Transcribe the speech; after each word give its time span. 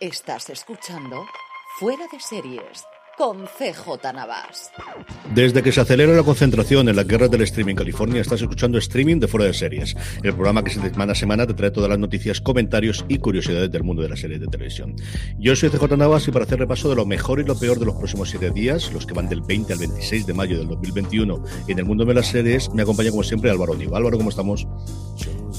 Estás 0.00 0.48
escuchando 0.48 1.26
Fuera 1.78 2.06
de 2.10 2.18
Series 2.20 2.86
con 3.18 3.44
CJ 3.44 4.14
Navas. 4.14 4.72
Desde 5.34 5.62
que 5.62 5.72
se 5.72 5.82
acelera 5.82 6.14
la 6.14 6.22
concentración 6.22 6.88
en 6.88 6.96
la 6.96 7.04
guerra 7.04 7.28
del 7.28 7.42
streaming 7.42 7.72
en 7.72 7.76
California, 7.76 8.22
estás 8.22 8.40
escuchando 8.40 8.78
streaming 8.78 9.20
de 9.20 9.28
fuera 9.28 9.44
de 9.44 9.52
series, 9.52 9.94
el 10.22 10.32
programa 10.32 10.64
que 10.64 10.70
semana 10.70 11.12
a 11.12 11.14
semana 11.14 11.46
te 11.46 11.52
trae 11.52 11.70
todas 11.70 11.90
las 11.90 11.98
noticias, 11.98 12.40
comentarios 12.40 13.04
y 13.08 13.18
curiosidades 13.18 13.70
del 13.70 13.84
mundo 13.84 14.00
de 14.00 14.08
las 14.08 14.20
series 14.20 14.40
de 14.40 14.46
televisión. 14.46 14.96
Yo 15.38 15.54
soy 15.54 15.68
CJ 15.68 15.98
Navas 15.98 16.26
y 16.28 16.30
para 16.30 16.46
hacer 16.46 16.60
repaso 16.60 16.88
de 16.88 16.96
lo 16.96 17.04
mejor 17.04 17.38
y 17.38 17.44
lo 17.44 17.58
peor 17.58 17.78
de 17.78 17.84
los 17.84 17.96
próximos 17.96 18.30
siete 18.30 18.50
días, 18.52 18.90
los 18.94 19.04
que 19.04 19.12
van 19.12 19.28
del 19.28 19.42
20 19.42 19.70
al 19.74 19.80
26 19.80 20.26
de 20.26 20.32
mayo 20.32 20.56
del 20.56 20.68
2021 20.68 21.44
en 21.68 21.78
el 21.78 21.84
mundo 21.84 22.06
de 22.06 22.14
las 22.14 22.28
series, 22.28 22.72
me 22.72 22.80
acompaña 22.80 23.10
como 23.10 23.22
siempre 23.22 23.50
Álvaro 23.50 23.74
Nivo. 23.74 23.96
Álvaro, 23.96 24.16
¿cómo 24.16 24.30
estamos? 24.30 24.66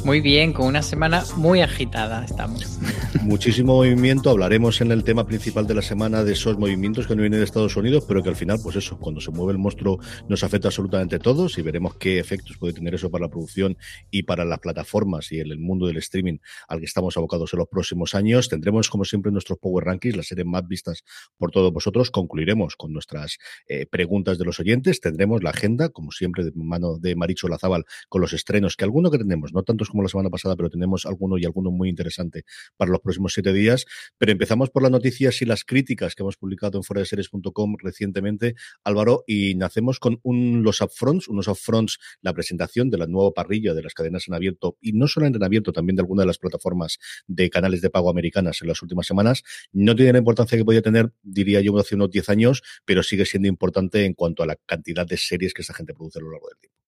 Muy 0.05 0.19
bien, 0.19 0.51
con 0.51 0.65
una 0.65 0.81
semana 0.81 1.23
muy 1.35 1.61
agitada 1.61 2.25
estamos. 2.25 2.79
Muchísimo 3.21 3.75
movimiento, 3.75 4.31
hablaremos 4.31 4.81
en 4.81 4.91
el 4.91 5.03
tema 5.03 5.27
principal 5.27 5.67
de 5.67 5.75
la 5.75 5.81
semana 5.83 6.23
de 6.23 6.33
esos 6.33 6.57
movimientos 6.57 7.05
que 7.05 7.15
no 7.15 7.21
vienen 7.21 7.39
de 7.39 7.45
Estados 7.45 7.75
Unidos, 7.75 8.05
pero 8.07 8.23
que 8.23 8.29
al 8.29 8.35
final, 8.35 8.59
pues 8.63 8.75
eso, 8.75 8.97
cuando 8.97 9.21
se 9.21 9.29
mueve 9.29 9.51
el 9.51 9.59
monstruo 9.59 9.99
nos 10.27 10.43
afecta 10.43 10.69
absolutamente 10.69 11.17
a 11.17 11.19
todos 11.19 11.57
y 11.57 11.61
veremos 11.61 11.95
qué 11.95 12.19
efectos 12.19 12.57
puede 12.57 12.73
tener 12.73 12.95
eso 12.95 13.11
para 13.11 13.25
la 13.25 13.29
producción 13.29 13.77
y 14.09 14.23
para 14.23 14.43
las 14.43 14.59
plataformas 14.59 15.31
y 15.31 15.39
el, 15.39 15.51
el 15.51 15.59
mundo 15.59 15.85
del 15.85 15.97
streaming 15.97 16.37
al 16.67 16.79
que 16.79 16.85
estamos 16.85 17.15
abocados 17.15 17.53
en 17.53 17.59
los 17.59 17.67
próximos 17.67 18.15
años. 18.15 18.49
Tendremos, 18.49 18.89
como 18.89 19.05
siempre, 19.05 19.31
nuestros 19.31 19.59
Power 19.59 19.85
Rankings, 19.85 20.15
las 20.15 20.27
series 20.27 20.47
más 20.47 20.67
vistas 20.67 21.03
por 21.37 21.51
todos 21.51 21.71
vosotros. 21.71 22.09
Concluiremos 22.09 22.75
con 22.75 22.91
nuestras 22.91 23.37
eh, 23.67 23.85
preguntas 23.85 24.37
de 24.39 24.45
los 24.45 24.59
oyentes. 24.59 24.99
Tendremos 24.99 25.43
la 25.43 25.51
agenda, 25.51 25.89
como 25.89 26.11
siempre, 26.11 26.43
de 26.43 26.51
mano 26.55 26.97
de 26.97 27.15
Maricho 27.15 27.47
Lazábal, 27.47 27.85
con 28.09 28.21
los 28.21 28.33
estrenos, 28.33 28.75
que 28.75 28.83
alguno 28.83 29.11
que 29.11 29.17
tenemos, 29.17 29.53
no 29.53 29.63
como 29.89 30.03
la 30.03 30.09
semana 30.09 30.29
pasada, 30.29 30.55
pero 30.55 30.69
tenemos 30.69 31.05
alguno 31.05 31.37
y 31.37 31.45
alguno 31.45 31.71
muy 31.71 31.89
interesante 31.89 32.43
para 32.77 32.91
los 32.91 33.01
próximos 33.01 33.33
siete 33.33 33.53
días. 33.53 33.85
Pero 34.17 34.31
empezamos 34.31 34.69
por 34.69 34.83
las 34.83 34.91
noticias 34.91 35.41
y 35.41 35.45
las 35.45 35.63
críticas 35.63 36.15
que 36.15 36.23
hemos 36.23 36.37
publicado 36.37 36.77
en 36.77 36.83
fuera 36.83 37.01
de 37.01 37.05
series.com 37.05 37.75
recientemente, 37.79 38.55
Álvaro, 38.83 39.23
y 39.27 39.55
nacemos 39.55 39.99
con 39.99 40.19
un, 40.23 40.63
los 40.63 40.81
upfronts, 40.81 41.27
unos 41.27 41.47
upfronts, 41.47 41.99
la 42.21 42.33
presentación 42.33 42.89
de 42.89 42.97
la 42.97 43.07
nueva 43.07 43.31
parrilla 43.31 43.73
de 43.73 43.83
las 43.83 43.93
cadenas 43.93 44.27
en 44.27 44.33
abierto, 44.33 44.77
y 44.81 44.93
no 44.93 45.07
solamente 45.07 45.37
en 45.37 45.43
abierto, 45.43 45.71
también 45.71 45.95
de 45.95 46.01
alguna 46.01 46.23
de 46.23 46.27
las 46.27 46.37
plataformas 46.37 46.99
de 47.27 47.49
canales 47.49 47.81
de 47.81 47.89
pago 47.89 48.09
americanas 48.09 48.61
en 48.61 48.67
las 48.67 48.81
últimas 48.81 49.07
semanas. 49.07 49.43
No 49.71 49.95
tiene 49.95 50.13
la 50.13 50.19
importancia 50.19 50.57
que 50.57 50.65
podía 50.65 50.81
tener, 50.81 51.11
diría 51.21 51.61
yo, 51.61 51.77
hace 51.79 51.95
unos 51.95 52.11
10 52.11 52.29
años, 52.29 52.63
pero 52.85 53.03
sigue 53.03 53.25
siendo 53.25 53.47
importante 53.47 54.05
en 54.05 54.13
cuanto 54.13 54.43
a 54.43 54.45
la 54.45 54.55
cantidad 54.65 55.05
de 55.05 55.17
series 55.17 55.53
que 55.53 55.61
esta 55.61 55.73
gente 55.73 55.93
produce 55.93 56.19
a 56.19 56.21
lo 56.21 56.31
largo 56.31 56.49
del 56.49 56.59
tiempo. 56.59 56.80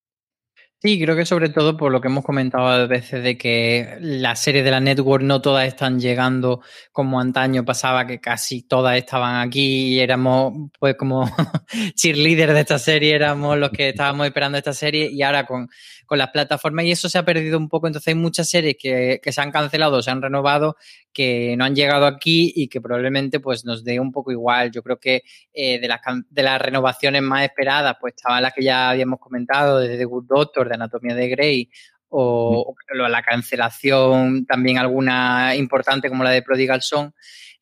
Sí, 0.86 1.00
creo 1.00 1.16
que 1.16 1.24
sobre 1.24 1.48
todo 1.48 1.78
por 1.78 1.90
lo 1.90 2.02
que 2.02 2.08
hemos 2.08 2.22
comentado 2.26 2.66
a 2.66 2.86
veces 2.86 3.24
de 3.24 3.38
que 3.38 3.96
las 4.00 4.38
series 4.40 4.66
de 4.66 4.70
la 4.70 4.80
network 4.80 5.24
no 5.24 5.40
todas 5.40 5.66
están 5.66 5.98
llegando 5.98 6.60
como 6.92 7.18
antaño 7.20 7.64
pasaba, 7.64 8.06
que 8.06 8.20
casi 8.20 8.60
todas 8.60 8.98
estaban 8.98 9.36
aquí 9.36 9.94
y 9.94 10.00
éramos 10.00 10.70
pues 10.78 10.94
como 10.96 11.24
cheerleaders 11.96 12.52
de 12.52 12.60
esta 12.60 12.78
serie, 12.78 13.14
éramos 13.14 13.56
los 13.56 13.70
que 13.70 13.88
estábamos 13.88 14.26
esperando 14.26 14.58
esta 14.58 14.74
serie 14.74 15.08
y 15.10 15.22
ahora 15.22 15.46
con, 15.46 15.70
con 16.06 16.18
las 16.18 16.30
plataformas 16.30 16.84
y 16.84 16.92
eso 16.92 17.08
se 17.08 17.18
ha 17.18 17.24
perdido 17.24 17.58
un 17.58 17.68
poco, 17.68 17.86
entonces 17.86 18.08
hay 18.08 18.14
muchas 18.14 18.48
series 18.48 18.76
que, 18.78 19.20
que 19.22 19.32
se 19.32 19.40
han 19.40 19.50
cancelado, 19.50 20.02
se 20.02 20.10
han 20.10 20.22
renovado, 20.22 20.76
que 21.12 21.56
no 21.56 21.64
han 21.64 21.74
llegado 21.74 22.06
aquí 22.06 22.52
y 22.54 22.68
que 22.68 22.80
probablemente 22.80 23.40
pues 23.40 23.64
nos 23.64 23.84
dé 23.84 24.00
un 24.00 24.12
poco 24.12 24.32
igual. 24.32 24.70
Yo 24.70 24.82
creo 24.82 24.98
que 24.98 25.22
eh, 25.52 25.78
de, 25.78 25.88
las, 25.88 26.00
de 26.28 26.42
las 26.42 26.60
renovaciones 26.60 27.22
más 27.22 27.44
esperadas 27.44 27.96
pues 28.00 28.14
estaban 28.16 28.42
las 28.42 28.52
que 28.52 28.64
ya 28.64 28.90
habíamos 28.90 29.20
comentado, 29.20 29.78
desde 29.78 29.98
The 29.98 30.04
Good 30.04 30.26
Doctor, 30.26 30.68
de 30.68 30.74
Anatomía 30.74 31.14
de 31.14 31.28
Grey, 31.28 31.70
o, 32.08 32.74
o 32.74 32.94
la 33.08 33.22
cancelación 33.22 34.46
también 34.46 34.78
alguna 34.78 35.56
importante 35.56 36.08
como 36.08 36.24
la 36.24 36.30
de 36.30 36.42
Prodigal 36.42 36.82
Son. 36.82 37.12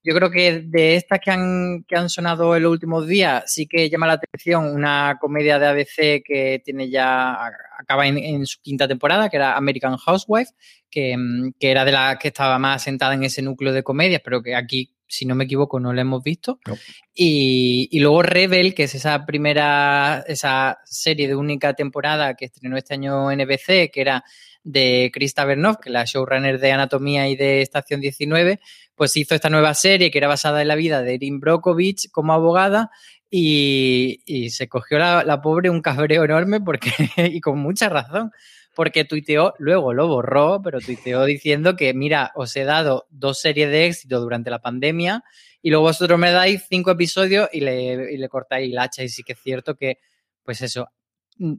Yo 0.05 0.15
creo 0.15 0.31
que 0.33 0.65
de 0.67 0.97
estas 0.97 1.21
que 1.21 1.31
han, 1.31 1.85
que 1.87 1.97
han 1.97 2.09
sonado 2.09 2.57
en 2.57 2.65
los 2.65 2.73
últimos 2.73 3.07
días, 3.07 3.45
sí 3.47 3.69
que 3.69 3.89
llama 3.89 4.09
la 4.09 4.15
atención 4.15 4.75
una 4.75 5.17
comedia 5.21 5.61
de 5.61 5.67
ABC 5.67 6.23
que 6.25 6.61
tiene 6.65 6.91
ya, 6.91 7.39
acaba 7.83 8.07
en, 8.07 8.19
en 8.19 8.47
su 8.47 8.61
quinta 8.61 8.89
temporada, 8.89 9.29
que 9.29 9.37
era 9.37 9.57
American 9.57 9.97
Housewife, 9.97 10.53
que, 10.91 11.17
que, 11.59 11.71
era 11.71 11.85
de 11.85 11.93
la 11.93 12.19
que 12.19 12.29
estaba 12.29 12.59
más 12.59 12.83
sentada 12.83 13.15
en 13.15 13.25
ese 13.25 13.43
núcleo 13.43 13.73
de 13.73 13.83
comedias, 13.83 14.21
pero 14.25 14.43
que 14.43 14.55
aquí, 14.55 14.95
si 15.07 15.27
no 15.27 15.35
me 15.35 15.45
equivoco, 15.45 15.81
no 15.81 15.93
la 15.93 16.03
hemos 16.03 16.23
visto. 16.23 16.59
No. 16.67 16.77
Y, 17.15 17.89
y, 17.91 18.01
luego 18.01 18.23
Rebel, 18.23 18.75
que 18.75 18.85
es 18.85 18.95
esa 18.95 19.25
primera, 19.27 20.25
esa 20.27 20.79
serie 20.85 21.29
de 21.29 21.35
única 21.35 21.75
temporada 21.75 22.35
que 22.35 22.47
estrenó 22.47 22.77
este 22.77 22.95
año 22.95 23.31
NBC, 23.31 23.91
que 23.91 24.01
era 24.01 24.25
de 24.65 25.11
Krista 25.13 25.45
Bernov, 25.45 25.79
que 25.81 25.89
es 25.89 25.93
la 25.93 26.05
showrunner 26.05 26.59
de 26.59 26.73
Anatomía 26.73 27.29
y 27.29 27.37
de 27.37 27.63
Estación 27.63 28.01
19, 28.01 28.61
pues 28.95 29.17
hizo 29.17 29.35
esta 29.35 29.51
nueva 29.51 29.75
serie 29.75 30.11
que 30.11 30.19
era 30.19 30.29
basada 30.29 30.63
en 30.63 30.69
la 30.69 30.77
vida 30.77 31.03
de 31.03 31.15
Erin 31.15 31.41
Brockovich 31.41 32.11
como 32.11 32.33
abogada 32.33 32.91
y, 33.35 34.51
se 34.51 34.69
cogió 34.69 34.99
la, 34.99 35.25
la, 35.25 35.41
pobre 35.41 35.71
un 35.71 35.81
cabreo 35.81 36.25
enorme 36.25 36.61
porque, 36.61 36.91
y 37.17 37.41
con 37.41 37.59
mucha 37.59 37.89
razón, 37.89 38.31
porque 38.75 39.07
tuiteó, 39.07 39.55
luego 39.59 39.95
lo 39.95 40.07
borró, 40.07 40.61
pero 40.63 40.81
tuiteó 40.81 41.25
diciendo 41.25 41.75
que, 41.75 41.95
mira, 41.95 42.33
os 42.35 42.55
he 42.57 42.65
dado 42.65 43.07
dos 43.09 43.41
series 43.41 43.71
de 43.71 43.87
éxito 43.87 44.21
durante 44.21 44.51
la 44.51 44.61
pandemia 44.61 45.25
y 45.63 45.71
luego 45.71 45.85
vosotros 45.85 46.19
me 46.19 46.31
dais 46.31 46.67
cinco 46.69 46.91
episodios 46.91 47.49
y 47.53 47.61
le, 47.61 48.13
y 48.13 48.19
le 48.19 48.29
cortáis 48.29 48.71
el 48.71 48.79
hacha. 48.79 49.03
Y 49.03 49.09
sí 49.09 49.23
que 49.23 49.33
es 49.33 49.41
cierto 49.41 49.77
que, 49.77 49.99
pues 50.45 50.61
eso, 50.61 50.89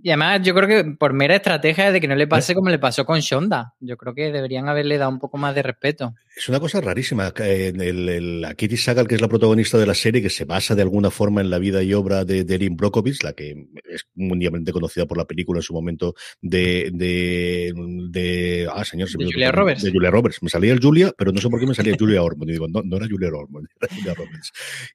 y 0.02 0.10
además, 0.10 0.42
yo 0.44 0.56
creo 0.56 0.68
que 0.68 0.92
por 0.92 1.12
mera 1.12 1.36
estrategia 1.36 1.92
de 1.92 2.00
que 2.00 2.08
no 2.08 2.16
le 2.16 2.26
pase 2.26 2.56
como 2.56 2.70
le 2.70 2.80
pasó 2.80 3.06
con 3.06 3.20
Shonda. 3.20 3.74
Yo 3.82 3.98
creo 3.98 4.14
que 4.14 4.32
deberían 4.32 4.70
haberle 4.70 4.98
dado 4.98 5.12
un 5.12 5.20
poco 5.20 5.38
más 5.38 5.54
de 5.56 5.62
respeto. 5.62 6.14
Es 6.38 6.48
una 6.48 6.62
cosa 6.62 6.80
rarísima. 6.80 7.34
El, 7.36 7.82
el, 7.82 8.42
la 8.42 8.54
Kitty 8.54 8.78
Sagal, 8.78 9.08
que 9.08 9.16
es 9.16 9.22
la 9.22 9.28
protagonista 9.28 9.78
de 9.78 9.86
la 9.86 9.94
serie, 9.94 10.22
que 10.22 10.30
se 10.30 10.46
basa 10.46 10.74
de 10.74 10.84
alguna 10.84 11.12
forma 11.12 11.42
en 11.42 11.50
la 11.50 11.59
vida 11.59 11.84
y 11.84 11.94
obra 11.94 12.24
de, 12.24 12.46
de 12.46 12.56
Erin 12.56 12.78
Brockovich, 12.78 13.24
la 13.24 13.34
que 13.34 13.68
es 13.84 14.08
mundialmente 14.16 14.72
conocida 14.72 15.06
por 15.06 15.18
la 15.18 15.26
película 15.26 15.59
en 15.59 15.64
su 15.64 15.74
momento 15.74 16.16
de. 16.41 16.90
de, 16.94 17.74
de 18.09 18.70
ah, 18.74 18.86
señor, 18.86 19.09
de 19.09 19.26
Julia 19.26 19.52
Roberts. 19.52 19.84
De 19.84 19.91
Julia 19.91 20.12
Roberts. 20.12 20.41
Me 20.41 20.50
salía 20.50 20.72
el 20.72 20.79
Julia, 20.82 21.12
pero 21.18 21.34
no 21.34 21.41
sé 21.41 21.50
por 21.50 21.59
qué 21.59 21.68
me 21.68 21.76
salía 21.76 21.94
Julia 22.00 22.24
Ormond. 22.24 22.50
Y 22.50 22.53
digo, 22.53 22.68
no, 22.70 22.82
no 22.84 22.96
era 22.96 23.08
Julia 23.09 23.28
Ormond, 23.28 23.68
era 23.82 24.16
Julia 24.16 24.41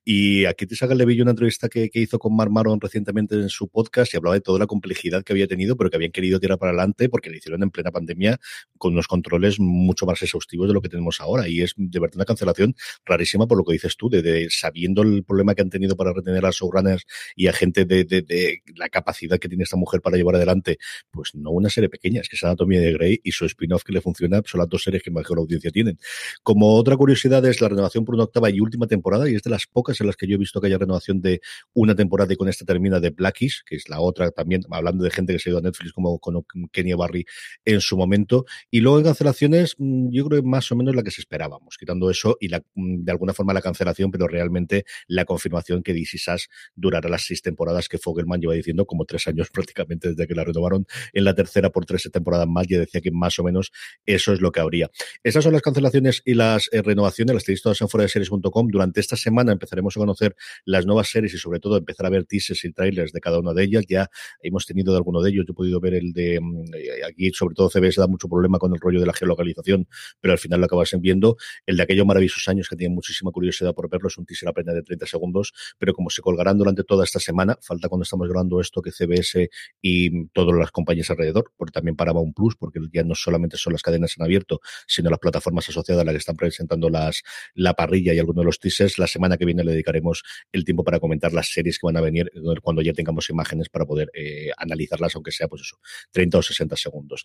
Y 0.02 0.46
a 0.46 0.54
Kitty 0.54 0.76
Sagal 0.76 0.96
le 0.96 1.04
vi 1.04 1.20
una 1.20 1.32
entrevista 1.32 1.68
que, 1.68 1.90
que 1.90 2.00
hizo 2.00 2.18
con 2.18 2.34
Mark 2.34 2.50
Maron 2.50 2.80
recientemente 2.80 3.34
en 3.34 3.50
su 3.50 3.68
podcast 3.68 4.14
y 4.14 4.16
hablaba 4.16 4.34
de 4.34 4.40
toda 4.40 4.58
la 4.58 4.66
complejidad 4.78 5.24
que 5.24 5.32
había 5.32 5.48
tenido, 5.48 5.76
pero 5.76 5.90
que 5.90 5.96
habían 5.96 6.12
querido 6.12 6.38
tirar 6.38 6.58
para 6.58 6.70
adelante 6.70 7.08
porque 7.08 7.30
lo 7.30 7.36
hicieron 7.36 7.62
en 7.62 7.70
plena 7.70 7.90
pandemia 7.90 8.38
con 8.78 8.92
unos 8.92 9.08
controles 9.08 9.58
mucho 9.58 10.06
más 10.06 10.22
exhaustivos 10.22 10.68
de 10.68 10.74
lo 10.74 10.80
que 10.80 10.88
tenemos 10.88 11.20
ahora. 11.20 11.48
Y 11.48 11.62
es 11.62 11.74
de 11.76 11.98
verdad 11.98 12.16
una 12.16 12.24
cancelación 12.24 12.74
rarísima 13.04 13.46
por 13.46 13.58
lo 13.58 13.64
que 13.64 13.72
dices 13.72 13.96
tú, 13.96 14.08
de, 14.08 14.46
sabiendo 14.50 15.02
el 15.02 15.24
problema 15.24 15.54
que 15.54 15.62
han 15.62 15.70
tenido 15.70 15.96
para 15.96 16.12
retener 16.12 16.46
a 16.46 16.50
showrunners 16.50 17.04
y 17.34 17.48
a 17.48 17.52
gente 17.52 17.84
de, 17.84 18.62
la 18.76 18.88
capacidad 18.88 19.38
que 19.38 19.48
tiene 19.48 19.64
esta 19.64 19.76
mujer 19.76 20.00
para 20.00 20.16
llevar 20.16 20.36
adelante, 20.36 20.78
pues 21.10 21.34
no 21.34 21.50
una 21.50 21.70
serie 21.70 21.88
pequeña, 21.88 22.20
es 22.20 22.28
que 22.28 22.36
es 22.36 22.44
Anatomía 22.44 22.80
de 22.80 22.92
Grey 22.92 23.20
y 23.24 23.32
su 23.32 23.44
spin-off 23.46 23.82
que 23.82 23.92
le 23.92 24.00
funciona 24.00 24.40
son 24.44 24.60
las 24.60 24.68
dos 24.68 24.82
series 24.82 25.02
que 25.02 25.10
mejor 25.10 25.38
audiencia 25.38 25.70
tienen. 25.70 25.98
Como 26.42 26.76
otra 26.76 26.96
curiosidad 26.96 27.44
es 27.46 27.60
la 27.60 27.68
renovación 27.68 28.04
por 28.04 28.14
una 28.14 28.24
octava 28.24 28.50
y 28.50 28.60
última 28.60 28.86
temporada, 28.86 29.28
y 29.28 29.34
es 29.34 29.42
de 29.42 29.50
las 29.50 29.66
pocas 29.66 30.00
en 30.00 30.06
las 30.06 30.16
que 30.16 30.26
yo 30.26 30.36
he 30.36 30.38
visto 30.38 30.60
que 30.60 30.68
haya 30.68 30.78
renovación 30.78 31.20
de 31.20 31.40
una 31.74 31.94
temporada 31.94 32.32
y 32.32 32.36
con 32.36 32.48
esta 32.48 32.64
termina 32.64 33.00
de 33.00 33.10
Blackish, 33.10 33.62
que 33.64 33.76
es 33.76 33.88
la 33.88 34.00
otra 34.00 34.30
también, 34.30 34.57
hablando 34.70 35.04
de 35.04 35.10
gente 35.10 35.32
que 35.32 35.38
se 35.38 35.48
ha 35.48 35.52
ido 35.52 35.58
a 35.58 35.62
Netflix 35.62 35.92
como 35.92 36.18
con 36.18 36.44
Kenya 36.72 36.96
Barry 36.96 37.24
en 37.64 37.80
su 37.80 37.96
momento. 37.96 38.44
Y 38.70 38.80
luego 38.80 38.98
en 38.98 39.04
cancelaciones, 39.04 39.74
mm, 39.78 40.10
yo 40.10 40.26
creo 40.26 40.42
que 40.42 40.48
más 40.48 40.70
o 40.72 40.76
menos 40.76 40.94
la 40.94 41.02
que 41.02 41.10
se 41.10 41.20
esperábamos, 41.20 41.76
quitando 41.78 42.10
eso 42.10 42.36
y 42.40 42.48
mm, 42.48 43.04
de 43.04 43.12
alguna 43.12 43.32
forma 43.32 43.52
la 43.52 43.62
cancelación, 43.62 44.10
pero 44.10 44.26
realmente 44.28 44.84
la 45.06 45.24
confirmación 45.24 45.82
que 45.82 45.92
DC 45.92 46.18
Sass 46.18 46.48
durará 46.74 47.08
las 47.08 47.24
seis 47.24 47.42
temporadas 47.42 47.88
que 47.88 47.98
Fogelman 47.98 48.40
lleva 48.40 48.54
diciendo, 48.54 48.86
como 48.86 49.04
tres 49.04 49.26
años 49.28 49.50
prácticamente 49.52 50.10
desde 50.10 50.26
que 50.26 50.34
la 50.34 50.44
renovaron 50.44 50.86
en 51.12 51.24
la 51.24 51.34
tercera 51.34 51.70
por 51.70 51.84
tres 51.84 52.08
temporadas 52.12 52.46
más, 52.46 52.66
ya 52.66 52.78
decía 52.78 53.00
que 53.00 53.10
más 53.10 53.38
o 53.38 53.44
menos 53.44 53.70
eso 54.06 54.32
es 54.32 54.40
lo 54.40 54.52
que 54.52 54.60
habría. 54.60 54.90
Esas 55.22 55.44
son 55.44 55.52
las 55.52 55.62
cancelaciones 55.62 56.22
y 56.24 56.34
las 56.34 56.68
eh, 56.72 56.82
renovaciones, 56.82 57.34
las 57.34 57.44
tenéis 57.44 57.62
todas 57.62 57.80
en 57.80 57.88
fuera 57.88 58.02
de 58.02 58.08
series.com. 58.08 58.68
Durante 58.68 59.00
esta 59.00 59.16
semana 59.16 59.52
empezaremos 59.52 59.96
a 59.96 60.00
conocer 60.00 60.36
las 60.64 60.86
nuevas 60.86 61.08
series 61.08 61.34
y 61.34 61.38
sobre 61.38 61.60
todo 61.60 61.76
empezar 61.76 62.06
a 62.06 62.10
ver 62.10 62.24
teasers 62.24 62.64
y 62.64 62.72
trailers 62.72 63.12
de 63.12 63.20
cada 63.20 63.38
una 63.38 63.52
de 63.52 63.64
ellas. 63.64 63.84
Ya 63.88 64.10
hemos 64.48 64.66
tenido 64.66 64.92
de 64.92 64.98
alguno 64.98 65.22
de 65.22 65.30
ellos, 65.30 65.44
yo 65.46 65.52
he 65.52 65.54
podido 65.54 65.80
ver 65.80 65.94
el 65.94 66.12
de 66.12 66.40
mm, 66.40 66.74
eh, 66.74 67.04
aquí, 67.08 67.30
sobre 67.32 67.54
todo 67.54 67.70
CBS 67.70 68.00
da 68.00 68.06
mucho 68.06 68.28
problema 68.28 68.58
con 68.58 68.72
el 68.72 68.80
rollo 68.80 69.00
de 69.00 69.06
la 69.06 69.12
geolocalización, 69.12 69.86
pero 70.20 70.32
al 70.32 70.38
final 70.38 70.60
lo 70.60 70.66
acabas 70.66 70.90
viendo. 71.00 71.36
El 71.66 71.76
de 71.76 71.82
aquellos 71.82 72.06
maravillosos 72.06 72.48
años 72.48 72.68
que 72.68 72.76
tienen 72.76 72.94
muchísima 72.94 73.30
curiosidad 73.30 73.74
por 73.74 73.88
verlo, 73.88 74.08
es 74.08 74.18
un 74.18 74.26
teaser 74.26 74.48
apenas 74.48 74.74
de 74.74 74.82
30 74.82 75.06
segundos, 75.06 75.52
pero 75.78 75.92
como 75.94 76.10
se 76.10 76.22
colgarán 76.22 76.58
durante 76.58 76.84
toda 76.84 77.04
esta 77.04 77.20
semana, 77.20 77.58
falta 77.60 77.88
cuando 77.88 78.02
estamos 78.02 78.28
grabando 78.28 78.60
esto 78.60 78.82
que 78.82 78.90
CBS 78.90 79.50
y 79.82 80.26
todas 80.28 80.56
las 80.56 80.70
compañías 80.70 81.10
alrededor, 81.10 81.52
porque 81.56 81.72
también 81.72 81.96
un 82.16 82.32
Plus, 82.32 82.56
porque 82.56 82.80
ya 82.92 83.04
no 83.04 83.14
solamente 83.14 83.56
son 83.56 83.72
las 83.72 83.82
cadenas 83.82 84.14
en 84.16 84.24
abierto, 84.24 84.60
sino 84.86 85.10
las 85.10 85.18
plataformas 85.18 85.68
asociadas 85.68 86.02
a 86.02 86.04
las 86.04 86.14
que 86.14 86.18
están 86.18 86.36
presentando 86.36 86.88
las 86.88 87.22
la 87.54 87.74
parrilla 87.74 88.14
y 88.14 88.18
algunos 88.18 88.42
de 88.42 88.46
los 88.46 88.58
teasers. 88.58 88.98
La 88.98 89.06
semana 89.06 89.36
que 89.36 89.44
viene 89.44 89.64
le 89.64 89.72
dedicaremos 89.72 90.22
el 90.52 90.64
tiempo 90.64 90.84
para 90.84 91.00
comentar 91.00 91.32
las 91.32 91.52
series 91.52 91.78
que 91.78 91.86
van 91.86 91.96
a 91.96 92.00
venir 92.00 92.30
eh, 92.34 92.60
cuando 92.62 92.82
ya 92.82 92.92
tengamos 92.92 93.28
imágenes 93.30 93.68
para 93.68 93.84
poder 93.84 94.10
eh, 94.14 94.37
analizarlas, 94.56 95.14
aunque 95.14 95.32
sea 95.32 95.48
pues 95.48 95.62
eso, 95.62 95.78
30 96.12 96.38
o 96.38 96.42
60 96.42 96.76
segundos. 96.76 97.24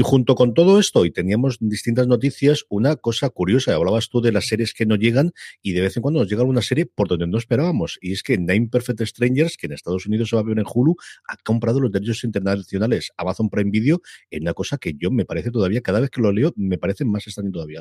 Junto 0.00 0.34
con 0.34 0.54
todo 0.54 0.78
esto, 0.78 1.04
y 1.04 1.10
teníamos 1.10 1.58
distintas 1.60 2.06
noticias, 2.06 2.64
una 2.68 2.96
cosa 2.96 3.30
curiosa, 3.30 3.74
hablabas 3.74 4.08
tú 4.08 4.20
de 4.20 4.32
las 4.32 4.46
series 4.46 4.74
que 4.74 4.86
no 4.86 4.96
llegan 4.96 5.32
y 5.62 5.72
de 5.72 5.80
vez 5.80 5.96
en 5.96 6.02
cuando 6.02 6.20
nos 6.20 6.28
llega 6.28 6.42
una 6.42 6.62
serie 6.62 6.86
por 6.86 7.08
donde 7.08 7.26
no 7.26 7.38
esperábamos, 7.38 7.98
y 8.00 8.12
es 8.12 8.22
que 8.22 8.38
Nine 8.38 8.68
Perfect 8.68 9.02
Strangers, 9.02 9.56
que 9.56 9.66
en 9.66 9.72
Estados 9.72 10.06
Unidos 10.06 10.28
se 10.28 10.36
va 10.36 10.42
a 10.42 10.44
ver 10.44 10.58
en 10.58 10.64
Hulu, 10.72 10.96
ha 11.28 11.36
comprado 11.36 11.80
los 11.80 11.90
derechos 11.90 12.24
internacionales 12.24 13.12
Amazon 13.16 13.48
Prime 13.50 13.70
Video 13.70 14.00
en 14.30 14.42
una 14.42 14.54
cosa 14.54 14.78
que 14.78 14.94
yo 14.94 15.10
me 15.10 15.24
parece 15.24 15.50
todavía, 15.50 15.80
cada 15.80 16.00
vez 16.00 16.10
que 16.10 16.20
lo 16.20 16.32
leo, 16.32 16.52
me 16.56 16.78
parece 16.78 17.04
más 17.04 17.26
extraño 17.26 17.50
todavía. 17.50 17.80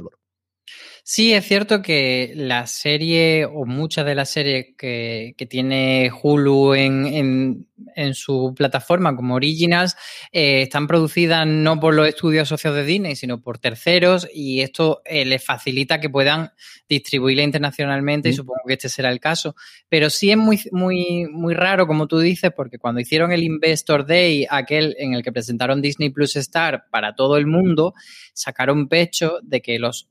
Sí, 1.03 1.33
es 1.33 1.45
cierto 1.45 1.81
que 1.81 2.31
la 2.35 2.67
serie 2.67 3.45
o 3.45 3.65
muchas 3.65 4.05
de 4.05 4.15
las 4.15 4.29
series 4.29 4.67
que, 4.77 5.35
tiene 5.49 6.11
Hulu 6.21 6.75
en, 6.75 7.67
su 8.13 8.53
plataforma 8.55 9.15
como 9.15 9.35
Originals 9.35 9.95
eh, 10.31 10.61
están 10.61 10.87
producidas 10.87 11.45
no 11.47 11.79
por 11.79 11.93
los 11.93 12.07
estudios 12.07 12.43
asociados 12.43 12.77
de 12.77 12.85
Disney, 12.85 13.15
sino 13.15 13.41
por 13.41 13.57
terceros 13.57 14.27
y 14.33 14.61
esto 14.61 15.01
eh, 15.03 15.25
les 15.25 15.43
facilita 15.43 15.99
que 15.99 16.09
puedan 16.09 16.51
distribuirla 16.87 17.43
internacionalmente 17.43 18.29
y 18.29 18.33
supongo 18.33 18.61
que 18.67 18.73
este 18.73 18.87
será 18.87 19.11
el 19.11 19.19
caso. 19.19 19.55
Pero 19.89 20.09
sí 20.09 20.31
es 20.31 20.37
muy, 20.37 20.61
muy, 20.71 21.27
muy 21.29 21.55
raro, 21.55 21.87
como 21.87 22.07
tú 22.07 22.19
dices, 22.19 22.51
porque 22.55 22.77
cuando 22.77 23.01
hicieron 23.01 23.31
el 23.31 23.43
Investor 23.43 24.05
Day, 24.05 24.45
aquel 24.49 24.95
en 24.99 25.15
el 25.15 25.23
que 25.23 25.31
presentaron 25.31 25.81
Disney 25.81 26.11
Plus 26.11 26.35
Star 26.35 26.85
para 26.91 27.15
todo 27.15 27.37
el 27.37 27.47
mundo, 27.47 27.95
sacaron 28.33 28.87
pecho 28.87 29.39
de 29.41 29.61
que 29.61 29.79
los 29.79 30.07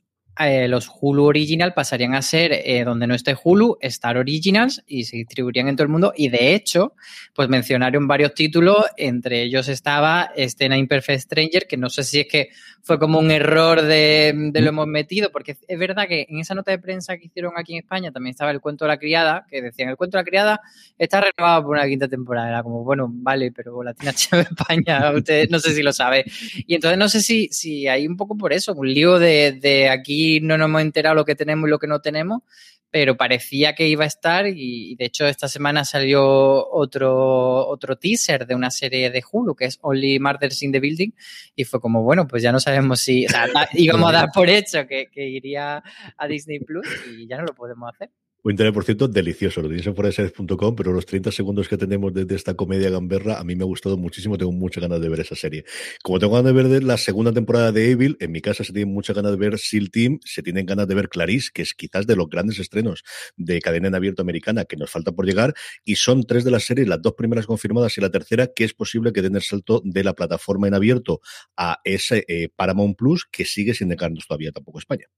eh, 0.48 0.68
los 0.68 0.90
Hulu 1.00 1.24
Original 1.24 1.74
pasarían 1.74 2.14
a 2.14 2.22
ser 2.22 2.52
eh, 2.52 2.84
donde 2.84 3.06
no 3.06 3.14
esté 3.14 3.36
Hulu, 3.42 3.78
Star 3.80 4.16
Originals 4.16 4.82
y 4.86 5.04
se 5.04 5.16
distribuirían 5.16 5.68
en 5.68 5.76
todo 5.76 5.84
el 5.84 5.90
mundo. 5.90 6.12
Y 6.16 6.28
de 6.28 6.54
hecho, 6.54 6.94
pues 7.34 7.48
mencionaron 7.48 8.06
varios 8.06 8.34
títulos, 8.34 8.84
entre 8.96 9.42
ellos 9.42 9.68
estaba 9.68 10.30
Escena 10.36 10.76
Imperfect 10.76 11.22
Stranger, 11.22 11.66
que 11.66 11.76
no 11.76 11.90
sé 11.90 12.04
si 12.04 12.20
es 12.20 12.26
que 12.26 12.48
fue 12.82 12.98
como 12.98 13.18
un 13.18 13.30
error 13.30 13.82
de, 13.82 14.50
lo 14.52 14.68
hemos 14.68 14.86
metido, 14.86 15.30
porque 15.30 15.56
es 15.66 15.78
verdad 15.78 16.08
que 16.08 16.26
en 16.28 16.38
esa 16.40 16.54
nota 16.54 16.70
de 16.70 16.78
prensa 16.78 17.16
que 17.16 17.26
hicieron 17.26 17.52
aquí 17.56 17.74
en 17.74 17.80
España 17.80 18.10
también 18.10 18.32
estaba 18.32 18.50
el 18.50 18.60
cuento 18.60 18.84
de 18.84 18.88
la 18.88 18.98
criada, 18.98 19.46
que 19.50 19.62
decían 19.62 19.90
el 19.90 19.96
cuento 19.96 20.16
de 20.16 20.22
la 20.22 20.24
criada 20.24 20.60
está 20.98 21.20
renovado 21.20 21.64
por 21.64 21.76
una 21.76 21.86
quinta 21.86 22.08
temporada. 22.08 22.48
Era 22.48 22.62
como, 22.62 22.84
bueno, 22.84 23.08
vale, 23.10 23.52
pero 23.52 23.82
Latina 23.82 24.12
de 24.32 24.40
España, 24.40 25.12
usted 25.12 25.48
no 25.50 25.58
sé 25.58 25.74
si 25.74 25.82
lo 25.82 25.92
sabe. 25.92 26.24
Y 26.66 26.74
entonces 26.74 26.98
no 26.98 27.08
sé 27.08 27.20
si, 27.20 27.48
si 27.50 27.86
hay 27.88 28.06
un 28.06 28.16
poco 28.16 28.36
por 28.36 28.52
eso, 28.52 28.74
un 28.74 28.92
lío 28.92 29.18
de, 29.18 29.52
de 29.52 29.88
aquí 29.88 30.40
no 30.40 30.56
nos 30.56 30.66
hemos 30.66 30.82
enterado 30.82 31.14
lo 31.14 31.24
que 31.24 31.34
tenemos 31.34 31.68
y 31.68 31.70
lo 31.70 31.78
que 31.78 31.86
no 31.86 32.00
tenemos, 32.00 32.42
pero 32.90 33.16
parecía 33.16 33.74
que 33.74 33.88
iba 33.88 34.04
a 34.04 34.08
estar 34.08 34.46
y, 34.46 34.96
de 34.96 35.04
hecho 35.04 35.26
esta 35.26 35.48
semana 35.48 35.84
salió 35.84 36.68
otro, 36.68 37.66
otro 37.68 37.96
teaser 37.96 38.46
de 38.46 38.54
una 38.54 38.70
serie 38.70 39.10
de 39.10 39.22
Hulu 39.30 39.54
que 39.54 39.66
es 39.66 39.78
Only 39.80 40.18
Murders 40.18 40.62
in 40.62 40.72
the 40.72 40.80
Building 40.80 41.10
y 41.54 41.64
fue 41.64 41.80
como, 41.80 42.02
bueno, 42.02 42.26
pues 42.26 42.42
ya 42.42 42.52
no 42.52 42.60
sabemos 42.60 42.69
si 42.96 43.26
íbamos 43.74 44.10
a 44.10 44.12
dar 44.12 44.28
por 44.32 44.48
hecho 44.48 44.86
que, 44.86 45.06
que 45.10 45.28
iría 45.28 45.82
a 46.16 46.26
Disney 46.26 46.60
Plus 46.60 46.86
y 47.08 47.26
ya 47.26 47.38
no 47.38 47.44
lo 47.44 47.54
podemos 47.54 47.92
hacer. 47.92 48.10
Un 48.42 48.52
internet, 48.52 48.72
por 48.72 48.84
cierto, 48.84 49.06
delicioso. 49.06 49.60
Lo 49.60 49.68
tenéis 49.68 49.86
en 49.86 49.94
foreseries.com, 49.94 50.74
pero 50.74 50.92
los 50.92 51.04
30 51.04 51.30
segundos 51.30 51.68
que 51.68 51.76
tenemos 51.76 52.14
desde 52.14 52.36
esta 52.36 52.54
comedia 52.54 52.88
gamberra 52.88 53.38
a 53.38 53.44
mí 53.44 53.54
me 53.54 53.64
ha 53.64 53.66
gustado 53.66 53.98
muchísimo. 53.98 54.38
Tengo 54.38 54.50
muchas 54.52 54.80
ganas 54.80 54.98
de 54.98 55.10
ver 55.10 55.20
esa 55.20 55.34
serie. 55.34 55.66
Como 56.02 56.18
tengo 56.18 56.32
ganas 56.32 56.54
de 56.54 56.62
ver 56.62 56.82
la 56.82 56.96
segunda 56.96 57.34
temporada 57.34 57.70
de 57.70 57.90
Evil, 57.90 58.16
en 58.18 58.32
mi 58.32 58.40
casa 58.40 58.64
se 58.64 58.72
tienen 58.72 58.94
muchas 58.94 59.14
ganas 59.14 59.32
de 59.32 59.36
ver 59.36 59.58
SEAL 59.58 59.90
Team, 59.90 60.20
se 60.24 60.42
tienen 60.42 60.64
ganas 60.64 60.88
de 60.88 60.94
ver 60.94 61.10
Clarice, 61.10 61.50
que 61.52 61.60
es 61.60 61.74
quizás 61.74 62.06
de 62.06 62.16
los 62.16 62.30
grandes 62.30 62.58
estrenos 62.58 63.02
de 63.36 63.60
cadena 63.60 63.88
en 63.88 63.94
abierto 63.94 64.22
americana 64.22 64.64
que 64.64 64.76
nos 64.78 64.90
falta 64.90 65.12
por 65.12 65.26
llegar. 65.26 65.52
Y 65.84 65.96
son 65.96 66.24
tres 66.24 66.42
de 66.42 66.50
las 66.50 66.64
series, 66.64 66.88
las 66.88 67.02
dos 67.02 67.12
primeras 67.12 67.44
confirmadas 67.44 67.98
y 67.98 68.00
la 68.00 68.10
tercera, 68.10 68.46
que 68.54 68.64
es 68.64 68.72
posible 68.72 69.12
que 69.12 69.20
den 69.20 69.36
el 69.36 69.42
salto 69.42 69.82
de 69.84 70.02
la 70.02 70.14
plataforma 70.14 70.66
en 70.66 70.72
abierto 70.72 71.20
a 71.58 71.76
ese 71.84 72.24
eh, 72.26 72.48
Paramount 72.56 72.96
Plus, 72.96 73.26
que 73.30 73.44
sigue 73.44 73.74
sin 73.74 73.90
dejarnos 73.90 74.26
todavía 74.26 74.50
tampoco 74.50 74.78
España. 74.78 75.08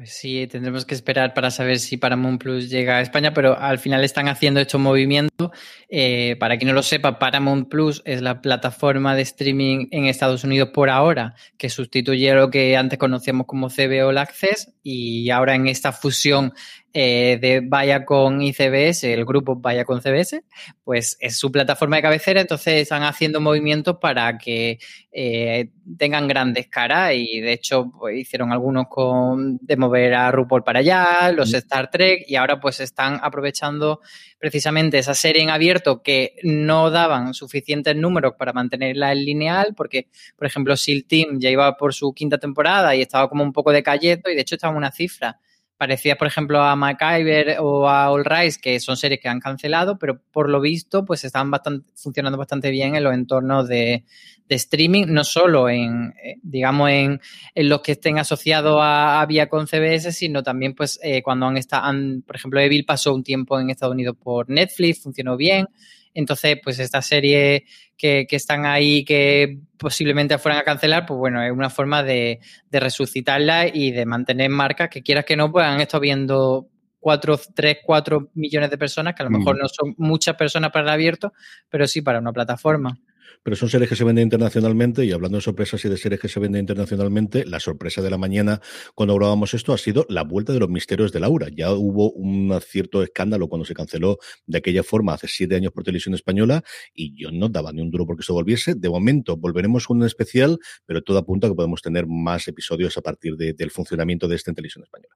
Pues 0.00 0.14
sí, 0.14 0.46
tendremos 0.46 0.86
que 0.86 0.94
esperar 0.94 1.34
para 1.34 1.50
saber 1.50 1.78
si 1.78 1.98
Paramount 1.98 2.40
Plus 2.40 2.70
llega 2.70 2.96
a 2.96 3.00
España, 3.02 3.34
pero 3.34 3.58
al 3.58 3.78
final 3.78 4.02
están 4.02 4.28
haciendo 4.28 4.58
estos 4.58 4.80
movimientos. 4.80 5.50
Eh, 5.90 6.36
para 6.40 6.56
quien 6.56 6.68
no 6.68 6.74
lo 6.74 6.82
sepa, 6.82 7.18
Paramount 7.18 7.68
Plus 7.68 8.00
es 8.06 8.22
la 8.22 8.40
plataforma 8.40 9.14
de 9.14 9.20
streaming 9.20 9.88
en 9.90 10.06
Estados 10.06 10.42
Unidos 10.42 10.70
por 10.72 10.88
ahora 10.88 11.34
que 11.58 11.68
sustituye 11.68 12.30
a 12.30 12.34
lo 12.34 12.50
que 12.50 12.78
antes 12.78 12.98
conocíamos 12.98 13.46
como 13.46 13.68
CBO 13.68 14.08
All 14.08 14.16
Access 14.16 14.72
y 14.82 15.28
ahora 15.28 15.54
en 15.54 15.66
esta 15.68 15.92
fusión 15.92 16.54
eh, 16.92 17.38
de 17.40 17.60
Viacom 17.60 18.40
y 18.40 18.52
CBS, 18.52 19.12
el 19.12 19.24
grupo 19.24 19.54
Viacom 19.56 20.00
CBS, 20.00 20.42
pues 20.82 21.16
es 21.20 21.38
su 21.38 21.52
plataforma 21.52 21.96
de 21.96 22.02
cabecera, 22.02 22.40
entonces 22.40 22.82
están 22.82 23.04
haciendo 23.04 23.40
movimientos 23.40 23.98
para 24.00 24.36
que 24.38 24.78
eh, 25.12 25.70
tengan 25.98 26.26
grandes 26.26 26.66
caras 26.68 27.12
y 27.14 27.40
de 27.40 27.52
hecho 27.52 27.92
pues, 27.98 28.18
hicieron 28.18 28.50
algunos 28.50 28.86
con 28.88 29.58
de 29.58 29.76
mover 29.76 30.14
a 30.14 30.32
RuPaul 30.32 30.64
para 30.64 30.80
allá, 30.80 31.30
los 31.32 31.54
Star 31.54 31.90
Trek 31.90 32.24
y 32.26 32.34
ahora 32.34 32.58
pues 32.58 32.80
están 32.80 33.20
aprovechando 33.22 34.00
precisamente 34.38 34.98
esa 34.98 35.14
serie 35.14 35.42
en 35.42 35.50
abierto 35.50 36.02
que 36.02 36.34
no 36.42 36.90
daban 36.90 37.34
suficientes 37.34 37.94
números 37.94 38.34
para 38.36 38.52
mantenerla 38.52 39.12
en 39.12 39.24
lineal 39.24 39.74
porque 39.76 40.08
por 40.36 40.48
ejemplo 40.48 40.76
SEAL 40.76 41.04
Team 41.04 41.38
ya 41.38 41.50
iba 41.50 41.76
por 41.76 41.94
su 41.94 42.12
quinta 42.14 42.38
temporada 42.38 42.96
y 42.96 43.02
estaba 43.02 43.28
como 43.28 43.44
un 43.44 43.52
poco 43.52 43.70
decayendo 43.70 44.28
y 44.28 44.34
de 44.34 44.40
hecho 44.40 44.56
estaba 44.56 44.72
en 44.72 44.78
una 44.78 44.90
cifra 44.90 45.38
parecidas, 45.80 46.18
por 46.18 46.26
ejemplo, 46.26 46.60
a 46.60 46.76
MacGyver 46.76 47.56
o 47.60 47.88
a 47.88 48.10
All 48.10 48.22
Rise, 48.22 48.60
que 48.60 48.78
son 48.80 48.98
series 48.98 49.18
que 49.18 49.30
han 49.30 49.40
cancelado, 49.40 49.98
pero 49.98 50.20
por 50.30 50.50
lo 50.50 50.60
visto, 50.60 51.06
pues 51.06 51.24
están 51.24 51.50
bastante, 51.50 51.90
funcionando 51.96 52.36
bastante 52.36 52.70
bien 52.70 52.96
en 52.96 53.02
los 53.02 53.14
entornos 53.14 53.66
de, 53.66 54.04
streaming, 54.46 55.06
no 55.08 55.24
solo 55.24 55.70
en, 55.70 56.12
eh, 56.22 56.36
digamos, 56.42 56.90
en, 56.90 57.20
los 57.54 57.80
que 57.80 57.92
estén 57.92 58.18
asociados 58.18 58.78
a, 58.78 59.22
a 59.22 59.46
con 59.46 59.66
CBS, 59.66 60.12
sino 60.12 60.42
también, 60.42 60.74
pues, 60.74 61.00
eh, 61.02 61.22
cuando 61.22 61.46
han 61.46 61.56
estado, 61.56 61.90
por 62.26 62.36
ejemplo, 62.36 62.60
Evil 62.60 62.84
pasó 62.84 63.14
un 63.14 63.22
tiempo 63.22 63.58
en 63.58 63.70
Estados 63.70 63.94
Unidos 63.94 64.16
por 64.22 64.50
Netflix, 64.50 65.02
funcionó 65.02 65.38
bien. 65.38 65.66
Entonces, 66.14 66.58
pues 66.62 66.78
esta 66.78 67.02
serie 67.02 67.64
que, 67.96 68.26
están 68.30 68.66
ahí 68.66 69.04
que 69.04 69.58
posiblemente 69.78 70.38
fueran 70.38 70.60
a 70.60 70.64
cancelar, 70.64 71.06
pues 71.06 71.18
bueno, 71.18 71.42
es 71.42 71.52
una 71.52 71.70
forma 71.70 72.02
de, 72.02 72.40
resucitarla 72.70 73.68
y 73.68 73.92
de 73.92 74.06
mantener 74.06 74.50
marcas 74.50 74.88
que 74.88 75.02
quieras 75.02 75.24
que 75.24 75.36
no, 75.36 75.50
pues 75.52 75.66
han 75.66 75.80
estado 75.80 76.00
viendo 76.00 76.68
cuatro, 76.98 77.38
tres, 77.54 77.78
cuatro 77.84 78.30
millones 78.34 78.70
de 78.70 78.78
personas, 78.78 79.14
que 79.14 79.22
a 79.22 79.26
lo 79.26 79.30
mejor 79.30 79.58
no 79.58 79.68
son 79.68 79.94
muchas 79.98 80.36
personas 80.36 80.70
para 80.70 80.84
el 80.84 80.90
abierto, 80.90 81.32
pero 81.68 81.86
sí 81.86 82.02
para 82.02 82.18
una 82.18 82.32
plataforma 82.32 82.98
pero 83.42 83.56
son 83.56 83.68
series 83.68 83.88
que 83.88 83.96
se 83.96 84.04
venden 84.04 84.24
internacionalmente 84.24 85.04
y 85.04 85.12
hablando 85.12 85.38
de 85.38 85.42
sorpresas 85.42 85.84
y 85.84 85.88
de 85.88 85.96
series 85.96 86.20
que 86.20 86.28
se 86.28 86.40
venden 86.40 86.60
internacionalmente, 86.60 87.44
la 87.44 87.60
sorpresa 87.60 88.02
de 88.02 88.10
la 88.10 88.18
mañana 88.18 88.60
cuando 88.94 89.14
grabamos 89.14 89.54
esto 89.54 89.72
ha 89.72 89.78
sido 89.78 90.06
la 90.08 90.22
vuelta 90.22 90.52
de 90.52 90.60
los 90.60 90.68
misterios 90.68 91.12
de 91.12 91.20
Laura. 91.20 91.48
Ya 91.54 91.72
hubo 91.72 92.12
un 92.12 92.58
cierto 92.60 93.02
escándalo 93.02 93.48
cuando 93.48 93.64
se 93.64 93.74
canceló 93.74 94.18
de 94.46 94.58
aquella 94.58 94.82
forma 94.82 95.14
hace 95.14 95.28
siete 95.28 95.56
años 95.56 95.72
por 95.72 95.84
televisión 95.84 96.14
española 96.14 96.62
y 96.94 97.14
yo 97.20 97.30
no 97.30 97.48
daba 97.48 97.72
ni 97.72 97.80
un 97.80 97.90
duro 97.90 98.06
porque 98.06 98.22
se 98.22 98.32
volviese. 98.32 98.74
De 98.74 98.88
momento 98.88 99.36
volveremos 99.36 99.86
con 99.86 99.98
un 99.98 100.06
especial, 100.06 100.58
pero 100.86 101.02
todo 101.02 101.18
apunta 101.18 101.46
a 101.46 101.50
que 101.50 101.56
podemos 101.56 101.82
tener 101.82 102.06
más 102.06 102.46
episodios 102.48 102.96
a 102.96 103.02
partir 103.02 103.36
del 103.36 103.70
funcionamiento 103.70 104.28
de 104.28 104.36
esta 104.36 104.50
en 104.50 104.54
televisión 104.54 104.84
española. 104.84 105.14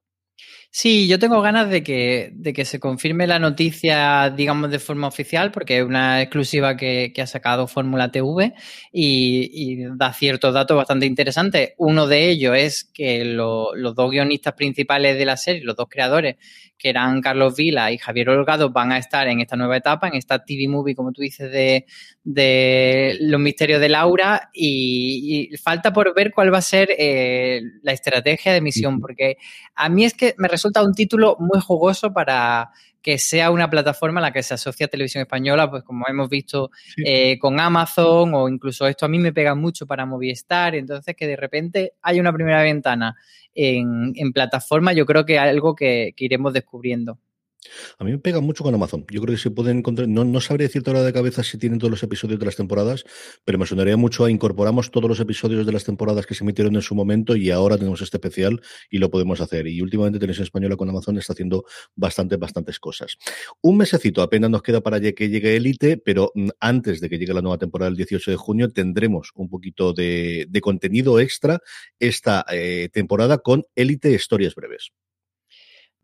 Sí, 0.77 1.07
yo 1.07 1.19
tengo 1.19 1.41
ganas 1.41 1.69
de 1.69 1.83
que, 1.83 2.31
de 2.33 2.51
que 2.51 2.65
se 2.65 2.81
confirme 2.81 3.27
la 3.27 3.39
noticia, 3.39 4.29
digamos, 4.29 4.69
de 4.69 4.79
forma 4.79 5.07
oficial, 5.07 5.49
porque 5.49 5.77
es 5.77 5.85
una 5.85 6.21
exclusiva 6.21 6.75
que, 6.75 7.13
ha 7.17 7.27
sacado 7.27 7.65
Fórmula 7.65 8.11
TV 8.11 8.53
y, 8.91 9.85
da 9.95 10.11
ciertos 10.11 10.53
datos 10.53 10.75
bastante 10.75 11.05
interesantes. 11.05 11.75
Uno 11.77 12.07
de 12.07 12.29
ellos 12.29 12.57
es 12.57 12.83
que 12.83 13.23
los 13.23 13.95
dos 13.95 14.11
guionistas 14.11 14.53
principales 14.55 15.17
de 15.17 15.23
la 15.23 15.37
serie, 15.37 15.63
los 15.63 15.77
dos 15.77 15.87
creadores, 15.89 16.35
que 16.77 16.89
eran 16.89 17.21
Carlos 17.21 17.55
Vila 17.55 17.93
y 17.93 17.97
Javier 17.97 18.29
Olgado, 18.29 18.69
van 18.69 18.91
a 18.91 18.97
estar 18.97 19.29
en 19.29 19.39
esta 19.39 19.55
nueva 19.55 19.77
etapa, 19.77 20.09
en 20.09 20.15
esta 20.15 20.43
TV 20.43 20.67
movie, 20.67 20.93
como 20.93 21.13
tú 21.13 21.21
dices, 21.21 21.49
de, 21.51 21.85
de 22.23 23.17
Los 23.21 23.39
Misterios 23.39 23.79
de 23.79 23.87
Laura. 23.87 24.49
Y, 24.53 25.55
falta 25.63 25.93
por 25.93 26.13
ver 26.13 26.31
cuál 26.33 26.53
va 26.53 26.57
a 26.57 26.61
ser 26.61 26.89
eh, 26.97 27.61
la 27.81 27.93
estrategia 27.93 28.51
de 28.51 28.57
emisión, 28.57 28.99
porque 28.99 29.37
a 29.73 29.87
mí 29.87 30.03
es 30.03 30.13
que 30.13 30.35
me 30.37 30.49
resulta 30.49 30.64
un 30.83 30.93
título 30.93 31.37
muy 31.39 31.59
jugoso 31.61 32.13
para 32.13 32.71
que 33.01 33.17
sea 33.19 33.51
una 33.51 33.69
plataforma 33.69 34.19
a 34.19 34.23
la 34.23 34.33
que 34.33 34.41
se 34.41 34.55
asocia 34.55 34.87
televisión 34.87 35.21
española, 35.21 35.69
pues 35.69 35.83
como 35.83 36.05
hemos 36.07 36.27
visto 36.27 36.71
eh, 36.97 37.37
con 37.37 37.59
Amazon 37.59 38.33
o 38.33 38.49
incluso 38.49 38.87
esto 38.87 39.05
a 39.05 39.09
mí 39.09 39.19
me 39.19 39.31
pega 39.31 39.53
mucho 39.53 39.85
para 39.85 40.05
Movistar, 40.05 40.73
entonces 40.73 41.15
que 41.15 41.27
de 41.27 41.35
repente 41.35 41.93
hay 42.01 42.19
una 42.19 42.33
primera 42.33 42.63
ventana 42.63 43.15
en, 43.53 44.33
plataforma, 44.33 44.91
yo 44.93 45.05
creo 45.05 45.25
que 45.25 45.37
algo 45.37 45.75
que 45.75 46.13
iremos 46.17 46.51
descubriendo. 46.51 47.19
A 47.97 48.03
mí 48.03 48.11
me 48.11 48.19
pega 48.19 48.39
mucho 48.41 48.63
con 48.63 48.73
Amazon. 48.73 49.05
Yo 49.11 49.21
creo 49.21 49.35
que 49.35 49.41
se 49.41 49.51
pueden 49.51 49.79
encontrar. 49.79 50.07
No, 50.07 50.23
no 50.23 50.41
sabría 50.41 50.67
decirte 50.67 50.89
ahora 50.89 51.03
de 51.03 51.13
cabeza 51.13 51.43
si 51.43 51.57
tienen 51.57 51.79
todos 51.79 51.91
los 51.91 52.03
episodios 52.03 52.39
de 52.39 52.45
las 52.45 52.55
temporadas, 52.55 53.05
pero 53.43 53.57
me 53.57 53.65
sonaría 53.65 53.97
mucho 53.97 54.25
a 54.25 54.31
incorporamos 54.31 54.91
todos 54.91 55.09
los 55.09 55.19
episodios 55.19 55.65
de 55.65 55.71
las 55.71 55.83
temporadas 55.83 56.25
que 56.25 56.35
se 56.35 56.43
emitieron 56.43 56.75
en 56.75 56.81
su 56.81 56.95
momento 56.95 57.35
y 57.35 57.51
ahora 57.51 57.77
tenemos 57.77 58.01
este 58.01 58.17
especial 58.17 58.61
y 58.89 58.97
lo 58.97 59.09
podemos 59.09 59.41
hacer. 59.41 59.67
Y 59.67 59.81
últimamente 59.81 60.19
Televisión 60.19 60.45
Española 60.45 60.75
con 60.75 60.89
Amazon 60.89 61.17
está 61.17 61.33
haciendo 61.33 61.65
bastantes, 61.95 62.39
bastantes 62.39 62.79
cosas. 62.79 63.17
Un 63.61 63.77
mesecito 63.77 64.21
apenas 64.21 64.49
nos 64.49 64.61
queda 64.61 64.81
para 64.81 64.99
que 64.99 65.29
llegue 65.29 65.55
Elite, 65.55 65.97
pero 65.97 66.31
mm, 66.35 66.49
antes 66.59 67.01
de 67.01 67.09
que 67.09 67.17
llegue 67.17 67.33
la 67.33 67.41
nueva 67.41 67.57
temporada 67.57 67.89
el 67.89 67.97
18 67.97 68.31
de 68.31 68.37
junio 68.37 68.71
tendremos 68.71 69.31
un 69.35 69.49
poquito 69.49 69.93
de, 69.93 70.47
contenido 70.61 71.19
extra 71.19 71.59
esta 71.99 72.45
eh, 72.51 72.89
temporada 72.91 73.37
con 73.37 73.65
Elite 73.75 74.11
Historias 74.11 74.55
Breves 74.55 74.91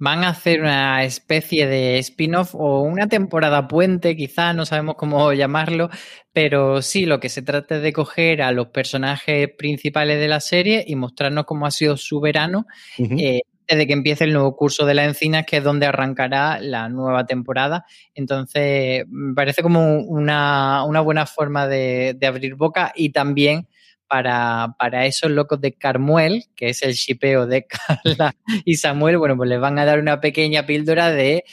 van 0.01 0.23
a 0.23 0.29
hacer 0.29 0.61
una 0.61 1.03
especie 1.03 1.67
de 1.67 1.99
spin-off 1.99 2.55
o 2.55 2.81
una 2.81 3.07
temporada 3.07 3.67
puente, 3.67 4.15
quizá, 4.15 4.51
no 4.51 4.65
sabemos 4.65 4.95
cómo 4.95 5.31
llamarlo, 5.33 5.91
pero 6.33 6.81
sí, 6.81 7.05
lo 7.05 7.19
que 7.19 7.29
se 7.29 7.43
trata 7.43 7.75
es 7.75 7.83
de 7.83 7.93
coger 7.93 8.41
a 8.41 8.51
los 8.51 8.69
personajes 8.69 9.47
principales 9.55 10.19
de 10.19 10.27
la 10.27 10.39
serie 10.39 10.83
y 10.87 10.95
mostrarnos 10.95 11.45
cómo 11.45 11.67
ha 11.67 11.71
sido 11.71 11.97
su 11.97 12.19
verano. 12.19 12.65
Eh, 12.97 13.41
desde 13.67 13.87
que 13.87 13.93
empiece 13.93 14.23
el 14.23 14.33
nuevo 14.33 14.55
curso 14.55 14.87
de 14.87 14.95
la 14.95 15.05
encina, 15.05 15.43
que 15.43 15.57
es 15.57 15.63
donde 15.63 15.85
arrancará 15.85 16.59
la 16.59 16.89
nueva 16.89 17.25
temporada. 17.27 17.85
Entonces, 18.15 19.05
me 19.07 19.35
parece 19.35 19.61
como 19.61 19.99
una, 19.99 20.83
buena 21.03 21.27
forma 21.27 21.67
de, 21.67 22.15
de 22.17 22.27
abrir 22.27 22.55
boca 22.55 22.91
y 22.95 23.11
también 23.11 23.67
para, 24.11 24.75
para 24.77 25.05
esos 25.05 25.31
locos 25.31 25.61
de 25.61 25.71
Carmuel, 25.71 26.43
que 26.53 26.67
es 26.67 26.81
el 26.81 26.91
shipeo 26.91 27.47
de 27.47 27.65
Carla 28.03 28.35
y 28.65 28.75
Samuel, 28.75 29.17
bueno, 29.17 29.37
pues 29.37 29.49
les 29.49 29.61
van 29.61 29.79
a 29.79 29.85
dar 29.85 29.99
una 29.99 30.19
pequeña 30.19 30.65
píldora 30.65 31.11
de 31.11 31.45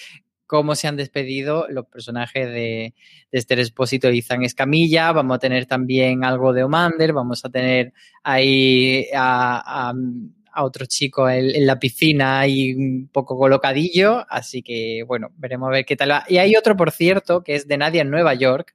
cómo 0.44 0.74
se 0.74 0.88
han 0.88 0.96
despedido 0.96 1.66
los 1.68 1.86
personajes 1.86 2.48
de, 2.48 2.94
de 3.30 3.38
Esther 3.38 3.60
Espósito 3.60 4.10
y 4.10 4.22
Zan 4.22 4.42
Escamilla. 4.42 5.12
Vamos 5.12 5.36
a 5.36 5.38
tener 5.38 5.66
también 5.66 6.24
algo 6.24 6.52
de 6.52 6.64
Omander, 6.64 7.12
vamos 7.12 7.44
a 7.44 7.48
tener 7.48 7.92
ahí 8.24 9.06
a, 9.14 9.92
otro 10.56 10.86
chico 10.86 11.30
en, 11.30 11.64
la 11.64 11.78
piscina 11.78 12.44
y 12.48 12.74
un 12.74 13.08
poco 13.12 13.38
colocadillo. 13.38 14.26
Así 14.28 14.62
que, 14.62 15.04
bueno, 15.06 15.28
veremos 15.36 15.68
a 15.68 15.72
ver 15.74 15.84
qué 15.84 15.94
tal 15.94 16.10
va. 16.10 16.24
Y 16.28 16.38
hay 16.38 16.56
otro, 16.56 16.76
por 16.76 16.90
cierto, 16.90 17.44
que 17.44 17.54
es 17.54 17.68
de 17.68 17.78
Nadia 17.78 18.02
en 18.02 18.10
Nueva 18.10 18.34
York, 18.34 18.74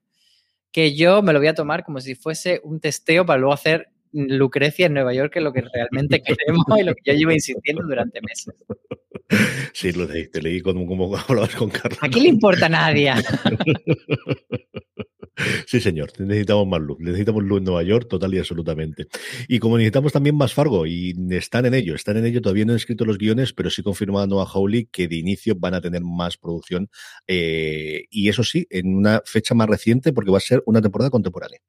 que 0.74 0.96
yo 0.96 1.22
me 1.22 1.32
lo 1.32 1.40
voy 1.40 1.48
a 1.48 1.54
tomar 1.54 1.86
como 1.86 2.02
si 2.02 2.16
fuese 2.16 2.60
un 2.64 2.82
testeo 2.82 3.26
para 3.26 3.40
luego 3.40 3.54
hacer 3.54 3.90
Lucrecia 4.12 4.88
en 4.88 4.94
Nueva 4.94 5.14
York, 5.14 5.32
que 5.32 5.40
es 5.40 5.46
lo 5.46 5.54
que 5.54 5.62
realmente 5.62 6.22
queremos 6.22 6.66
y 6.78 6.84
lo 6.84 6.94
que 6.96 7.02
yo 7.06 7.14
llevo 7.14 7.32
insistiendo 7.32 7.84
durante 7.84 8.20
meses. 8.22 8.54
Sí, 9.74 9.92
lo 9.92 10.06
leí, 10.06 10.28
te 10.30 10.42
leí 10.42 10.62
como, 10.62 10.86
como 10.86 11.16
hablabas 11.18 11.56
con 11.56 11.70
Carlos. 11.70 12.00
¿A 12.02 12.10
quién 12.10 12.24
le 12.24 12.30
importa 12.30 12.68
a 12.68 12.70
nadie? 12.70 13.14
Sí, 15.66 15.80
señor, 15.82 16.12
necesitamos 16.20 16.68
más 16.68 16.80
luz, 16.80 17.00
necesitamos 17.00 17.44
luz 17.44 17.58
en 17.58 17.64
Nueva 17.64 17.82
York, 17.82 18.08
total 18.08 18.34
y 18.36 18.38
absolutamente. 18.38 19.08
Y 19.48 19.58
como 19.58 19.78
necesitamos 19.78 20.14
también 20.14 20.36
más 20.36 20.54
Fargo, 20.54 20.86
y 20.86 21.16
están 21.32 21.66
en 21.66 21.74
ello, 21.74 21.96
están 21.96 22.18
en 22.18 22.26
ello, 22.26 22.42
todavía 22.42 22.66
no 22.66 22.74
han 22.74 22.78
escrito 22.78 23.04
los 23.04 23.18
guiones, 23.18 23.52
pero 23.52 23.72
sí 23.72 23.82
confirmando 23.82 24.40
a 24.42 24.46
Howley 24.46 24.86
que 24.92 25.08
de 25.08 25.16
inicio 25.16 25.56
van 25.58 25.74
a 25.74 25.82
tener 25.82 26.04
más 26.04 26.38
producción, 26.38 26.90
eh, 27.28 28.06
y 28.12 28.30
eso 28.30 28.44
sí, 28.44 28.68
en 28.70 28.96
una 28.96 29.22
fecha 29.26 29.56
más 29.56 29.68
reciente, 29.68 30.14
porque 30.14 30.32
va 30.32 30.38
a 30.38 30.42
ser 30.42 30.62
una 30.68 30.82
temporada 30.82 31.10
contemporánea. 31.10 31.60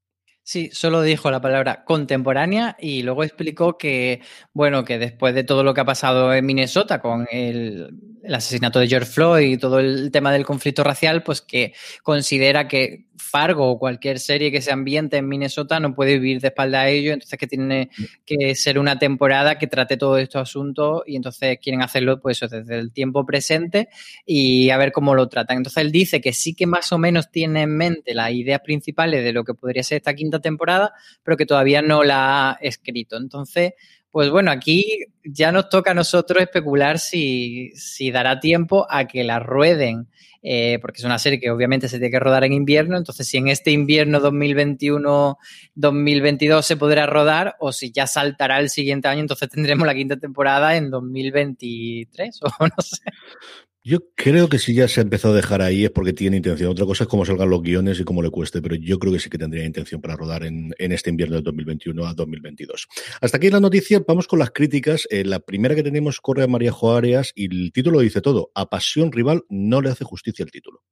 Sí, 0.46 0.68
solo 0.74 1.00
dijo 1.00 1.30
la 1.30 1.40
palabra 1.40 1.84
contemporánea 1.84 2.76
y 2.78 3.02
luego 3.02 3.24
explicó 3.24 3.78
que, 3.78 4.20
bueno, 4.52 4.84
que 4.84 4.98
después 4.98 5.34
de 5.34 5.42
todo 5.42 5.64
lo 5.64 5.72
que 5.72 5.80
ha 5.80 5.86
pasado 5.86 6.34
en 6.34 6.44
Minnesota 6.44 7.00
con 7.00 7.26
el, 7.32 7.98
asesinato 8.30 8.78
de 8.78 8.88
George 8.88 9.10
Floyd 9.10 9.52
y 9.52 9.56
todo 9.56 9.78
el 9.78 10.10
tema 10.10 10.32
del 10.32 10.44
conflicto 10.44 10.84
racial, 10.84 11.22
pues 11.22 11.40
que 11.40 11.72
considera 12.02 12.68
que 12.68 13.06
Fargo 13.16 13.70
o 13.70 13.78
cualquier 13.78 14.18
serie 14.18 14.50
que 14.50 14.60
se 14.60 14.72
ambiente 14.72 15.16
en 15.16 15.28
Minnesota 15.28 15.80
no 15.80 15.94
puede 15.94 16.14
vivir 16.14 16.40
de 16.40 16.48
espalda 16.48 16.82
a 16.82 16.88
ello, 16.88 17.12
entonces 17.12 17.38
que 17.38 17.46
tiene 17.46 17.90
que 18.24 18.54
ser 18.54 18.78
una 18.78 18.98
temporada 18.98 19.58
que 19.58 19.66
trate 19.66 19.96
todos 19.96 20.20
estos 20.20 20.42
asuntos 20.42 21.02
y 21.06 21.16
entonces 21.16 21.58
quieren 21.62 21.82
hacerlo 21.82 22.20
pues 22.20 22.40
desde 22.40 22.78
el 22.78 22.92
tiempo 22.92 23.24
presente 23.24 23.88
y 24.26 24.70
a 24.70 24.76
ver 24.76 24.92
cómo 24.92 25.14
lo 25.14 25.28
tratan. 25.28 25.58
Entonces 25.58 25.82
él 25.82 25.92
dice 25.92 26.20
que 26.20 26.32
sí 26.32 26.54
que 26.54 26.66
más 26.66 26.92
o 26.92 26.98
menos 26.98 27.30
tiene 27.30 27.62
en 27.62 27.76
mente 27.76 28.14
las 28.14 28.32
ideas 28.32 28.60
principales 28.60 29.24
de 29.24 29.32
lo 29.32 29.44
que 29.44 29.54
podría 29.54 29.82
ser 29.82 29.96
esta 29.96 30.14
quinta 30.14 30.40
temporada, 30.40 30.92
pero 31.22 31.36
que 31.36 31.46
todavía 31.46 31.82
no 31.82 32.02
la 32.02 32.50
ha 32.50 32.58
escrito. 32.60 33.16
Entonces, 33.16 33.74
pues 34.14 34.30
bueno, 34.30 34.50
aquí 34.52 35.00
ya 35.24 35.50
nos 35.50 35.68
toca 35.68 35.90
a 35.90 35.94
nosotros 35.94 36.40
especular 36.40 37.00
si, 37.00 37.72
si 37.74 38.12
dará 38.12 38.38
tiempo 38.38 38.86
a 38.88 39.08
que 39.08 39.24
la 39.24 39.40
rueden 39.40 40.06
eh, 40.40 40.78
porque 40.80 40.98
es 40.98 41.04
una 41.04 41.18
serie 41.18 41.40
que 41.40 41.50
obviamente 41.50 41.88
se 41.88 41.98
tiene 41.98 42.12
que 42.12 42.20
rodar 42.20 42.44
en 42.44 42.52
invierno, 42.52 42.96
entonces 42.96 43.26
si 43.26 43.38
en 43.38 43.48
este 43.48 43.72
invierno 43.72 44.20
2021-2022 44.20 46.62
se 46.62 46.76
podrá 46.76 47.06
rodar 47.06 47.56
o 47.58 47.72
si 47.72 47.90
ya 47.90 48.06
saltará 48.06 48.60
el 48.60 48.70
siguiente 48.70 49.08
año, 49.08 49.22
entonces 49.22 49.48
tendremos 49.48 49.84
la 49.84 49.96
quinta 49.96 50.16
temporada 50.16 50.76
en 50.76 50.90
2023 50.90 52.40
o 52.42 52.50
no 52.60 52.70
sé. 52.78 53.02
Yo 53.86 53.98
creo 54.16 54.48
que 54.48 54.58
si 54.58 54.72
ya 54.72 54.88
se 54.88 55.00
ha 55.00 55.02
empezado 55.02 55.34
a 55.34 55.36
dejar 55.36 55.60
ahí 55.60 55.84
es 55.84 55.90
porque 55.90 56.14
tiene 56.14 56.38
intención. 56.38 56.70
Otra 56.70 56.86
cosa 56.86 57.04
es 57.04 57.08
cómo 57.08 57.26
salgan 57.26 57.50
los 57.50 57.60
guiones 57.60 58.00
y 58.00 58.04
cómo 58.04 58.22
le 58.22 58.30
cueste, 58.30 58.62
pero 58.62 58.76
yo 58.76 58.98
creo 58.98 59.12
que 59.12 59.18
sí 59.18 59.28
que 59.28 59.36
tendría 59.36 59.66
intención 59.66 60.00
para 60.00 60.16
rodar 60.16 60.42
en, 60.44 60.72
este 60.78 61.10
invierno 61.10 61.36
de 61.36 61.42
2021 61.42 62.06
a 62.06 62.14
2022. 62.14 62.88
Hasta 63.20 63.36
aquí 63.36 63.50
la 63.50 63.60
noticia, 63.60 64.02
vamos 64.08 64.26
con 64.26 64.38
las 64.38 64.52
críticas. 64.52 65.06
Eh, 65.10 65.22
la 65.22 65.40
primera 65.40 65.74
que 65.74 65.82
tenemos 65.82 66.22
corre 66.22 66.44
a 66.44 66.46
María 66.46 66.72
Joarias 66.72 67.32
y 67.34 67.54
el 67.54 67.72
título 67.72 68.00
dice 68.00 68.22
todo. 68.22 68.50
A 68.54 68.70
pasión 68.70 69.12
rival 69.12 69.42
no 69.50 69.82
le 69.82 69.90
hace 69.90 70.04
justicia 70.04 70.44
el 70.44 70.50
título. 70.50 70.82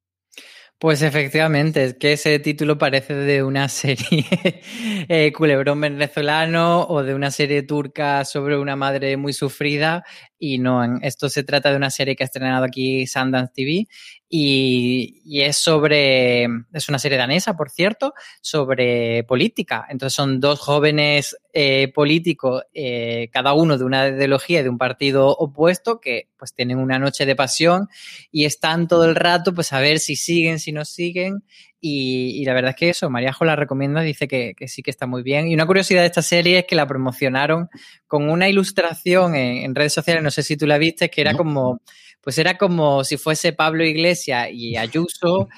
Pues 0.83 1.01
efectivamente, 1.03 1.85
es 1.85 1.95
que 1.95 2.15
ese 2.15 2.41
título 2.41 2.77
parece 2.77 3.15
de 3.15 3.45
una 3.45 3.69
serie 3.69 4.27
eh, 5.09 5.33
culebrón 5.33 5.81
venezolano 5.81 6.83
o 6.89 7.05
de 7.05 7.15
una 7.15 7.31
serie 7.31 7.63
turca 7.63 8.25
sobre 8.25 8.59
una 8.59 8.75
madre 8.75 9.17
muy 9.17 9.33
sufrida 9.33 10.03
y 10.45 10.59
no, 10.59 10.83
esto 11.03 11.29
se 11.29 11.45
trata 11.45 11.71
de 11.71 11.77
una 11.77 11.89
serie 11.89 12.17
que 12.17 12.25
ha 12.25 12.27
estrenado 12.27 12.65
aquí 12.65 13.07
Sundance 13.07 13.53
TV 13.55 13.87
y, 14.29 15.41
es 15.41 15.57
sobre, 15.57 16.49
es 16.73 16.89
una 16.89 16.99
serie 16.99 17.17
danesa, 17.17 17.57
por 17.57 17.71
cierto, 17.71 18.13
sobre 18.41 19.23
política. 19.23 19.87
Entonces 19.89 20.17
son 20.17 20.41
dos 20.41 20.59
jóvenes 20.59 21.37
eh, 21.53 21.93
políticos, 21.95 22.65
eh, 22.75 23.29
cada 23.33 23.53
uno 23.53 23.79
de 23.79 23.85
una 23.85 24.09
ideología 24.09 24.59
y 24.59 24.63
de 24.65 24.69
un 24.69 24.79
partido 24.79 25.29
opuesto, 25.29 26.01
que 26.01 26.31
pues 26.37 26.53
tienen 26.53 26.79
una 26.79 26.99
noche 26.99 27.25
de 27.25 27.37
pasión 27.37 27.87
y 28.33 28.45
están 28.45 28.89
todo 28.89 29.05
el 29.05 29.15
rato 29.15 29.55
pues 29.55 29.73
a 29.73 29.79
ver 29.79 30.01
si 30.01 30.17
siguen, 30.17 30.59
si 30.59 30.73
no 30.73 30.85
siguen 30.85 31.45
y, 31.85 32.45
la 32.45 32.55
verdad 32.55 32.71
es 32.71 32.77
que 32.77 32.89
eso, 32.91 33.11
Maríajo 33.11 33.45
la 33.45 33.57
recomienda, 33.57 34.03
dice 34.03 34.29
que, 34.29 34.55
sí 34.69 34.83
que 34.83 34.91
está 34.93 35.09
muy 35.09 35.25
bien. 35.25 35.49
Y 35.49 35.55
una 35.55 35.67
curiosidad 35.67 36.03
de 36.03 36.07
esta 36.07 36.23
serie 36.23 36.61
es 36.61 36.65
que 36.65 36.77
la 36.77 36.87
promocionaron 36.87 37.69
con 38.07 38.31
una 38.31 38.49
ilustración 38.49 39.35
en, 39.35 39.75
redes 39.75 39.93
sociales, 39.93 40.23
no 40.23 40.31
sé 40.31 40.45
si 40.45 40.57
tú 40.57 40.65
la 40.69 40.79
viste, 40.79 41.11
que 41.11 41.21
era 41.21 41.35
como 41.35 41.81
pues 42.21 42.39
era 42.39 42.57
como 42.57 43.03
si 43.03 43.17
fuese 43.17 43.53
Pablo 43.53 43.85
Iglesias 43.85 44.49
y 44.53 44.77
Ayuso 44.77 45.49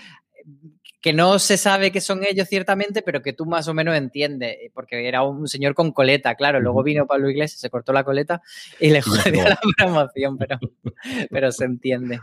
que 1.05 1.13
no 1.13 1.39
se 1.39 1.59
sabe 1.59 1.93
que 1.93 2.01
son 2.01 2.25
ellos 2.25 2.49
ciertamente, 2.49 3.03
pero 3.03 3.21
que 3.21 3.35
tú 3.35 3.45
más 3.45 3.69
o 3.69 3.75
menos 3.75 3.95
entiendes, 3.95 4.57
porque 4.73 5.07
era 5.07 5.23
un 5.23 5.47
señor 5.49 5.75
con 5.75 5.93
coleta, 5.93 6.35
claro. 6.35 6.61
Luego 6.61 6.83
vino 6.83 7.07
Pablo 7.07 7.29
Iglesias, 7.29 7.61
se 7.61 7.69
cortó 7.69 7.93
la 7.93 8.05
coleta 8.05 8.41
y 8.81 8.89
le 8.89 9.03
jodió 9.03 9.45
la 9.47 9.59
promoción, 9.77 10.39
pero, 10.39 10.59
pero 11.31 11.53
se 11.53 11.67
entiende. 11.67 12.21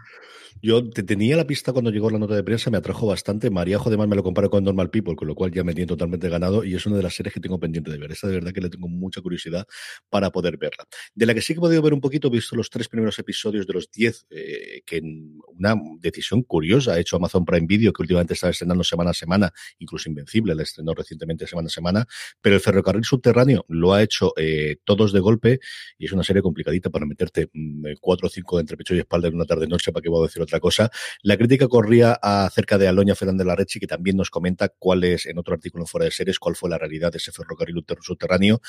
Yo 0.63 0.88
te 0.89 1.01
tenía 1.01 1.35
la 1.35 1.47
pista 1.47 1.73
cuando 1.73 1.89
llegó 1.89 2.09
la 2.09 2.19
nota 2.19 2.35
de 2.35 2.43
prensa, 2.43 2.69
me 2.69 2.77
atrajo 2.77 3.07
bastante. 3.07 3.50
María 3.50 3.79
además 3.83 4.07
me 4.07 4.15
lo 4.15 4.23
comparo 4.23 4.50
con 4.50 4.63
Normal 4.63 4.89
People, 4.89 5.15
con 5.15 5.27
lo 5.27 5.33
cual 5.33 5.51
ya 5.51 5.63
me 5.63 5.73
tiene 5.73 5.88
totalmente 5.88 6.29
ganado 6.29 6.63
y 6.63 6.75
es 6.75 6.85
una 6.85 6.97
de 6.97 7.03
las 7.03 7.15
series 7.15 7.33
que 7.33 7.39
tengo 7.39 7.59
pendiente 7.59 7.91
de 7.91 7.97
ver. 7.97 8.11
Esta 8.11 8.27
de 8.27 8.35
verdad 8.35 8.51
que 8.51 8.61
le 8.61 8.69
tengo 8.69 8.88
mucha 8.88 9.21
curiosidad 9.21 9.65
para 10.09 10.29
poder 10.29 10.57
verla. 10.57 10.85
De 11.15 11.25
la 11.25 11.33
que 11.33 11.41
sí 11.41 11.53
que 11.53 11.59
he 11.59 11.61
podido 11.61 11.81
ver 11.81 11.93
un 11.93 12.01
poquito, 12.01 12.27
he 12.27 12.31
visto 12.31 12.55
los 12.55 12.69
tres 12.69 12.88
primeros 12.88 13.17
episodios 13.17 13.65
de 13.65 13.73
los 13.73 13.89
diez, 13.91 14.25
eh, 14.29 14.81
que 14.85 15.01
una 15.47 15.75
decisión 16.00 16.43
curiosa 16.43 16.93
ha 16.93 17.00
hecho 17.00 17.15
Amazon 17.15 17.43
Prime 17.43 17.65
Video, 17.65 17.91
que 17.91 18.03
últimamente 18.03 18.33
está 18.33 18.50
estrenando 18.50 18.70
semana 18.83 19.11
a 19.11 19.13
semana, 19.13 19.53
incluso 19.79 20.09
Invencible, 20.09 20.55
la 20.55 20.63
estrenó 20.63 20.93
recientemente 20.93 21.47
semana 21.47 21.67
a 21.67 21.69
semana, 21.69 22.07
pero 22.41 22.55
el 22.55 22.61
ferrocarril 22.61 23.03
subterráneo 23.03 23.65
lo 23.67 23.93
ha 23.93 24.01
hecho 24.01 24.33
eh, 24.37 24.77
todos 24.83 25.13
de 25.13 25.19
golpe 25.19 25.59
y 25.97 26.05
es 26.05 26.11
una 26.11 26.23
serie 26.23 26.41
complicadita 26.41 26.89
para 26.89 27.05
meterte 27.05 27.49
mm, 27.53 27.93
cuatro 27.99 28.27
o 28.27 28.29
cinco 28.29 28.59
entre 28.59 28.77
pecho 28.77 28.95
y 28.95 28.99
espalda 28.99 29.27
en 29.27 29.35
una 29.35 29.45
tarde-noche, 29.45 29.91
para 29.91 30.01
que 30.01 30.09
voy 30.09 30.23
a 30.23 30.27
decir 30.27 30.41
otra 30.41 30.59
cosa. 30.59 30.89
La 31.21 31.37
crítica 31.37 31.67
corría 31.67 32.13
acerca 32.13 32.77
de 32.77 32.87
Aloña 32.87 33.15
Fernández 33.15 33.45
Larrechi, 33.45 33.79
que 33.79 33.87
también 33.87 34.17
nos 34.17 34.29
comenta 34.29 34.69
cuál 34.69 35.03
es, 35.03 35.25
en 35.25 35.37
otro 35.37 35.53
artículo 35.53 35.83
en 35.83 35.87
Fuera 35.87 36.05
de 36.05 36.11
Series, 36.11 36.39
cuál 36.39 36.55
fue 36.55 36.69
la 36.69 36.77
realidad 36.77 37.11
de 37.11 37.17
ese 37.17 37.31
ferrocarril 37.31 37.83
subterráneo. 38.01 38.61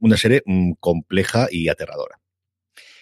Una 0.00 0.16
serie 0.16 0.42
mm, 0.44 0.72
compleja 0.80 1.48
y 1.50 1.68
aterradora. 1.68 2.20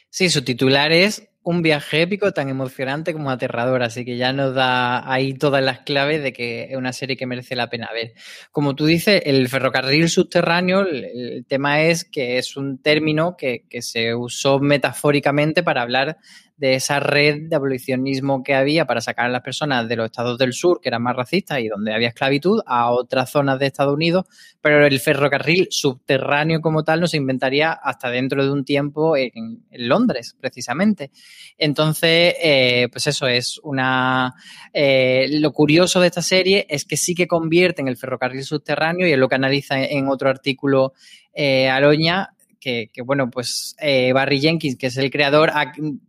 Sí, 0.09 0.29
su 0.29 0.43
titular 0.43 0.91
es 0.91 1.29
un 1.43 1.63
viaje 1.63 2.03
épico 2.03 2.33
tan 2.33 2.49
emocionante 2.49 3.13
como 3.13 3.31
aterrador, 3.31 3.83
así 3.83 4.05
que 4.05 4.17
ya 4.17 4.33
nos 4.33 4.55
da 4.55 5.11
ahí 5.11 5.35
todas 5.35 5.65
las 5.65 5.81
claves 5.81 6.23
de 6.23 6.33
que 6.33 6.65
es 6.65 6.77
una 6.77 6.93
serie 6.93 7.17
que 7.17 7.27
merece 7.27 7.57
la 7.57 7.71
pena 7.71 7.89
ver. 7.93 8.13
Como 8.53 8.75
tú 8.75 8.87
dices, 8.87 9.23
el 9.25 9.49
ferrocarril 9.49 10.09
subterráneo, 10.11 10.81
el, 10.81 11.45
tema 11.49 11.83
es 11.83 12.05
que 12.05 12.39
es 12.39 12.57
un 12.57 12.79
término 12.79 13.37
que, 13.37 13.65
que 13.69 13.83
se 13.83 14.15
usó 14.15 14.59
metafóricamente 14.59 15.63
para 15.63 15.83
hablar 15.83 16.19
de 16.61 16.75
esa 16.75 17.01
red 17.01 17.49
de 17.49 17.57
abolicionismo 17.57 18.43
que 18.43 18.55
había 18.55 18.85
para 18.85 19.01
sacar 19.01 19.25
a 19.25 19.29
las 19.31 19.41
personas 19.41 19.89
de 19.89 19.97
los 19.97 20.05
estados 20.05 20.37
del 20.37 20.53
sur, 20.53 20.79
que 20.83 20.91
eran 20.91 21.03
más 21.03 21.17
racistas 21.17 21.59
y 21.61 21.69
donde 21.69 21.95
había 21.95 22.09
esclavitud, 22.09 22.61
a 22.67 22.91
otras 22.91 23.31
zonas 23.31 23.59
de 23.59 23.67
Estados 23.67 23.95
Unidos, 23.95 24.27
pero 24.61 24.85
el 24.85 25.01
ferrocarril 25.01 25.69
subterráneo 25.71 26.61
como 26.61 26.85
tal 26.85 27.01
no 27.01 27.07
se 27.07 27.17
inventaría 27.17 27.73
hasta 27.73 28.11
dentro 28.11 28.45
de 28.45 28.53
un 28.53 28.67
tiempo 28.67 29.17
en, 29.17 29.65
Londres, 29.71 30.37
precisamente. 30.39 31.11
Entonces, 31.59 32.35
eh, 32.43 32.89
pues 32.91 33.07
eso 33.07 33.27
es 33.27 33.61
una... 33.63 34.35
Eh, 34.73 35.29
lo 35.41 35.53
curioso 35.53 36.01
de 36.01 36.07
esta 36.07 36.23
serie 36.23 36.67
es 36.69 36.85
que 36.85 36.97
sí 36.97 37.15
que 37.15 37.27
convierte 37.27 37.83
en 37.83 37.89
el 37.89 37.97
ferrocarril 37.97 38.45
subterráneo 38.45 39.07
y 39.07 39.13
es 39.13 39.19
lo 39.19 39.29
que 39.29 39.35
analiza 39.35 39.83
en 39.83 40.09
otro 40.09 40.31
artículo 40.31 40.95
eh, 41.33 41.69
Aloña, 41.69 42.31
que, 42.61 42.91
bueno, 43.05 43.31
pues 43.31 43.75
eh, 43.81 44.13
Barry 44.13 44.41
Jenkins, 44.41 44.77
que 44.77 44.89
es 44.89 44.97
el 44.97 45.11
creador, 45.11 45.51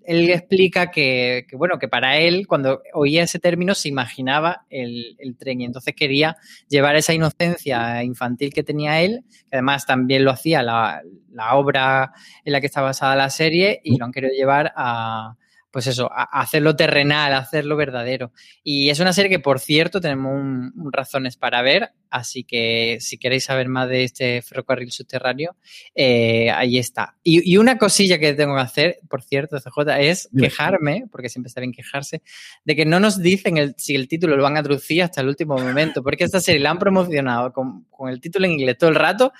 él 0.03 0.29
explica 0.29 0.91
que, 0.91 1.47
bueno, 1.53 1.79
que 1.79 1.87
para 1.87 2.17
él, 2.17 2.45
cuando 2.45 2.81
oía 2.93 3.23
ese 3.23 3.39
término, 3.39 3.73
se 3.73 3.89
imaginaba 3.89 4.65
el, 4.69 5.15
tren 5.39 5.61
y 5.61 5.65
entonces 5.65 5.95
quería 5.95 6.35
llevar 6.67 6.95
esa 6.95 7.13
inocencia 7.13 8.03
infantil 8.03 8.53
que 8.53 8.63
tenía 8.63 9.01
él, 9.01 9.23
que 9.49 9.57
además 9.57 9.85
también 9.85 10.25
lo 10.25 10.31
hacía 10.31 10.61
la, 10.61 11.01
la 11.31 11.55
obra 11.55 12.11
en 12.43 12.53
la 12.53 12.59
que 12.59 12.67
está 12.67 12.81
basada 12.81 13.15
la 13.15 13.29
serie, 13.29 13.79
y 13.83 13.97
lo 13.97 14.05
han 14.05 14.11
querido 14.11 14.33
llevar 14.33 14.73
a, 14.75 15.35
pues 15.71 15.87
eso, 15.87 16.09
hacerlo 16.13 16.75
terrenal, 16.75 17.33
hacerlo 17.33 17.77
verdadero. 17.77 18.33
Y 18.63 18.89
es 18.89 18.99
una 18.99 19.13
serie 19.13 19.29
que, 19.29 19.39
por 19.39 19.59
cierto, 19.59 20.01
tenemos 20.01 20.33
un, 20.33 20.91
razones 20.91 21.37
para 21.37 21.61
ver, 21.61 21.91
así 22.09 22.43
que 22.43 22.97
si 22.99 23.17
queréis 23.17 23.45
saber 23.45 23.69
más 23.69 23.87
de 23.87 24.03
este 24.03 24.41
ferrocarril 24.41 24.91
subterráneo, 24.91 25.55
eh, 25.95 26.51
ahí 26.51 26.77
está. 26.77 27.15
Y, 27.23 27.55
una 27.57 27.77
cosilla 27.77 28.19
que 28.19 28.33
tengo 28.33 28.55
que 28.55 28.61
hacer, 28.61 28.99
por 29.09 29.23
cierto, 29.23 29.57
CJ, 29.59 29.99
es 29.99 30.29
quejarme, 30.37 31.05
porque 31.09 31.29
siempre 31.29 31.47
está 31.47 31.61
bien 31.61 31.71
quejarse, 31.71 32.21
de 32.65 32.75
que 32.75 32.85
no 32.85 32.99
nos 32.99 33.21
dicen 33.21 33.73
si 33.77 33.95
el 33.95 34.07
título 34.09 34.35
lo 34.35 34.43
van 34.43 34.57
a 34.57 34.63
traducir 34.63 35.03
hasta 35.03 35.21
el 35.21 35.29
último 35.29 35.57
momento, 35.57 36.03
porque 36.03 36.25
esta 36.25 36.41
serie 36.41 36.59
la 36.59 36.71
han 36.71 36.79
promocionado 36.79 37.53
con, 37.53 37.85
con 37.85 38.09
el 38.09 38.19
título 38.19 38.45
en 38.45 38.53
inglés 38.53 38.77
todo 38.77 38.89
el 38.89 38.95
rato 38.95 39.31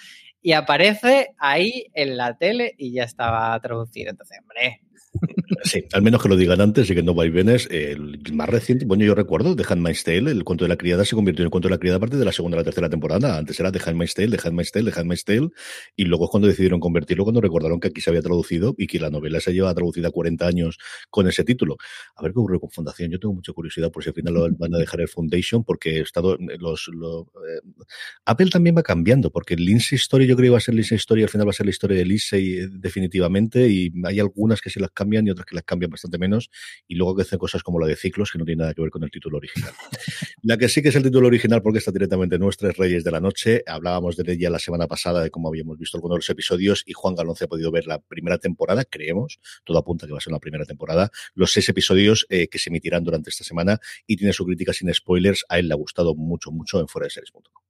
y 0.41 0.53
aparece 0.53 1.35
ahí 1.37 1.87
en 1.93 2.17
la 2.17 2.37
tele 2.37 2.73
y 2.77 2.93
ya 2.93 3.03
estaba 3.03 3.59
traducido. 3.59 4.09
Entonces, 4.09 4.39
hombre, 4.41 4.81
Sí, 5.63 5.83
al 5.91 6.01
menos 6.01 6.21
que 6.21 6.29
lo 6.29 6.37
digan 6.37 6.61
antes 6.61 6.89
y 6.89 6.95
que 6.95 7.03
no 7.03 7.13
vaivenes. 7.13 7.67
El 7.69 8.19
más 8.33 8.49
reciente, 8.49 8.85
bueno, 8.85 9.03
yo 9.03 9.13
recuerdo, 9.13 9.55
The 9.55 9.63
Handmaid's 9.67 10.03
Tale, 10.03 10.31
el 10.31 10.43
cuento 10.43 10.65
de 10.65 10.69
la 10.69 10.77
criada 10.77 11.03
se 11.05 11.15
convirtió 11.15 11.43
en 11.43 11.47
el 11.47 11.51
cuento 11.51 11.67
de 11.67 11.75
la 11.75 11.79
criada 11.79 11.97
a 11.97 11.99
partir 11.99 12.17
de 12.17 12.25
la 12.25 12.31
segunda 12.31 12.55
o 12.55 12.59
la 12.59 12.63
tercera 12.63 12.89
temporada. 12.89 13.37
Antes 13.37 13.59
era 13.59 13.71
The 13.71 13.79
Handmaid's 13.85 14.13
Tale, 14.13 14.37
The 14.37 14.47
Handmaid's 14.47 14.71
Tale, 14.71 14.91
The 14.91 14.99
Handmaid's 14.99 15.25
Tale, 15.25 15.49
y 15.95 16.05
luego 16.05 16.25
es 16.25 16.31
cuando 16.31 16.47
decidieron 16.47 16.79
convertirlo, 16.79 17.25
cuando 17.25 17.41
recordaron 17.41 17.79
que 17.79 17.89
aquí 17.89 18.01
se 18.01 18.09
había 18.09 18.21
traducido 18.21 18.73
y 18.77 18.87
que 18.87 18.99
la 18.99 19.09
novela 19.09 19.39
se 19.41 19.53
lleva 19.53 19.73
traducida 19.73 20.11
40 20.11 20.47
años 20.47 20.77
con 21.09 21.27
ese 21.27 21.43
título. 21.43 21.77
A 22.15 22.23
ver 22.23 22.31
qué 22.31 22.39
ocurre 22.39 22.59
con 22.59 22.71
Fundación. 22.71 23.11
Yo 23.11 23.19
tengo 23.19 23.33
mucha 23.33 23.51
curiosidad 23.53 23.91
por 23.91 24.03
si 24.03 24.09
al 24.09 24.15
final 24.15 24.33
lo 24.33 24.49
van 24.57 24.73
a 24.73 24.77
dejar 24.77 25.01
el 25.01 25.09
Foundation, 25.09 25.63
porque 25.63 25.97
he 25.97 26.01
estado, 26.01 26.37
los, 26.59 26.87
eh, 26.87 27.61
Apple 28.25 28.49
también 28.49 28.77
va 28.77 28.83
cambiando, 28.83 29.29
porque 29.29 29.55
Lindsay 29.57 29.97
Story 29.97 30.25
yo 30.25 30.35
creo 30.35 30.45
que 30.45 30.47
iba 30.47 30.57
a 30.57 30.61
ser 30.61 30.73
Lindsay 30.73 30.95
Story, 30.97 31.23
al 31.23 31.29
final 31.29 31.47
va 31.47 31.51
a 31.51 31.53
ser 31.53 31.65
la 31.65 31.71
historia 31.71 31.97
de 31.97 32.05
Lindsay 32.05 32.53
eh, 32.53 32.67
definitivamente, 32.71 33.67
y 33.67 33.91
hay 34.05 34.19
algunas 34.19 34.61
que 34.61 34.69
se 34.69 34.79
las 34.79 34.91
cambian 35.01 35.27
y 35.27 35.31
otras 35.31 35.45
que 35.45 35.55
las 35.55 35.63
cambian 35.63 35.89
bastante 35.89 36.17
menos, 36.17 36.49
y 36.87 36.95
luego 36.95 37.15
que 37.15 37.23
hacen 37.23 37.39
cosas 37.39 37.63
como 37.63 37.79
la 37.79 37.87
de 37.87 37.95
ciclos, 37.95 38.31
que 38.31 38.37
no 38.37 38.45
tiene 38.45 38.61
nada 38.61 38.73
que 38.73 38.81
ver 38.81 38.91
con 38.91 39.03
el 39.03 39.09
título 39.09 39.37
original. 39.37 39.71
la 40.43 40.57
que 40.57 40.69
sí 40.69 40.81
que 40.81 40.89
es 40.89 40.95
el 40.95 41.03
título 41.03 41.27
original, 41.27 41.61
porque 41.61 41.79
está 41.79 41.91
directamente 41.91 42.37
nuestra, 42.37 42.69
es 42.69 42.77
Reyes 42.77 43.03
de 43.03 43.11
la 43.11 43.19
Noche. 43.19 43.63
Hablábamos 43.65 44.15
de 44.15 44.31
ella 44.31 44.49
la 44.49 44.59
semana 44.59 44.87
pasada, 44.87 45.23
de 45.23 45.31
cómo 45.31 45.47
habíamos 45.47 45.77
visto 45.77 45.97
algunos 45.97 46.15
de 46.15 46.19
los 46.19 46.29
episodios, 46.29 46.83
y 46.85 46.93
Juan 46.93 47.15
Galón 47.15 47.35
se 47.35 47.45
ha 47.45 47.47
podido 47.47 47.71
ver 47.71 47.87
la 47.87 47.99
primera 47.99 48.37
temporada, 48.37 48.85
creemos, 48.85 49.39
todo 49.63 49.79
apunta 49.79 50.05
que 50.05 50.11
va 50.11 50.19
a 50.19 50.21
ser 50.21 50.33
la 50.33 50.39
primera 50.39 50.65
temporada, 50.65 51.09
los 51.33 51.51
seis 51.51 51.67
episodios 51.69 52.25
eh, 52.29 52.47
que 52.47 52.59
se 52.59 52.69
emitirán 52.69 53.03
durante 53.03 53.29
esta 53.29 53.43
semana, 53.43 53.79
y 54.05 54.17
tiene 54.17 54.33
su 54.33 54.45
crítica 54.45 54.73
sin 54.73 54.93
spoilers. 54.93 55.45
A 55.49 55.59
él 55.59 55.67
le 55.67 55.73
ha 55.73 55.77
gustado 55.77 56.15
mucho, 56.15 56.51
mucho 56.51 56.79
en 56.79 56.87
fuera 56.87 57.05
de 57.05 57.11
series.com. 57.11 57.61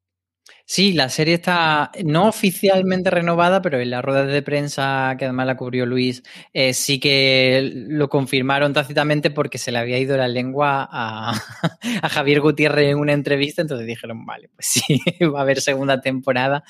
Sí, 0.73 0.93
la 0.93 1.09
serie 1.09 1.33
está 1.33 1.91
no 2.05 2.29
oficialmente 2.29 3.09
renovada, 3.09 3.61
pero 3.61 3.81
en 3.81 3.89
la 3.89 4.01
rueda 4.01 4.23
de 4.23 4.41
prensa 4.41 5.17
que 5.19 5.25
además 5.25 5.45
la 5.47 5.57
cubrió 5.57 5.85
Luis, 5.85 6.23
eh, 6.53 6.73
sí 6.73 6.97
que 6.97 7.69
lo 7.89 8.07
confirmaron 8.07 8.71
tácitamente 8.71 9.31
porque 9.31 9.57
se 9.57 9.73
le 9.73 9.79
había 9.79 9.99
ido 9.99 10.15
la 10.15 10.29
lengua 10.29 10.87
a, 10.89 11.33
a, 12.01 12.07
Javier 12.07 12.39
Gutiérrez 12.39 12.89
en 12.89 12.99
una 12.99 13.11
entrevista, 13.11 13.61
entonces 13.61 13.85
dijeron, 13.85 14.25
vale, 14.25 14.47
pues 14.55 14.65
sí, 14.65 15.01
va 15.35 15.39
a 15.39 15.41
haber 15.41 15.59
segunda 15.59 15.99
temporada. 15.99 16.63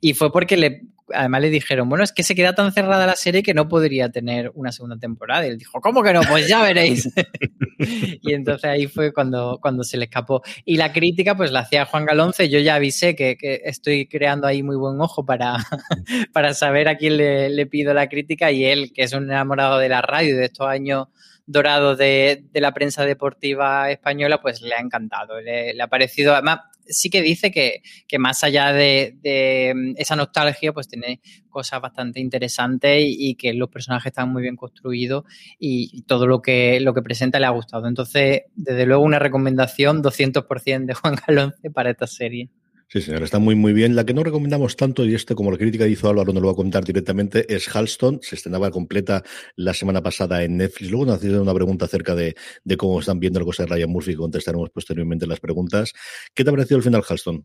Y 0.00 0.14
fue 0.14 0.30
porque 0.30 0.56
le 0.56 0.82
además 1.14 1.40
le 1.42 1.50
dijeron, 1.50 1.88
bueno, 1.88 2.04
es 2.04 2.12
que 2.12 2.22
se 2.22 2.34
queda 2.34 2.54
tan 2.54 2.72
cerrada 2.72 3.06
la 3.06 3.16
serie 3.16 3.42
que 3.42 3.54
no 3.54 3.68
podría 3.68 4.10
tener 4.10 4.50
una 4.54 4.72
segunda 4.72 4.98
temporada. 4.98 5.46
Y 5.46 5.50
él 5.50 5.58
dijo, 5.58 5.80
¿cómo 5.80 6.02
que 6.02 6.12
no? 6.12 6.20
Pues 6.22 6.48
ya 6.48 6.62
veréis. 6.62 7.08
y 7.78 8.32
entonces 8.32 8.64
ahí 8.64 8.86
fue 8.86 9.12
cuando, 9.12 9.58
cuando 9.60 9.84
se 9.84 9.96
le 9.96 10.04
escapó. 10.04 10.42
Y 10.64 10.76
la 10.76 10.92
crítica, 10.92 11.36
pues 11.36 11.52
la 11.52 11.60
hacía 11.60 11.86
Juan 11.86 12.06
Galonce. 12.06 12.48
Yo 12.48 12.58
ya 12.58 12.76
avisé 12.76 13.14
que, 13.14 13.36
estoy 13.54 14.06
creando 14.06 14.46
ahí 14.46 14.62
muy 14.62 14.76
buen 14.76 15.00
ojo 15.00 15.24
para, 15.24 15.56
para 16.32 16.54
saber 16.54 16.88
a 16.88 16.96
quién 16.96 17.16
le, 17.16 17.66
pido 17.66 17.94
la 17.94 18.08
crítica. 18.08 18.50
Y 18.50 18.64
él, 18.64 18.92
que 18.92 19.02
es 19.02 19.12
un 19.12 19.24
enamorado 19.24 19.78
de 19.78 19.88
la 19.88 20.02
radio 20.02 20.36
de 20.36 20.46
estos 20.46 20.66
años 20.66 21.08
dorados 21.46 21.96
de, 21.96 22.44
la 22.54 22.72
prensa 22.72 23.04
deportiva 23.04 23.90
española, 23.90 24.40
pues 24.40 24.60
le 24.62 24.74
ha 24.74 24.80
encantado. 24.80 25.40
Le, 25.40 25.74
le 25.74 25.82
ha 25.82 25.88
parecido, 25.88 26.34
además, 26.34 26.60
sí 26.88 27.10
que 27.10 27.22
dice 27.22 27.50
que, 27.50 27.82
más 28.18 28.42
allá 28.44 28.72
de, 28.72 29.72
mm, 29.74 29.94
esa 29.96 30.16
nostalgia, 30.16 30.72
pues 30.72 30.88
tiene 30.88 31.20
cosas 31.48 31.80
bastante 31.80 32.20
interesantes 32.20 33.02
y, 33.04 33.34
que 33.36 33.52
los 33.52 33.68
personajes 33.68 34.10
están 34.10 34.30
muy 34.30 34.42
bien 34.42 34.56
construidos 34.56 35.24
y, 35.58 36.02
todo 36.02 36.26
lo 36.26 36.40
que, 36.42 36.80
lo 36.80 36.94
que 36.94 37.02
presenta 37.02 37.38
le 37.38 37.46
ha 37.46 37.50
gustado. 37.50 37.86
Entonces, 37.86 38.42
desde 38.54 38.86
luego, 38.86 39.02
una 39.02 39.18
recomendación 39.18 40.02
200% 40.02 40.86
de 40.86 40.94
Juan 40.94 41.16
Galonce 41.26 41.70
para 41.70 41.90
esta 41.90 42.06
serie. 42.06 42.50
Sí, 42.90 43.02
señor, 43.02 43.22
está 43.22 43.38
muy, 43.38 43.54
muy 43.54 43.74
bien. 43.74 43.94
La 43.94 44.06
que 44.06 44.14
no 44.14 44.24
recomendamos 44.24 44.74
tanto, 44.74 45.04
y 45.04 45.14
este, 45.14 45.34
como 45.34 45.50
la 45.50 45.58
crítica 45.58 45.86
hizo 45.86 46.08
Álvaro, 46.08 46.32
no 46.32 46.40
lo 46.40 46.46
va 46.46 46.52
a 46.52 46.56
contar 46.56 46.84
directamente, 46.84 47.44
es 47.54 47.68
Halston. 47.68 48.20
Se 48.22 48.34
estrenaba 48.34 48.70
completa 48.70 49.22
la 49.56 49.74
semana 49.74 50.02
pasada 50.02 50.42
en 50.42 50.56
Netflix. 50.56 50.90
Luego 50.90 51.04
nos 51.04 51.18
hicieron 51.18 51.42
una 51.42 51.52
pregunta 51.52 51.84
acerca 51.84 52.14
de, 52.14 52.34
cómo 52.78 53.00
están 53.00 53.20
viendo 53.20 53.40
el 53.40 53.44
cosa 53.44 53.64
de 53.64 53.74
Ryan 53.74 53.90
Murphy, 53.90 54.14
contestaremos 54.14 54.70
posteriormente 54.70 55.26
las 55.26 55.38
preguntas. 55.38 55.92
¿Qué 56.32 56.44
te 56.44 56.50
ha 56.50 56.52
parecido 56.54 56.78
el 56.78 56.82
final, 56.82 57.04
Halston? 57.06 57.44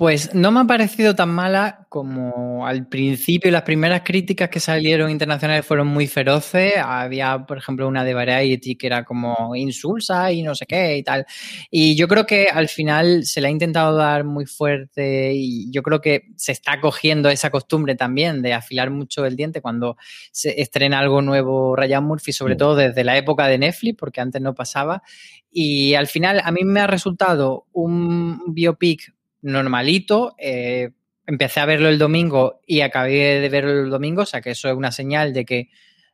Pues 0.00 0.34
no 0.34 0.50
me 0.50 0.60
ha 0.60 0.64
parecido 0.64 1.14
tan 1.14 1.28
mala 1.28 1.86
como 1.90 2.66
al 2.66 2.88
principio. 2.88 3.50
Las 3.50 3.64
primeras 3.64 4.00
críticas 4.02 4.48
que 4.48 4.58
salieron 4.58 5.10
internacionales 5.10 5.66
fueron 5.66 5.88
muy 5.88 6.06
feroces. 6.06 6.72
Había, 6.82 7.44
por 7.44 7.58
ejemplo, 7.58 7.86
una 7.86 8.02
de 8.02 8.14
Variety 8.14 8.76
que 8.76 8.86
era 8.86 9.04
como 9.04 9.54
insulsa 9.54 10.32
y 10.32 10.42
no 10.42 10.54
sé 10.54 10.64
qué 10.64 10.96
y 10.96 11.02
tal. 11.02 11.26
Y 11.70 11.96
yo 11.96 12.08
creo 12.08 12.24
que 12.24 12.46
al 12.46 12.68
final 12.70 13.26
se 13.26 13.42
le 13.42 13.48
ha 13.48 13.50
intentado 13.50 13.94
dar 13.94 14.24
muy 14.24 14.46
fuerte 14.46 15.34
y 15.34 15.70
yo 15.70 15.82
creo 15.82 16.00
que 16.00 16.28
se 16.34 16.52
está 16.52 16.80
cogiendo 16.80 17.28
esa 17.28 17.50
costumbre 17.50 17.94
también 17.94 18.40
de 18.40 18.54
afilar 18.54 18.88
mucho 18.88 19.26
el 19.26 19.36
diente 19.36 19.60
cuando 19.60 19.98
se 20.32 20.62
estrena 20.62 20.98
algo 20.98 21.20
nuevo 21.20 21.76
Ryan 21.76 22.04
Murphy, 22.04 22.32
sobre 22.32 22.56
todo 22.56 22.74
desde 22.74 23.04
la 23.04 23.18
época 23.18 23.48
de 23.48 23.58
Netflix, 23.58 23.98
porque 23.98 24.22
antes 24.22 24.40
no 24.40 24.54
pasaba. 24.54 25.02
Y 25.50 25.92
al 25.92 26.06
final 26.06 26.40
a 26.42 26.50
mí 26.52 26.64
me 26.64 26.80
ha 26.80 26.86
resultado 26.86 27.66
un 27.72 28.40
biopic 28.54 29.12
normalito. 29.42 30.34
Eh, 30.38 30.90
empecé 31.26 31.60
a 31.60 31.66
verlo 31.66 31.88
el 31.88 31.98
domingo 31.98 32.60
y 32.66 32.80
acabé 32.80 33.40
de 33.40 33.48
verlo 33.48 33.84
el 33.84 33.90
domingo, 33.90 34.22
o 34.22 34.26
sea 34.26 34.40
que 34.40 34.50
eso 34.50 34.68
es 34.68 34.74
una 34.74 34.90
señal 34.90 35.32
de 35.32 35.44
que 35.44 35.70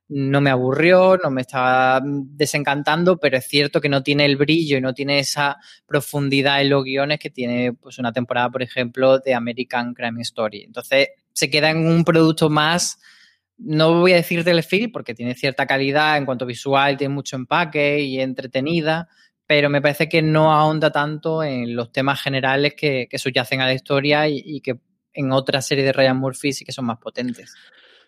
no 0.08 0.40
me 0.40 0.50
aburrió, 0.50 1.16
no 1.16 1.30
me 1.30 1.40
estaba 1.40 2.00
desencantando, 2.04 3.18
pero 3.18 3.38
es 3.38 3.46
cierto 3.46 3.80
que 3.80 3.88
no 3.88 4.02
tiene 4.02 4.24
el 4.24 4.36
brillo 4.36 4.76
y 4.76 4.80
no 4.80 4.94
tiene 4.94 5.18
esa 5.18 5.56
profundidad 5.86 6.60
en 6.60 6.70
los 6.70 6.84
guiones 6.84 7.18
que 7.18 7.30
tiene 7.30 7.72
pues, 7.72 7.98
una 7.98 8.12
temporada, 8.12 8.50
por 8.50 8.62
ejemplo, 8.62 9.18
de 9.18 9.34
American 9.34 9.94
Crime 9.94 10.22
Story. 10.22 10.62
Entonces 10.62 11.08
se 11.32 11.50
queda 11.50 11.70
en 11.70 11.78
un 11.78 12.04
producto 12.04 12.48
más, 12.48 13.00
no 13.58 14.00
voy 14.00 14.12
a 14.12 14.16
decir 14.16 14.44
telefilm, 14.44 14.92
porque 14.92 15.14
tiene 15.14 15.34
cierta 15.34 15.66
calidad 15.66 16.16
en 16.18 16.24
cuanto 16.24 16.46
visual, 16.46 16.96
tiene 16.96 17.14
mucho 17.14 17.34
empaque 17.34 18.00
y 18.00 18.20
entretenida, 18.20 19.08
pero 19.46 19.70
me 19.70 19.80
parece 19.80 20.08
que 20.08 20.22
no 20.22 20.52
ahonda 20.52 20.90
tanto 20.90 21.42
en 21.42 21.76
los 21.76 21.92
temas 21.92 22.20
generales 22.20 22.74
que, 22.76 23.08
subyacen 23.16 23.60
a 23.60 23.66
la 23.66 23.74
historia 23.74 24.28
y, 24.28 24.60
que 24.60 24.78
en 25.14 25.32
otra 25.32 25.62
serie 25.62 25.84
de 25.84 25.92
Ryan 25.92 26.16
Murphy 26.16 26.52
sí 26.52 26.64
que 26.64 26.72
son 26.72 26.86
más 26.86 26.98
potentes. 26.98 27.54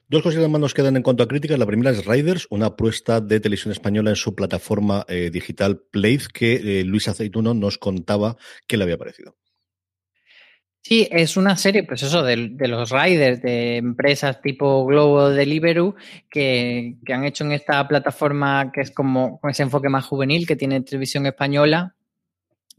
Dos 0.09 0.23
cosas 0.23 0.49
más 0.49 0.61
nos 0.61 0.75
quedan 0.75 0.97
en 0.97 1.03
cuanto 1.03 1.23
a 1.23 1.29
críticas. 1.29 1.59
La 1.59 1.67
primera 1.67 1.91
es 1.91 2.07
Riders, 2.07 2.47
una 2.51 2.67
apuesta 2.67 3.21
de 3.21 3.41
televisión 3.41 3.73
española 3.73 4.11
en 4.11 4.17
su 4.17 4.35
plataforma 4.35 5.05
eh, 5.07 5.31
digital 5.31 5.83
Play, 5.91 6.19
que 6.33 6.81
eh, 6.81 6.85
Luis 6.85 7.09
Aceituno 7.09 7.53
nos 7.53 7.77
contaba 7.77 8.37
que 8.67 8.79
le 8.79 8.85
había 8.85 8.97
parecido. 8.97 9.37
Sí, 10.81 11.07
es 11.11 11.37
una 11.37 11.57
serie, 11.57 11.83
pues 11.83 12.03
eso, 12.03 12.23
de, 12.23 12.37
los 12.37 12.91
riders, 12.91 13.43
de 13.43 13.77
empresas 13.77 14.41
tipo 14.41 14.87
Globo 14.87 15.29
Deliveroo, 15.31 15.97
que, 16.31 16.97
que, 17.05 17.13
han 17.13 17.25
hecho 17.25 17.45
en 17.45 17.53
esta 17.53 17.87
plataforma 17.87 18.71
que 18.73 18.81
es 18.83 18.91
como 18.91 19.39
con 19.41 19.51
ese 19.51 19.65
enfoque 19.65 19.89
más 19.89 20.07
juvenil 20.07 20.47
que 20.47 20.57
tiene 20.57 20.81
televisión 20.81 21.27
española. 21.27 21.95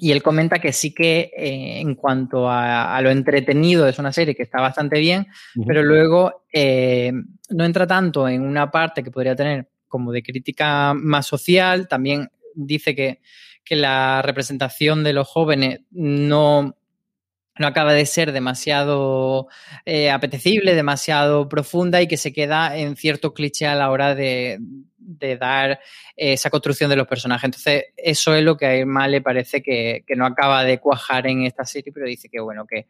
Y 0.01 0.11
él 0.13 0.23
comenta 0.23 0.59
que 0.59 0.71
sí 0.71 0.93
que 0.93 1.29
eh, 1.35 1.81
en 1.81 1.93
cuanto 1.95 2.49
a, 2.49 2.99
lo 3.01 3.09
entretenido 3.09 3.85
es 3.85 3.99
una 3.99 4.13
serie 4.13 4.33
que 4.33 4.43
está 4.43 4.61
bastante 4.61 4.97
bien, 4.97 5.27
pero 5.67 5.83
luego 5.83 6.45
eh, 6.53 7.11
no 7.49 7.65
entra 7.65 7.85
tanto 7.85 8.25
en 8.29 8.41
una 8.41 8.71
parte 8.71 9.03
que 9.03 9.11
podría 9.11 9.35
tener 9.35 9.69
como 9.89 10.13
de 10.13 10.23
crítica 10.23 10.93
más 10.93 11.27
social. 11.27 11.89
También 11.89 12.29
dice 12.55 12.95
que, 12.95 13.19
que 13.65 13.75
la 13.75 14.21
representación 14.21 15.03
de 15.03 15.11
los 15.11 15.27
jóvenes 15.27 15.81
no 15.91 16.78
no 17.59 17.67
acaba 17.67 17.93
de 17.93 18.05
ser 18.05 18.31
demasiado 18.31 19.47
eh, 19.85 20.09
apetecible, 20.09 20.73
demasiado 20.73 21.47
profunda 21.47 22.01
y 22.01 22.07
que 22.07 22.17
se 22.17 22.33
queda 22.33 22.75
en 22.75 22.95
cierto 22.95 23.33
cliché 23.33 23.67
a 23.67 23.75
la 23.75 23.91
hora 23.91 24.15
de, 24.15 24.57
dar 25.39 25.79
esa 26.15 26.49
construcción 26.49 26.89
de 26.89 26.95
los 26.95 27.07
personajes. 27.07 27.45
Entonces, 27.45 27.85
eso 27.97 28.33
es 28.33 28.43
lo 28.43 28.55
que 28.55 28.65
a 28.65 28.77
Irma 28.77 29.07
le 29.07 29.21
parece 29.21 29.61
que, 29.61 30.03
no 30.15 30.25
acaba 30.25 30.63
de 30.63 30.79
cuajar 30.79 31.27
en 31.27 31.45
esta 31.45 31.65
serie, 31.65 31.91
pero 31.91 32.05
dice 32.05 32.29
que 32.29 32.39
bueno, 32.39 32.65
que, 32.65 32.87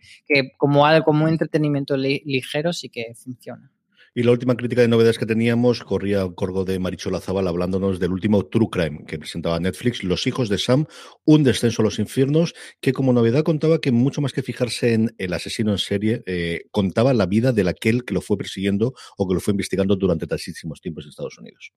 como 0.57 0.85
algo, 0.85 1.03
como 1.03 1.25
un 1.25 1.31
entretenimiento 1.31 1.97
ligero 1.97 2.71
sí 2.71 2.89
que 2.89 3.13
funciona. 3.15 3.71
Y 4.13 4.23
la 4.23 4.31
última 4.31 4.55
crítica 4.55 4.81
de 4.81 4.87
novedades 4.87 5.17
que 5.17 5.25
teníamos 5.25 5.83
corría 5.83 6.21
el 6.21 6.35
corgo 6.35 6.65
de 6.65 6.79
Marichola 6.79 7.21
Zabal 7.21 7.47
hablándonos 7.47 7.99
del 7.99 8.11
último 8.11 8.45
True 8.45 8.69
Crime 8.69 9.05
que 9.07 9.17
presentaba 9.17 9.59
Netflix, 9.59 10.03
Los 10.03 10.27
hijos 10.27 10.49
de 10.49 10.57
Sam, 10.57 10.85
un 11.25 11.43
descenso 11.43 11.81
a 11.81 11.85
los 11.85 11.99
infiernos, 11.99 12.53
que 12.81 12.91
como 12.91 13.13
novedad 13.13 13.43
contaba 13.43 13.79
que 13.79 13.91
mucho 13.91 14.21
más 14.21 14.33
que 14.33 14.43
fijarse 14.43 14.93
en 14.93 15.15
el 15.17 15.33
asesino 15.33 15.71
en 15.71 15.77
serie, 15.77 16.23
eh, 16.25 16.63
contaba 16.71 17.13
la 17.13 17.25
vida 17.25 17.53
de 17.53 17.69
aquel 17.69 18.03
que 18.03 18.13
lo 18.13 18.21
fue 18.21 18.37
persiguiendo 18.37 18.93
o 19.17 19.27
que 19.27 19.35
lo 19.35 19.39
fue 19.39 19.51
investigando 19.51 19.95
durante 19.95 20.27
tantísimos 20.27 20.81
tiempos 20.81 21.05
en 21.05 21.09
Estados 21.09 21.37
Unidos. 21.37 21.71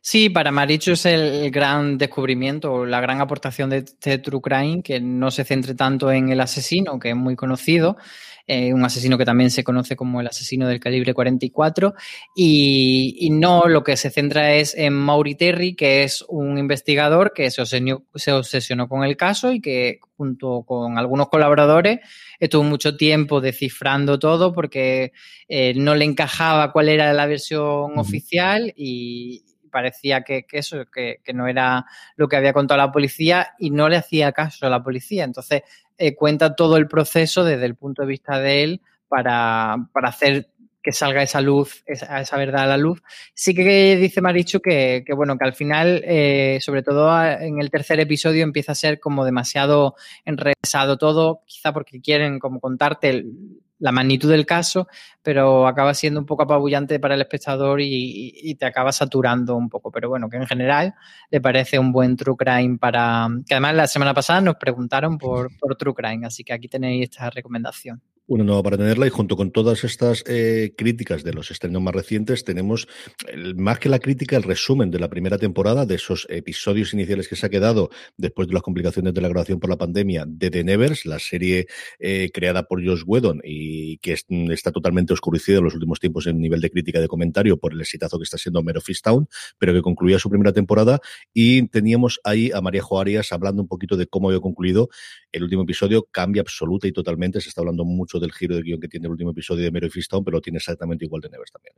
Sí, 0.00 0.30
para 0.30 0.52
Marichu 0.52 0.92
es 0.92 1.06
el 1.06 1.50
gran 1.50 1.98
descubrimiento, 1.98 2.84
la 2.86 3.00
gran 3.00 3.20
aportación 3.20 3.70
de 3.70 3.78
este 3.78 4.18
True 4.18 4.40
Crime, 4.40 4.82
que 4.82 5.00
no 5.00 5.30
se 5.30 5.44
centre 5.44 5.74
tanto 5.74 6.12
en 6.12 6.28
el 6.28 6.40
asesino, 6.40 6.98
que 6.98 7.10
es 7.10 7.16
muy 7.16 7.34
conocido, 7.34 7.96
eh, 8.46 8.72
un 8.72 8.84
asesino 8.84 9.18
que 9.18 9.24
también 9.24 9.50
se 9.50 9.64
conoce 9.64 9.96
como 9.96 10.20
el 10.20 10.26
asesino 10.28 10.68
del 10.68 10.80
calibre 10.80 11.14
44, 11.14 11.94
y, 12.34 13.28
no, 13.32 13.64
lo 13.66 13.82
que 13.82 13.96
se 13.96 14.10
centra 14.10 14.54
es 14.54 14.74
en 14.76 14.92
Maury 14.92 15.34
Terry, 15.34 15.74
que 15.74 16.04
es 16.04 16.24
un 16.28 16.58
investigador 16.58 17.32
que 17.32 17.50
se 17.50 17.60
obsesionó, 18.32 18.88
con 18.88 19.04
el 19.04 19.16
caso 19.16 19.52
y 19.52 19.60
que 19.60 20.00
junto 20.16 20.62
con 20.62 20.98
algunos 20.98 21.28
colaboradores 21.28 22.00
estuvo 22.38 22.62
mucho 22.62 22.96
tiempo 22.96 23.40
descifrando 23.40 24.18
todo 24.18 24.52
porque 24.52 25.12
eh, 25.48 25.74
no 25.74 25.94
le 25.94 26.04
encajaba 26.04 26.72
cuál 26.72 26.88
era 26.88 27.12
la 27.12 27.26
versión 27.26 27.98
oficial 27.98 28.72
y, 28.76 29.45
parecía 29.76 30.22
que, 30.22 30.46
eso, 30.52 30.86
que, 30.90 31.20
no 31.34 31.46
era 31.46 31.84
lo 32.16 32.28
que 32.28 32.36
había 32.36 32.54
contado 32.54 32.78
la 32.78 32.90
policía 32.90 33.48
y 33.58 33.68
no 33.68 33.90
le 33.90 33.98
hacía 33.98 34.32
caso 34.32 34.66
a 34.66 34.70
la 34.70 34.82
policía. 34.82 35.24
Entonces, 35.24 35.64
eh, 35.98 36.14
cuenta 36.14 36.56
todo 36.56 36.78
el 36.78 36.88
proceso 36.88 37.44
desde 37.44 37.66
el 37.66 37.74
punto 37.74 38.00
de 38.00 38.08
vista 38.08 38.38
de 38.38 38.62
él 38.62 38.80
para, 39.06 39.74
hacer 40.02 40.48
que 40.82 40.92
salga 40.92 41.22
esa 41.22 41.42
luz, 41.42 41.82
esa, 41.84 42.22
esa, 42.22 42.38
verdad 42.38 42.62
a 42.62 42.68
la 42.68 42.78
luz. 42.78 43.02
Sí 43.34 43.54
que 43.54 43.96
dice 43.96 44.22
Marichu 44.22 44.60
que, 44.60 45.04
que 45.06 45.12
bueno, 45.12 45.36
que 45.36 45.44
al 45.44 45.52
final, 45.52 46.00
eh, 46.06 46.56
sobre 46.62 46.82
todo 46.82 47.22
en 47.22 47.60
el 47.60 47.70
tercer 47.70 48.00
episodio, 48.00 48.44
empieza 48.44 48.72
a 48.72 48.76
ser 48.76 48.98
como 48.98 49.26
demasiado 49.26 49.94
enrevesado 50.24 50.96
todo, 50.96 51.42
quizá 51.44 51.74
porque 51.74 52.00
quieren 52.00 52.38
como 52.38 52.60
contarte 52.60 53.10
el, 53.10 53.60
la 53.78 53.92
magnitud 53.92 54.30
del 54.30 54.46
caso, 54.46 54.88
pero 55.22 55.66
acaba 55.66 55.94
siendo 55.94 56.20
un 56.20 56.26
poco 56.26 56.44
apabullante 56.44 56.98
para 56.98 57.14
el 57.14 57.20
espectador 57.20 57.80
y, 57.80 58.54
te 58.58 58.66
acaba 58.66 58.92
saturando 58.92 59.56
un 59.56 59.68
poco. 59.68 59.90
Pero 59.90 60.08
bueno, 60.08 60.28
que 60.28 60.36
en 60.36 60.46
general 60.46 60.94
le 61.30 61.40
parece 61.40 61.78
un 61.78 61.92
buen 61.92 62.16
True 62.16 62.36
Crime 62.36 62.78
para... 62.78 63.28
Que 63.46 63.54
además 63.54 63.74
la 63.74 63.86
semana 63.86 64.14
pasada 64.14 64.40
nos 64.40 64.56
preguntaron 64.56 65.18
por, 65.18 65.50
por 65.58 65.76
True 65.76 65.94
Crime, 65.94 66.26
así 66.26 66.44
que 66.44 66.52
aquí 66.52 66.68
tenéis 66.68 67.10
esta 67.10 67.30
recomendación 67.30 68.02
una 68.26 68.44
nueva 68.44 68.62
para 68.62 68.76
tenerla 68.76 69.06
y 69.06 69.10
junto 69.10 69.36
con 69.36 69.52
todas 69.52 69.84
estas 69.84 70.24
eh, 70.26 70.74
críticas 70.76 71.22
de 71.22 71.32
los 71.32 71.50
estrenos 71.50 71.80
más 71.80 71.94
recientes 71.94 72.44
tenemos 72.44 72.88
más 73.56 73.78
que 73.78 73.88
la 73.88 73.98
crítica 73.98 74.36
el 74.36 74.42
resumen 74.42 74.90
de 74.90 74.98
la 74.98 75.08
primera 75.08 75.38
temporada 75.38 75.86
de 75.86 75.94
esos 75.94 76.26
episodios 76.28 76.92
iniciales 76.92 77.28
que 77.28 77.36
se 77.36 77.46
ha 77.46 77.48
quedado 77.48 77.90
después 78.16 78.48
de 78.48 78.54
las 78.54 78.62
complicaciones 78.62 79.14
de 79.14 79.20
la 79.20 79.28
grabación 79.28 79.60
por 79.60 79.70
la 79.70 79.76
pandemia 79.76 80.24
de 80.26 80.50
The 80.50 80.64
Nevers, 80.64 81.06
la 81.06 81.18
serie 81.18 81.66
eh, 81.98 82.30
creada 82.32 82.64
por 82.64 82.84
Josh 82.84 83.02
Whedon 83.06 83.40
y 83.44 83.98
que 83.98 84.16
está 84.50 84.72
totalmente 84.72 85.12
oscurecida 85.12 85.58
en 85.58 85.64
los 85.64 85.74
últimos 85.74 86.00
tiempos 86.00 86.26
en 86.26 86.40
nivel 86.40 86.60
de 86.60 86.70
crítica 86.70 87.00
de 87.00 87.08
comentario 87.08 87.58
por 87.58 87.72
el 87.72 87.80
exitazo 87.80 88.18
que 88.18 88.24
está 88.24 88.38
siendo 88.38 88.62
Mero 88.62 88.80
Town, 89.02 89.28
pero 89.58 89.72
que 89.72 89.82
concluía 89.82 90.18
su 90.18 90.30
primera 90.30 90.52
temporada. 90.52 91.00
Y 91.32 91.68
teníamos 91.68 92.20
ahí 92.24 92.50
a 92.52 92.60
María 92.60 92.82
Joarias 92.82 93.32
hablando 93.32 93.62
un 93.62 93.68
poquito 93.68 93.96
de 93.96 94.06
cómo 94.06 94.28
había 94.28 94.40
concluido 94.40 94.88
el 95.32 95.44
último 95.44 95.62
episodio, 95.62 96.06
cambia 96.10 96.42
absoluta 96.42 96.88
y 96.88 96.92
totalmente, 96.92 97.40
se 97.40 97.48
está 97.48 97.60
hablando 97.60 97.84
mucho 97.84 98.15
del 98.20 98.32
giro 98.32 98.56
de 98.56 98.62
guion 98.62 98.80
que 98.80 98.88
tiene 98.88 99.06
el 99.06 99.12
último 99.12 99.30
episodio 99.30 99.64
de 99.64 99.70
Mero 99.70 99.86
y 99.86 99.90
Fistown, 99.90 100.24
pero 100.24 100.40
tiene 100.40 100.58
exactamente 100.58 101.04
igual 101.04 101.22
de 101.22 101.30
Nevers 101.30 101.52
también. 101.52 101.74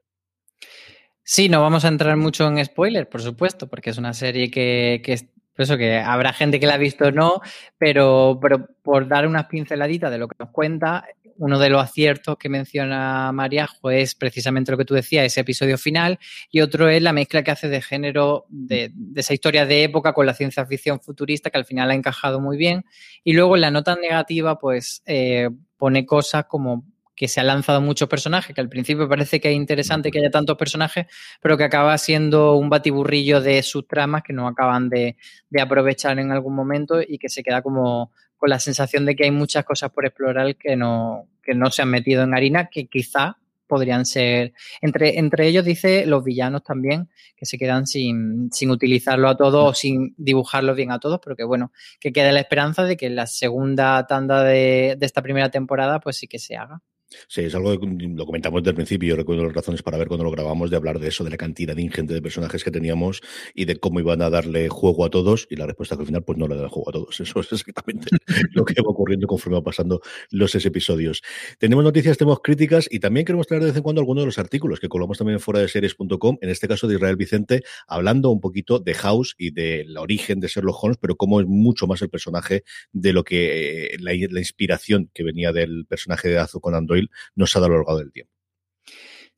Sí, 1.22 1.48
no 1.48 1.60
vamos 1.60 1.84
a 1.84 1.88
entrar 1.88 2.16
mucho 2.16 2.48
en 2.48 2.64
spoilers, 2.64 3.06
por 3.06 3.20
supuesto, 3.20 3.68
porque 3.68 3.90
es 3.90 3.98
una 3.98 4.14
serie 4.14 4.50
que, 4.50 5.02
que 5.04 5.28
eso 5.58 5.76
que 5.76 5.98
habrá 5.98 6.32
gente 6.32 6.60
que 6.60 6.66
la 6.66 6.74
ha 6.74 6.78
visto 6.78 7.06
o 7.06 7.10
no, 7.10 7.40
pero, 7.76 8.38
pero 8.40 8.68
por 8.82 9.08
dar 9.08 9.26
unas 9.26 9.46
pinceladitas 9.46 10.10
de 10.10 10.18
lo 10.18 10.28
que 10.28 10.36
nos 10.38 10.50
cuenta, 10.50 11.04
uno 11.38 11.58
de 11.58 11.70
los 11.70 11.82
aciertos 11.82 12.36
que 12.36 12.48
menciona 12.48 13.30
Mariajo 13.32 13.90
es 13.90 14.14
precisamente 14.14 14.72
lo 14.72 14.78
que 14.78 14.84
tú 14.84 14.94
decías, 14.94 15.24
ese 15.24 15.40
episodio 15.40 15.78
final, 15.78 16.18
y 16.50 16.60
otro 16.60 16.88
es 16.88 17.02
la 17.02 17.12
mezcla 17.12 17.42
que 17.42 17.50
hace 17.50 17.68
de 17.68 17.80
género 17.80 18.46
de, 18.48 18.92
esa 19.16 19.34
historia 19.34 19.64
de 19.66 19.84
época 19.84 20.12
con 20.12 20.26
la 20.26 20.34
ciencia 20.34 20.66
ficción 20.66 21.00
futurista, 21.00 21.50
que 21.50 21.58
al 21.58 21.64
final 21.64 21.90
ha 21.90 21.94
encajado 21.94 22.40
muy 22.40 22.56
bien. 22.56 22.84
Y 23.24 23.32
luego 23.32 23.54
en 23.54 23.62
la 23.62 23.70
nota 23.70 23.96
negativa, 23.96 24.58
pues 24.58 25.02
eh, 25.06 25.48
pone 25.78 26.04
cosas 26.04 26.44
como 26.46 26.84
que 27.16 27.26
se 27.26 27.40
ha 27.40 27.44
lanzado 27.44 27.80
muchos 27.80 28.08
personajes, 28.08 28.54
que 28.54 28.60
al 28.60 28.68
principio 28.68 29.08
parece 29.08 29.40
que 29.40 29.48
es 29.48 29.56
interesante 29.56 30.12
que 30.12 30.20
haya 30.20 30.30
tantos 30.30 30.56
personajes, 30.56 31.06
pero 31.40 31.56
que 31.56 31.64
acaba 31.64 31.98
siendo 31.98 32.54
un 32.54 32.70
batiburrillo 32.70 33.40
de 33.40 33.62
sus 33.64 33.88
tramas 33.88 34.22
que 34.22 34.32
no 34.32 34.46
acaban 34.46 34.88
de, 34.88 35.16
de 35.50 35.60
aprovechar 35.60 36.18
en 36.20 36.30
algún 36.30 36.54
momento 36.54 37.00
y 37.02 37.18
que 37.18 37.28
se 37.28 37.42
queda 37.42 37.60
como 37.60 38.12
con 38.36 38.50
la 38.50 38.60
sensación 38.60 39.04
de 39.04 39.16
que 39.16 39.24
hay 39.24 39.32
muchas 39.32 39.64
cosas 39.64 39.90
por 39.90 40.06
explorar 40.06 40.54
que 40.54 40.76
no, 40.76 41.26
que 41.42 41.54
no 41.54 41.70
se 41.72 41.82
han 41.82 41.90
metido 41.90 42.22
en 42.22 42.34
harina, 42.34 42.66
que 42.66 42.86
quizá 42.86 43.36
podrían 43.68 44.06
ser, 44.06 44.54
entre, 44.80 45.18
entre 45.18 45.46
ellos 45.46 45.64
dice 45.64 46.06
los 46.06 46.24
villanos 46.24 46.64
también, 46.64 47.08
que 47.36 47.46
se 47.46 47.58
quedan 47.58 47.86
sin, 47.86 48.50
sin 48.52 48.70
utilizarlo 48.70 49.28
a 49.28 49.36
todos 49.36 49.70
o 49.70 49.74
sin 49.74 50.14
dibujarlo 50.16 50.74
bien 50.74 50.90
a 50.90 50.98
todos, 50.98 51.20
pero 51.22 51.36
que 51.36 51.44
bueno, 51.44 51.70
que 52.00 52.12
quede 52.12 52.32
la 52.32 52.40
esperanza 52.40 52.84
de 52.84 52.96
que 52.96 53.10
la 53.10 53.26
segunda 53.26 54.06
tanda 54.06 54.42
de, 54.42 54.96
de 54.98 55.06
esta 55.06 55.22
primera 55.22 55.50
temporada 55.50 56.00
pues 56.00 56.16
sí 56.16 56.26
que 56.26 56.38
se 56.38 56.56
haga. 56.56 56.80
Sí, 57.26 57.42
es 57.42 57.54
algo 57.54 57.78
que 57.78 57.86
lo 57.86 58.26
comentamos 58.26 58.62
desde 58.62 58.70
el 58.70 58.76
principio. 58.76 59.08
Yo 59.08 59.16
recuerdo 59.16 59.44
las 59.44 59.54
razones 59.54 59.82
para 59.82 59.96
ver 59.96 60.08
cuando 60.08 60.24
lo 60.24 60.30
grabamos 60.30 60.70
de 60.70 60.76
hablar 60.76 60.98
de 60.98 61.08
eso, 61.08 61.24
de 61.24 61.30
la 61.30 61.38
cantidad 61.38 61.76
ingente 61.76 62.12
de 62.12 62.20
personajes 62.20 62.62
que 62.62 62.70
teníamos 62.70 63.22
y 63.54 63.64
de 63.64 63.76
cómo 63.76 64.00
iban 64.00 64.20
a 64.20 64.28
darle 64.28 64.68
juego 64.68 65.06
a 65.06 65.10
todos. 65.10 65.46
Y 65.48 65.56
la 65.56 65.66
respuesta 65.66 65.96
que 65.96 66.02
al 66.02 66.06
final, 66.06 66.22
pues 66.24 66.38
no 66.38 66.46
le 66.48 66.56
da 66.56 66.68
juego 66.68 66.90
a 66.90 66.92
todos. 66.92 67.20
Eso 67.20 67.40
es 67.40 67.52
exactamente 67.52 68.08
lo 68.52 68.64
que 68.64 68.74
va 68.82 68.90
ocurriendo 68.90 69.26
conforme 69.26 69.58
va 69.58 69.64
pasando 69.64 70.00
los 70.30 70.54
episodios. 70.54 71.22
Tenemos 71.58 71.84
noticias, 71.84 72.18
tenemos 72.18 72.40
críticas 72.42 72.88
y 72.90 73.00
también 73.00 73.24
queremos 73.24 73.46
traer 73.46 73.62
de 73.62 73.68
vez 73.70 73.76
en 73.76 73.82
cuando 73.82 74.00
algunos 74.00 74.22
de 74.22 74.26
los 74.26 74.38
artículos 74.38 74.80
que 74.80 74.88
colgamos 74.88 75.16
también 75.16 75.40
fuera 75.40 75.60
de 75.60 75.68
series.com. 75.68 76.38
En 76.40 76.50
este 76.50 76.68
caso 76.68 76.88
de 76.88 76.96
Israel 76.96 77.16
Vicente, 77.16 77.62
hablando 77.86 78.30
un 78.30 78.40
poquito 78.40 78.80
de 78.80 78.94
House 78.94 79.34
y 79.38 79.50
del 79.52 79.96
origen 79.96 80.40
de 80.40 80.48
Sherlock 80.48 80.82
Holmes, 80.82 80.98
pero 81.00 81.16
cómo 81.16 81.40
es 81.40 81.46
mucho 81.46 81.86
más 81.86 82.02
el 82.02 82.10
personaje 82.10 82.64
de 82.92 83.12
lo 83.12 83.24
que 83.24 83.94
eh, 83.94 83.96
la, 84.00 84.12
la 84.30 84.40
inspiración 84.40 85.10
que 85.14 85.22
venía 85.22 85.52
del 85.52 85.86
personaje 85.86 86.28
de 86.28 86.38
Azu 86.38 86.60
con 86.60 86.74
Andoy 86.98 87.10
nos 87.34 87.54
ha 87.56 87.60
dado 87.60 87.66
a 87.66 87.76
lo 87.76 87.76
largo 87.78 87.98
del 87.98 88.12
tiempo. 88.12 88.32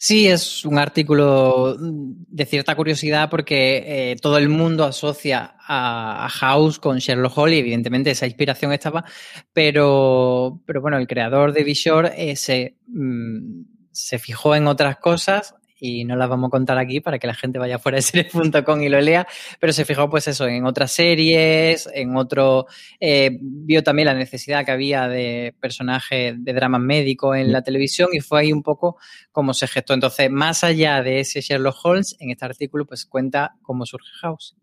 Sí, 0.02 0.28
es 0.28 0.64
un 0.64 0.78
artículo 0.78 1.76
de 1.78 2.46
cierta 2.46 2.74
curiosidad 2.74 3.28
porque 3.28 4.12
eh, 4.12 4.16
todo 4.16 4.38
el 4.38 4.48
mundo 4.48 4.84
asocia 4.84 5.56
a, 5.58 6.26
House 6.30 6.78
con 6.78 6.98
Sherlock 6.98 7.36
Holmes 7.36 7.58
evidentemente 7.58 8.10
esa 8.10 8.26
inspiración 8.26 8.72
estaba, 8.72 9.04
pero, 9.52 10.62
pero 10.64 10.80
bueno, 10.80 10.96
el 10.96 11.06
creador 11.06 11.52
de 11.52 11.64
Bishore 11.64 12.12
eh, 12.16 12.34
se, 12.36 12.78
mm, 12.86 13.62
se 13.92 14.18
fijó 14.18 14.54
en 14.54 14.68
otras 14.68 14.96
cosas 14.96 15.54
y 15.80 16.04
no 16.04 16.16
las 16.16 16.28
vamos 16.28 16.48
a 16.48 16.50
contar 16.50 16.78
aquí 16.78 17.00
para 17.00 17.18
que 17.18 17.26
la 17.26 17.34
gente 17.34 17.58
vaya 17.58 17.78
fuera 17.78 17.96
de 17.96 18.02
series.com 18.02 18.82
y 18.82 18.88
lo 18.88 19.00
lea, 19.00 19.26
pero 19.58 19.72
se 19.72 19.84
fijó 19.84 20.08
pues 20.08 20.28
eso 20.28 20.46
en 20.46 20.64
otras 20.66 20.92
series, 20.92 21.88
en 21.92 22.16
otro, 22.16 22.66
eh, 23.00 23.38
vio 23.40 23.82
también 23.82 24.06
la 24.06 24.14
necesidad 24.14 24.64
que 24.64 24.72
había 24.72 25.08
de 25.08 25.54
personajes 25.60 26.34
de 26.38 26.52
drama 26.52 26.78
médico 26.78 27.34
en 27.34 27.52
la 27.52 27.62
televisión 27.62 28.08
y 28.12 28.20
fue 28.20 28.40
ahí 28.40 28.52
un 28.52 28.62
poco 28.62 28.98
como 29.32 29.54
se 29.54 29.66
gestó. 29.66 29.94
Entonces, 29.94 30.30
más 30.30 30.64
allá 30.64 31.02
de 31.02 31.20
ese 31.20 31.40
Sherlock 31.40 31.76
Holmes, 31.84 32.16
en 32.20 32.30
este 32.30 32.44
artículo 32.44 32.86
pues 32.86 33.06
cuenta 33.06 33.56
cómo 33.62 33.86
surge 33.86 34.10
House. 34.20 34.56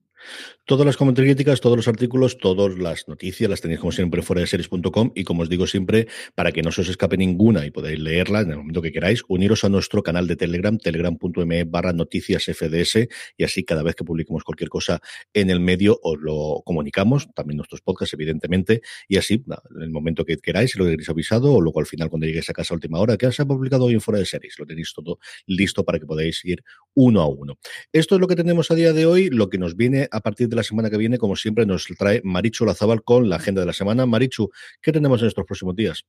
Todas 0.65 0.85
las 0.85 0.97
críticas, 0.97 1.61
todos 1.61 1.77
los 1.77 1.87
artículos, 1.87 2.37
todas 2.37 2.77
las 2.77 3.07
noticias 3.07 3.49
las 3.49 3.61
tenéis 3.61 3.79
como 3.79 3.91
siempre 3.91 4.21
fuera 4.21 4.41
de 4.41 4.47
series.com 4.47 5.11
y 5.15 5.23
como 5.23 5.43
os 5.43 5.49
digo 5.49 5.65
siempre, 5.65 6.07
para 6.35 6.51
que 6.51 6.61
no 6.61 6.71
se 6.71 6.81
os 6.81 6.89
escape 6.89 7.17
ninguna 7.17 7.65
y 7.65 7.71
podáis 7.71 7.99
leerla 7.99 8.41
en 8.41 8.51
el 8.51 8.57
momento 8.57 8.81
que 8.81 8.91
queráis, 8.91 9.23
uniros 9.27 9.63
a 9.63 9.69
nuestro 9.69 10.03
canal 10.03 10.27
de 10.27 10.35
Telegram, 10.35 10.77
telegram.me 10.77 11.63
barra 11.63 11.93
noticias 11.93 12.43
FDS 12.45 13.07
y 13.37 13.43
así 13.43 13.63
cada 13.63 13.83
vez 13.83 13.95
que 13.95 14.03
publiquemos 14.03 14.43
cualquier 14.43 14.69
cosa 14.69 14.99
en 15.33 15.49
el 15.49 15.59
medio 15.59 15.99
os 16.03 16.19
lo 16.19 16.61
comunicamos, 16.65 17.27
también 17.33 17.57
nuestros 17.57 17.81
podcasts 17.81 18.13
evidentemente 18.13 18.81
y 19.07 19.17
así 19.17 19.43
en 19.75 19.81
el 19.81 19.89
momento 19.89 20.25
que 20.25 20.37
queráis, 20.37 20.71
si 20.71 20.79
lo 20.79 20.85
queréis 20.85 21.09
avisado 21.09 21.53
o 21.53 21.61
luego 21.61 21.79
al 21.79 21.85
final 21.85 22.09
cuando 22.09 22.27
lleguéis 22.27 22.49
a 22.49 22.53
casa 22.53 22.73
a 22.73 22.75
última 22.75 22.99
hora, 22.99 23.17
que 23.17 23.31
se 23.31 23.41
ha 23.41 23.45
publicado 23.45 23.85
hoy 23.85 23.93
en 23.93 24.01
fuera 24.01 24.19
de 24.19 24.25
series, 24.25 24.59
lo 24.59 24.65
tenéis 24.65 24.91
todo 24.93 25.19
listo 25.45 25.85
para 25.85 25.99
que 25.99 26.05
podáis 26.05 26.43
ir 26.43 26.63
uno 26.93 27.21
a 27.21 27.27
uno. 27.27 27.57
Esto 27.93 28.15
es 28.15 28.21
lo 28.21 28.27
que 28.27 28.35
tenemos 28.35 28.71
a 28.71 28.75
día 28.75 28.93
de 28.93 29.05
hoy, 29.05 29.29
lo 29.29 29.49
que 29.49 29.57
nos 29.57 29.75
viene 29.75 30.06
a 30.11 30.19
partir 30.21 30.49
de 30.49 30.55
la 30.55 30.63
semana 30.63 30.89
que 30.89 30.97
viene, 30.97 31.17
como 31.17 31.35
siempre, 31.35 31.65
nos 31.65 31.85
trae 31.97 32.21
Marichu 32.23 32.65
Lazabal 32.65 33.03
con 33.03 33.29
la 33.29 33.37
agenda 33.37 33.61
de 33.61 33.67
la 33.67 33.73
semana. 33.73 34.05
Marichu, 34.05 34.49
¿qué 34.81 34.91
tenemos 34.91 35.21
en 35.21 35.27
estos 35.27 35.45
próximos 35.45 35.75
días? 35.75 36.05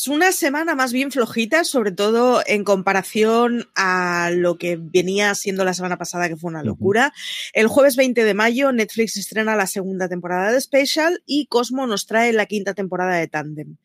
Es 0.00 0.06
una 0.06 0.30
semana 0.30 0.76
más 0.76 0.92
bien 0.92 1.10
flojita, 1.10 1.64
sobre 1.64 1.90
todo 1.90 2.40
en 2.46 2.62
comparación 2.62 3.68
a 3.74 4.30
lo 4.32 4.56
que 4.56 4.78
venía 4.80 5.34
siendo 5.34 5.64
la 5.64 5.74
semana 5.74 5.98
pasada, 5.98 6.28
que 6.28 6.36
fue 6.36 6.50
una 6.50 6.62
locura. 6.62 7.12
El 7.52 7.66
jueves 7.66 7.96
20 7.96 8.22
de 8.22 8.32
mayo, 8.32 8.70
Netflix 8.70 9.16
estrena 9.16 9.56
la 9.56 9.66
segunda 9.66 10.08
temporada 10.08 10.52
de 10.52 10.60
Special 10.60 11.20
y 11.26 11.46
Cosmo 11.46 11.88
nos 11.88 12.06
trae 12.06 12.32
la 12.32 12.46
quinta 12.46 12.74
temporada 12.74 13.16
de 13.16 13.26
Tandem. 13.26 13.76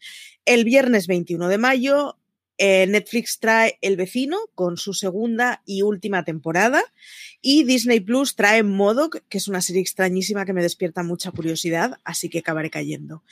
El 0.46 0.66
viernes 0.66 1.08
21 1.08 1.48
de 1.48 1.58
mayo, 1.58 2.20
eh, 2.58 2.86
Netflix 2.88 3.40
trae 3.40 3.78
El 3.82 3.98
vecino 3.98 4.38
con 4.56 4.78
su 4.78 4.94
segunda 4.94 5.62
y 5.66 5.82
última 5.82 6.24
temporada 6.24 6.84
y 7.42 7.64
Disney 7.64 8.00
Plus 8.00 8.36
trae 8.36 8.64
Modoc, 8.64 9.22
que 9.28 9.38
es 9.38 9.48
una 9.48 9.62
serie 9.62 9.82
extrañísima 9.82 10.46
que 10.46 10.54
me 10.54 10.62
despierta 10.62 11.04
mucha 11.04 11.32
curiosidad, 11.32 11.98
así 12.06 12.30
que 12.30 12.40
acabaré 12.40 12.70
cayendo. 12.70 13.24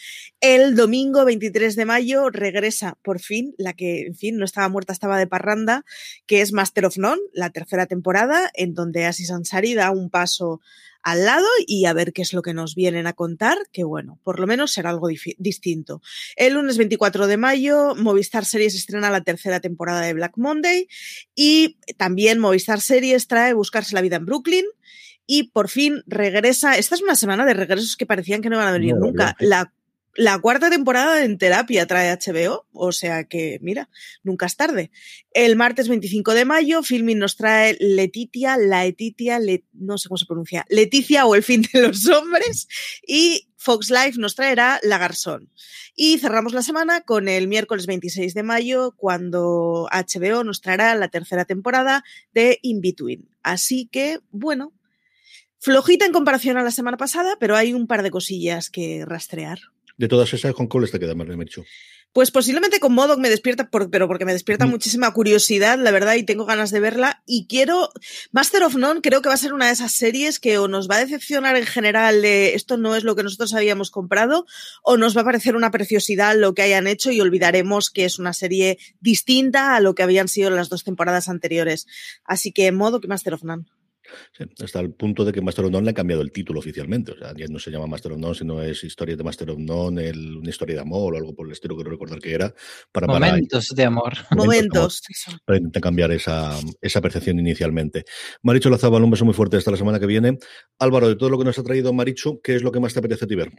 El 0.41 0.75
domingo 0.75 1.23
23 1.23 1.75
de 1.75 1.85
mayo 1.85 2.29
regresa 2.29 2.97
por 3.03 3.19
fin 3.19 3.55
la 3.57 3.73
que, 3.73 4.07
en 4.07 4.15
fin, 4.15 4.37
no 4.37 4.43
estaba 4.43 4.67
muerta, 4.67 4.91
estaba 4.91 5.17
de 5.17 5.27
parranda, 5.27 5.85
que 6.25 6.41
es 6.41 6.51
Master 6.51 6.85
of 6.85 6.97
None, 6.97 7.21
la 7.31 7.51
tercera 7.51 7.85
temporada, 7.85 8.51
en 8.53 8.73
donde 8.73 9.05
Asis 9.05 9.31
Ansari 9.31 9.75
da 9.75 9.91
un 9.91 10.09
paso 10.09 10.59
al 11.03 11.25
lado 11.25 11.47
y 11.65 11.85
a 11.85 11.93
ver 11.93 12.13
qué 12.13 12.21
es 12.21 12.33
lo 12.33 12.41
que 12.41 12.53
nos 12.53 12.75
vienen 12.75 13.07
a 13.07 13.13
contar, 13.13 13.57
que 13.71 13.83
bueno, 13.83 14.19
por 14.23 14.39
lo 14.39 14.47
menos 14.47 14.71
será 14.71 14.89
algo 14.89 15.07
distinto. 15.37 16.01
El 16.35 16.53
lunes 16.53 16.77
24 16.77 17.27
de 17.27 17.37
mayo, 17.37 17.95
Movistar 17.95 18.45
Series 18.45 18.75
estrena 18.75 19.09
la 19.09 19.21
tercera 19.21 19.59
temporada 19.59 20.01
de 20.01 20.13
Black 20.13 20.37
Monday 20.37 20.87
y 21.35 21.77
también 21.97 22.39
Movistar 22.39 22.81
Series 22.81 23.27
trae 23.27 23.53
Buscarse 23.53 23.95
la 23.95 24.01
vida 24.01 24.17
en 24.17 24.25
Brooklyn. 24.25 24.65
Y 25.27 25.43
por 25.51 25.69
fin 25.69 26.03
regresa, 26.07 26.77
esta 26.77 26.95
es 26.95 27.01
una 27.01 27.15
semana 27.15 27.45
de 27.45 27.53
regresos 27.53 27.95
que 27.95 28.05
parecían 28.05 28.41
que 28.41 28.49
no 28.49 28.57
iban 28.57 28.67
a 28.67 28.73
venir 28.73 28.95
no, 28.95 29.05
nunca, 29.05 29.35
la 29.39 29.71
la 30.15 30.39
cuarta 30.39 30.69
temporada 30.69 31.23
En 31.23 31.37
Terapia 31.37 31.87
trae 31.87 32.11
HBO, 32.11 32.67
o 32.73 32.91
sea 32.91 33.23
que, 33.25 33.59
mira, 33.61 33.89
nunca 34.23 34.45
es 34.45 34.57
tarde. 34.57 34.91
El 35.33 35.55
martes 35.55 35.87
25 35.87 36.33
de 36.33 36.45
mayo, 36.45 36.83
Filming 36.83 37.17
nos 37.17 37.37
trae 37.37 37.77
Letitia, 37.79 38.57
la 38.57 38.85
Etitia, 38.85 39.39
le, 39.39 39.63
no 39.73 39.97
sé 39.97 40.09
cómo 40.09 40.17
se 40.17 40.25
pronuncia, 40.25 40.65
Leticia 40.69 41.25
o 41.25 41.35
El 41.35 41.43
fin 41.43 41.65
de 41.73 41.81
los 41.81 42.07
hombres, 42.07 42.67
y 43.07 43.47
Fox 43.57 43.89
Life 43.89 44.19
nos 44.19 44.35
traerá 44.35 44.79
La 44.83 44.97
Garzón. 44.97 45.49
Y 45.95 46.17
cerramos 46.19 46.53
la 46.53 46.63
semana 46.63 47.01
con 47.01 47.27
el 47.27 47.47
miércoles 47.47 47.85
26 47.85 48.33
de 48.33 48.43
mayo, 48.43 48.93
cuando 48.97 49.87
HBO 49.91 50.43
nos 50.43 50.61
traerá 50.61 50.95
la 50.95 51.09
tercera 51.09 51.45
temporada 51.45 52.03
de 52.33 52.59
In 52.61 52.81
Between. 52.81 53.29
Así 53.43 53.87
que, 53.91 54.19
bueno, 54.31 54.73
flojita 55.59 56.05
en 56.05 56.11
comparación 56.11 56.57
a 56.57 56.63
la 56.63 56.71
semana 56.71 56.97
pasada, 56.97 57.37
pero 57.39 57.55
hay 57.55 57.73
un 57.73 57.87
par 57.87 58.03
de 58.03 58.11
cosillas 58.11 58.69
que 58.69 59.05
rastrear. 59.05 59.59
De 60.01 60.07
todas 60.07 60.33
esas, 60.33 60.55
¿con 60.55 60.65
cuál 60.65 60.89
te 60.89 60.99
queda 60.99 61.13
más, 61.13 61.27
Mercho? 61.27 61.63
Pues 62.11 62.31
posiblemente 62.31 62.79
con 62.79 62.91
Modoc 62.91 63.19
me 63.19 63.29
despierta, 63.29 63.69
por, 63.69 63.91
pero 63.91 64.07
porque 64.07 64.25
me 64.25 64.33
despierta 64.33 64.65
mm. 64.65 64.69
muchísima 64.71 65.13
curiosidad, 65.13 65.77
la 65.77 65.91
verdad, 65.91 66.15
y 66.15 66.23
tengo 66.23 66.45
ganas 66.45 66.71
de 66.71 66.79
verla. 66.79 67.21
Y 67.27 67.45
quiero. 67.45 67.91
Master 68.31 68.63
of 68.63 68.75
None 68.75 69.01
creo 69.01 69.21
que 69.21 69.29
va 69.29 69.35
a 69.35 69.37
ser 69.37 69.53
una 69.53 69.67
de 69.67 69.73
esas 69.73 69.93
series 69.93 70.39
que 70.39 70.57
o 70.57 70.67
nos 70.67 70.89
va 70.89 70.95
a 70.95 71.01
decepcionar 71.01 71.55
en 71.55 71.67
general 71.67 72.23
de 72.23 72.55
esto 72.55 72.77
no 72.77 72.95
es 72.95 73.03
lo 73.03 73.15
que 73.15 73.21
nosotros 73.21 73.53
habíamos 73.53 73.91
comprado, 73.91 74.47
o 74.81 74.97
nos 74.97 75.15
va 75.15 75.21
a 75.21 75.25
parecer 75.25 75.55
una 75.55 75.69
preciosidad 75.69 76.35
lo 76.35 76.55
que 76.55 76.63
hayan 76.63 76.87
hecho 76.87 77.11
y 77.11 77.21
olvidaremos 77.21 77.91
que 77.91 78.05
es 78.05 78.17
una 78.17 78.33
serie 78.33 78.79
distinta 79.01 79.75
a 79.75 79.81
lo 79.81 79.93
que 79.93 80.01
habían 80.01 80.27
sido 80.27 80.49
las 80.49 80.69
dos 80.69 80.83
temporadas 80.83 81.29
anteriores. 81.29 81.85
Así 82.25 82.51
que 82.51 82.71
Modoc 82.71 83.05
y 83.05 83.07
Master 83.07 83.35
of 83.35 83.43
None. 83.43 83.65
Sí, 84.37 84.45
hasta 84.63 84.79
el 84.79 84.93
punto 84.93 85.23
de 85.23 85.31
que 85.31 85.41
Master 85.41 85.65
of 85.65 85.71
None 85.71 85.83
le 85.83 85.89
han 85.89 85.95
cambiado 85.95 86.21
el 86.21 86.31
título 86.31 86.59
oficialmente. 86.59 87.11
O 87.11 87.17
sea, 87.17 87.33
ya 87.35 87.45
no 87.47 87.59
se 87.59 87.71
llama 87.71 87.87
Master 87.87 88.13
of 88.13 88.19
None, 88.19 88.35
sino 88.35 88.61
es 88.61 88.83
Historia 88.83 89.15
de 89.15 89.23
Master 89.23 89.51
of 89.51 89.59
None, 89.59 90.07
el, 90.07 90.37
una 90.37 90.49
historia 90.49 90.75
de 90.75 90.81
amor 90.81 91.13
o 91.13 91.17
algo 91.17 91.33
por 91.33 91.45
el 91.45 91.53
estilo 91.53 91.77
que 91.77 91.83
no 91.83 91.89
recordar 91.89 92.19
que 92.19 92.33
era. 92.33 92.53
Para, 92.91 93.07
momentos 93.07 93.67
para, 93.69 93.75
de 93.77 93.83
amor. 93.85 94.13
Momentos. 94.31 95.01
Para 95.45 95.57
intentar 95.57 95.81
cambiar 95.81 96.11
esa, 96.11 96.57
esa 96.81 97.01
percepción 97.01 97.39
inicialmente. 97.39 98.05
Maricho 98.43 98.69
Lazabal, 98.69 99.03
un 99.03 99.11
beso 99.11 99.25
muy 99.25 99.33
fuerte 99.33 99.57
hasta 99.57 99.71
la 99.71 99.77
semana 99.77 99.99
que 99.99 100.07
viene. 100.07 100.37
Álvaro, 100.79 101.07
de 101.07 101.15
todo 101.15 101.29
lo 101.29 101.37
que 101.37 101.45
nos 101.45 101.57
ha 101.57 101.63
traído 101.63 101.93
Maricho, 101.93 102.39
¿qué 102.41 102.55
es 102.55 102.63
lo 102.63 102.71
que 102.71 102.79
más 102.79 102.93
te 102.93 102.99
apetece 102.99 103.25
a 103.25 103.27
ti 103.27 103.35
ver? 103.35 103.51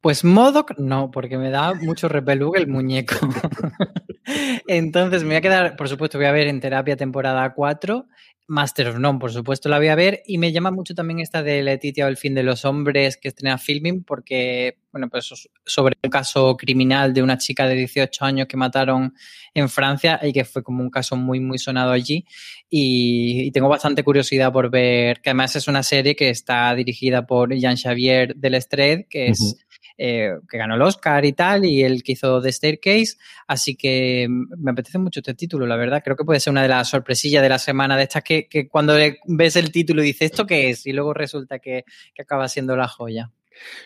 Pues 0.00 0.24
Modoc 0.24 0.78
no, 0.78 1.10
porque 1.10 1.36
me 1.36 1.50
da 1.50 1.74
mucho 1.74 2.08
repelúg 2.08 2.56
el 2.56 2.68
muñeco. 2.68 3.14
Entonces 4.66 5.22
me 5.22 5.30
voy 5.30 5.36
a 5.36 5.40
quedar, 5.40 5.76
por 5.76 5.88
supuesto, 5.88 6.18
voy 6.18 6.26
a 6.26 6.32
ver 6.32 6.46
en 6.46 6.60
terapia 6.60 6.96
temporada 6.96 7.52
4 7.54 8.06
Master 8.50 8.88
of 8.88 8.98
None, 8.98 9.20
por 9.20 9.32
supuesto, 9.32 9.68
la 9.68 9.78
voy 9.78 9.86
a 9.86 9.94
ver. 9.94 10.24
Y 10.26 10.36
me 10.36 10.50
llama 10.50 10.72
mucho 10.72 10.92
también 10.92 11.20
esta 11.20 11.40
de 11.40 11.62
Letitia 11.62 12.06
o 12.06 12.08
el 12.08 12.16
fin 12.16 12.34
de 12.34 12.42
los 12.42 12.64
hombres 12.64 13.16
que 13.16 13.28
estrena 13.28 13.58
filming, 13.58 14.02
porque, 14.02 14.78
bueno, 14.90 15.08
pues 15.08 15.48
sobre 15.64 15.96
un 16.02 16.10
caso 16.10 16.56
criminal 16.56 17.14
de 17.14 17.22
una 17.22 17.38
chica 17.38 17.68
de 17.68 17.76
18 17.76 18.24
años 18.24 18.48
que 18.48 18.56
mataron 18.56 19.14
en 19.54 19.68
Francia 19.68 20.18
y 20.20 20.32
que 20.32 20.44
fue 20.44 20.64
como 20.64 20.82
un 20.82 20.90
caso 20.90 21.14
muy, 21.14 21.38
muy 21.38 21.58
sonado 21.58 21.92
allí. 21.92 22.26
Y, 22.68 23.52
tengo 23.52 23.68
bastante 23.68 24.02
curiosidad 24.02 24.52
por 24.52 24.68
ver, 24.68 25.20
que 25.20 25.30
además 25.30 25.54
es 25.54 25.68
una 25.68 25.84
serie 25.84 26.16
que 26.16 26.30
está 26.30 26.74
dirigida 26.74 27.26
por 27.26 27.54
Jean 27.54 27.76
Xavier 27.76 28.34
Delestred, 28.34 29.06
que 29.08 29.28
es. 29.28 29.64
Eh, 30.02 30.38
que 30.48 30.56
ganó 30.56 30.76
el 30.76 30.82
Oscar 30.82 31.26
y 31.26 31.34
tal, 31.34 31.66
y 31.66 31.84
el 31.84 32.02
que 32.02 32.12
hizo 32.12 32.40
The 32.40 32.50
Staircase. 32.50 33.18
Así 33.46 33.76
que 33.76 34.26
me 34.28 34.70
apetece 34.70 34.98
mucho 34.98 35.20
este 35.20 35.34
título, 35.34 35.66
la 35.66 35.76
verdad. 35.76 36.00
Creo 36.02 36.16
que 36.16 36.24
puede 36.24 36.40
ser 36.40 36.52
una 36.52 36.62
de 36.62 36.68
las 36.68 36.88
sorpresillas 36.88 37.42
de 37.42 37.50
la 37.50 37.58
semana 37.58 37.98
de 37.98 38.04
estas 38.04 38.24
que, 38.24 38.48
que 38.48 38.66
cuando 38.66 38.94
ves 39.26 39.56
el 39.56 39.70
título 39.70 40.00
dices, 40.00 40.30
¿esto 40.30 40.46
qué 40.46 40.70
es? 40.70 40.86
Y 40.86 40.92
luego 40.94 41.12
resulta 41.12 41.58
que, 41.58 41.84
que 42.14 42.22
acaba 42.22 42.48
siendo 42.48 42.76
la 42.76 42.88
joya. 42.88 43.30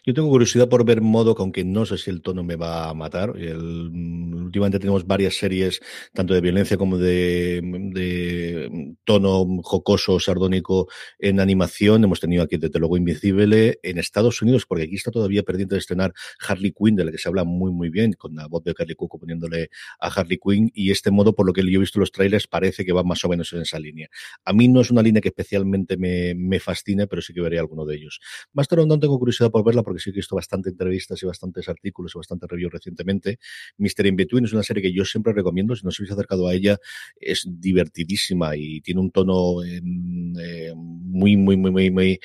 Yo 0.04 0.14
tengo 0.14 0.28
curiosidad 0.28 0.68
por 0.68 0.84
ver 0.84 1.00
modo, 1.00 1.34
aunque 1.38 1.64
no 1.64 1.86
sé 1.86 1.98
si 1.98 2.10
el 2.10 2.22
tono 2.22 2.42
me 2.42 2.56
va 2.56 2.88
a 2.88 2.94
matar. 2.94 3.34
El, 3.36 3.90
últimamente 4.34 4.78
tenemos 4.78 5.06
varias 5.06 5.34
series, 5.34 5.80
tanto 6.12 6.34
de 6.34 6.40
violencia 6.40 6.76
como 6.76 6.98
de, 6.98 7.60
de 7.92 8.96
tono 9.04 9.46
jocoso, 9.62 10.20
sardónico 10.20 10.88
en 11.18 11.40
animación. 11.40 12.04
Hemos 12.04 12.20
tenido 12.20 12.42
aquí, 12.42 12.56
desde 12.56 12.78
luego, 12.78 12.96
Invisible 12.96 13.78
en 13.82 13.98
Estados 13.98 14.42
Unidos, 14.42 14.66
porque 14.66 14.84
aquí 14.84 14.96
está 14.96 15.10
todavía 15.10 15.42
pendiente 15.42 15.74
de 15.74 15.80
estrenar 15.80 16.12
Harley 16.46 16.72
Quinn, 16.72 16.96
de 16.96 17.04
la 17.04 17.10
que 17.10 17.18
se 17.18 17.28
habla 17.28 17.44
muy, 17.44 17.72
muy 17.72 17.90
bien, 17.90 18.12
con 18.12 18.34
la 18.34 18.46
voz 18.46 18.64
de 18.64 18.74
Carly 18.74 18.94
Cuoco 18.94 19.18
poniéndole 19.18 19.70
a 20.00 20.08
Harley 20.08 20.38
Quinn. 20.38 20.70
Y 20.74 20.90
este 20.90 21.10
modo, 21.10 21.34
por 21.34 21.46
lo 21.46 21.52
que 21.52 21.62
yo 21.62 21.78
he 21.78 21.80
visto 21.80 21.98
en 21.98 22.00
los 22.00 22.12
trailers, 22.12 22.46
parece 22.46 22.84
que 22.84 22.92
va 22.92 23.02
más 23.02 23.24
o 23.24 23.28
menos 23.28 23.52
en 23.52 23.62
esa 23.62 23.78
línea. 23.78 24.08
A 24.44 24.52
mí 24.52 24.68
no 24.68 24.80
es 24.80 24.90
una 24.90 25.02
línea 25.02 25.20
que 25.20 25.28
especialmente 25.28 25.96
me, 25.96 26.34
me 26.34 26.60
fascine, 26.60 27.06
pero 27.06 27.22
sí 27.22 27.32
que 27.32 27.40
veré 27.40 27.58
alguno 27.58 27.84
de 27.84 27.96
ellos. 27.96 28.20
Más 28.52 28.68
tarde 28.68 28.86
no 28.86 28.98
tengo 28.98 29.18
curiosidad 29.18 29.50
por 29.54 29.64
verla 29.64 29.84
porque 29.84 30.00
sí 30.00 30.10
que 30.10 30.16
he 30.16 30.22
visto 30.22 30.34
bastante 30.34 30.70
entrevistas 30.70 31.22
y 31.22 31.26
bastantes 31.26 31.68
artículos 31.68 32.10
y 32.12 32.18
bastante 32.18 32.48
reviews 32.48 32.72
recientemente. 32.72 33.38
Mister 33.76 34.04
In 34.04 34.16
Between 34.16 34.46
es 34.46 34.52
una 34.52 34.64
serie 34.64 34.82
que 34.82 34.92
yo 34.92 35.04
siempre 35.04 35.32
recomiendo, 35.32 35.76
si 35.76 35.84
no 35.84 35.90
os 35.90 36.00
habéis 36.00 36.10
acercado 36.10 36.48
a 36.48 36.54
ella, 36.54 36.76
es 37.20 37.46
divertidísima 37.48 38.56
y 38.56 38.80
tiene 38.80 39.00
un 39.00 39.12
tono 39.12 39.62
eh, 39.62 39.80
muy, 40.74 41.36
muy, 41.36 41.56
muy, 41.56 41.70
muy, 41.70 41.90
muy 41.92 42.20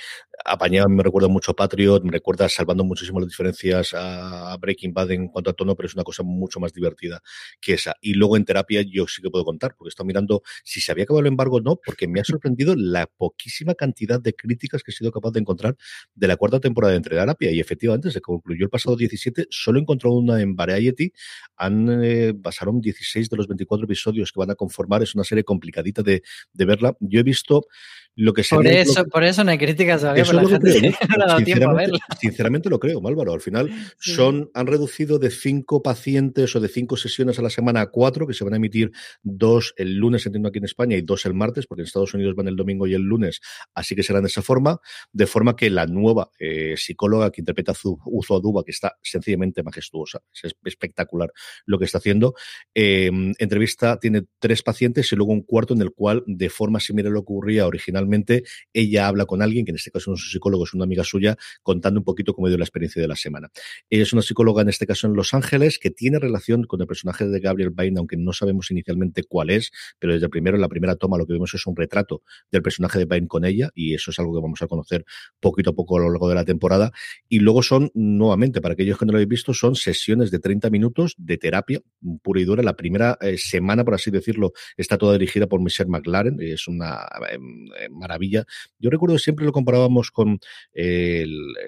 apañado. 0.50 0.90
Me 0.90 1.04
recuerda 1.04 1.28
mucho 1.28 1.52
a 1.52 1.56
Patriot, 1.56 2.04
me 2.04 2.12
recuerda 2.12 2.50
salvando 2.50 2.84
muchísimo 2.84 3.20
las 3.20 3.30
diferencias 3.30 3.94
a 3.94 4.58
Breaking 4.60 4.94
Bad 4.94 5.12
en 5.12 5.28
cuanto 5.28 5.52
a 5.52 5.54
tono, 5.54 5.76
pero 5.76 5.88
es 5.88 5.94
una 5.94 6.04
cosa 6.04 6.24
mucho 6.24 6.60
más 6.60 6.74
divertida 6.74 7.22
que 7.62 7.74
esa. 7.74 7.96
Y 8.02 8.14
luego 8.14 8.38
en 8.38 8.46
terapia 8.46 8.82
yo 8.82 9.08
sí 9.08 9.22
que 9.22 9.30
puedo 9.30 9.46
contar, 9.46 9.76
porque 9.78 9.90
estoy 9.90 10.06
mirando 10.06 10.42
si 10.64 10.82
se 10.82 10.92
había 10.92 11.04
acabado 11.04 11.22
el 11.22 11.28
embargo 11.28 11.58
o 11.58 11.62
no, 11.62 11.80
porque 11.84 12.08
me 12.08 12.20
ha 12.20 12.24
sorprendido 12.24 12.76
la 12.76 13.06
poquísima 13.06 13.76
cantidad 13.76 14.20
de 14.20 14.34
críticas 14.34 14.84
que 14.84 14.92
he 14.92 14.94
sido 14.94 15.12
capaz 15.12 15.32
de 15.32 15.40
encontrar 15.40 15.78
de 16.16 16.28
la 16.28 16.36
cuarta 16.36 16.60
temporada 16.60 16.92
de 16.92 16.98
Entre 16.98 17.16
Terapia. 17.16 17.52
Y 17.52 17.60
efectivamente 17.60 18.12
se 18.12 18.22
concluyó 18.22 18.66
el 18.66 18.70
pasado 18.70 18.96
17, 18.96 19.48
solo 19.50 19.80
encontró 19.80 20.14
una 20.14 20.42
en 20.42 20.56
Variety, 20.56 21.12
han, 21.58 22.04
eh, 22.04 22.34
pasaron 22.34 22.82
16 22.82 23.30
de 23.30 23.38
los 23.38 23.48
24 23.48 23.86
episodios 23.86 24.32
que 24.32 24.40
van 24.40 24.52
a 24.52 24.56
conformar, 24.56 25.04
es 25.04 25.16
una 25.16 25.24
serie 25.24 25.44
complicadita 25.44 26.02
de, 26.02 26.24
de 26.54 26.66
verla. 26.66 26.96
Yo 27.00 27.20
he 27.20 27.24
visto 27.24 27.68
lo 28.16 28.34
que 28.34 28.44
por 28.50 28.68
eso, 28.68 29.06
por 29.06 29.24
eso 29.24 29.46
no 29.46 29.52
hay 29.52 29.58
críticas 29.58 30.04
eso 30.04 30.34
lo 30.42 30.60
creo, 30.60 30.82
¿no? 31.18 31.28
no 31.28 31.38
sinceramente, 31.38 32.00
sinceramente, 32.20 32.70
lo 32.70 32.80
creo, 32.80 33.06
Álvaro. 33.06 33.34
Al 33.34 33.42
final 33.42 33.70
son, 34.00 34.50
han 34.54 34.68
reducido 34.68 35.20
de 35.20 35.32
cinco 35.32 35.82
pacientes 35.82 36.56
o 36.56 36.60
de 36.60 36.68
cinco 36.68 36.98
sesiones 36.98 37.40
a 37.40 37.42
la 37.42 37.50
semana 37.50 37.82
a 37.82 37.88
cuatro, 37.88 38.28
que 38.28 38.34
se 38.34 38.44
van 38.44 38.54
a 38.54 38.58
emitir 38.58 38.92
dos 39.24 39.74
el 39.78 39.96
lunes, 39.96 40.26
entiendo 40.26 40.50
aquí 40.50 40.60
en 40.60 40.66
España, 40.66 40.96
y 40.98 41.02
dos 41.02 41.26
el 41.26 41.34
martes, 41.34 41.68
porque 41.68 41.82
en 41.82 41.88
Estados 41.88 42.14
Unidos 42.14 42.36
van 42.36 42.48
el 42.48 42.56
domingo 42.56 42.88
y 42.88 42.94
el 42.94 43.02
lunes, 43.02 43.42
así 43.74 43.96
que 43.96 44.04
serán 44.04 44.24
de 44.24 44.28
esa 44.28 44.42
forma, 44.42 44.80
de 45.12 45.28
forma 45.28 45.56
que 45.56 45.70
la 45.70 45.86
nueva 45.86 46.30
eh, 46.40 46.76
psicóloga 46.78 47.32
que 47.32 47.42
interpreta 47.42 47.74
Uzo 48.06 48.36
Aduba, 48.36 48.64
que 48.64 48.72
está 48.72 48.98
sencillamente 49.02 49.64
majestuosa, 49.64 50.20
es 50.44 50.56
espectacular 50.64 51.32
lo 51.66 51.80
que 51.80 51.86
está 51.86 51.98
haciendo, 51.98 52.34
eh, 52.74 53.12
entrevista, 53.38 54.00
tiene 54.00 54.24
tres 54.40 54.64
pacientes 54.64 55.12
y 55.12 55.16
luego 55.16 55.32
un 55.32 55.42
cuarto 55.42 55.74
en 55.74 55.82
el 55.82 55.92
cual, 55.92 56.24
de 56.26 56.50
forma 56.50 56.80
similar 56.80 57.12
a 57.12 57.14
lo 57.14 57.22
que 57.22 57.34
ocurría 57.34 57.68
originalmente, 57.68 58.44
ella 58.74 59.08
habla 59.08 59.26
con 59.26 59.42
alguien, 59.42 59.66
que 59.66 59.72
en 59.72 59.76
este 59.76 59.92
caso 59.92 60.14
un 60.24 60.32
psicólogo, 60.32 60.64
es 60.64 60.74
una 60.74 60.84
amiga 60.84 61.04
suya, 61.04 61.38
contando 61.64 62.00
un 62.00 62.04
poquito 62.04 62.34
cómo 62.34 62.48
dio 62.48 62.58
la 62.58 62.64
experiencia 62.64 63.02
de 63.02 63.08
la 63.08 63.16
semana. 63.16 63.50
Es 63.90 64.14
una 64.14 64.22
psicóloga, 64.22 64.62
en 64.62 64.70
este 64.70 64.86
caso 64.86 65.08
en 65.08 65.14
Los 65.14 65.34
Ángeles, 65.34 65.80
que 65.80 65.92
tiene 65.92 66.20
relación 66.20 66.64
con 66.64 66.82
el 66.82 66.88
personaje 66.88 67.28
de 67.28 67.40
Gabriel 67.40 67.72
Byrne, 67.72 68.00
aunque 68.00 68.18
no 68.18 68.34
sabemos 68.34 68.72
inicialmente 68.72 69.24
cuál 69.24 69.50
es, 69.50 69.72
pero 70.00 70.14
desde 70.14 70.30
primero, 70.30 70.56
en 70.58 70.62
la 70.62 70.70
primera 70.70 70.96
toma, 70.96 71.18
lo 71.18 71.26
que 71.26 71.34
vemos 71.34 71.54
es 71.54 71.66
un 71.68 71.76
retrato 71.76 72.24
del 72.52 72.62
personaje 72.62 73.00
de 73.00 73.06
Byrne 73.06 73.28
con 73.28 73.46
ella, 73.46 73.70
y 73.74 73.94
eso 73.94 74.12
es 74.12 74.20
algo 74.20 74.34
que 74.34 74.42
vamos 74.42 74.62
a 74.62 74.68
conocer 74.68 75.06
poquito 75.40 75.72
a 75.72 75.74
poco 75.74 75.98
a 75.98 76.02
lo 76.02 76.10
largo 76.10 76.30
de 76.30 76.36
la 76.36 76.46
temporada. 76.46 76.92
Y 77.28 77.40
luego 77.40 77.64
son, 77.64 77.92
nuevamente, 77.94 78.62
para 78.62 78.74
aquellos 78.74 78.98
que 78.98 79.06
no 79.06 79.12
lo 79.12 79.18
habéis 79.18 79.30
visto, 79.30 79.54
son 79.54 79.76
sesiones 79.76 80.32
de 80.32 80.40
30 80.40 80.70
minutos 80.70 81.16
de 81.18 81.38
terapia 81.38 81.82
pura 82.22 82.42
y 82.42 82.46
dura. 82.46 82.64
La 82.64 82.76
primera 82.76 83.18
eh, 83.22 83.38
semana, 83.38 83.84
por 83.84 83.94
así 83.94 84.12
decirlo, 84.12 84.54
está 84.78 84.98
toda 84.98 85.14
dirigida 85.14 85.48
por 85.48 85.62
Michelle 85.62 85.90
McLaren, 85.90 86.38
es 86.40 86.68
una 86.68 87.08
em, 87.32 87.68
em, 87.80 87.92
maravilla. 87.92 88.46
Yo 88.80 88.90
recuerdo 88.90 89.16
que 89.16 89.22
siempre 89.22 89.46
lo 89.46 89.52
comparábamos 89.52 90.09
con, 90.12 90.40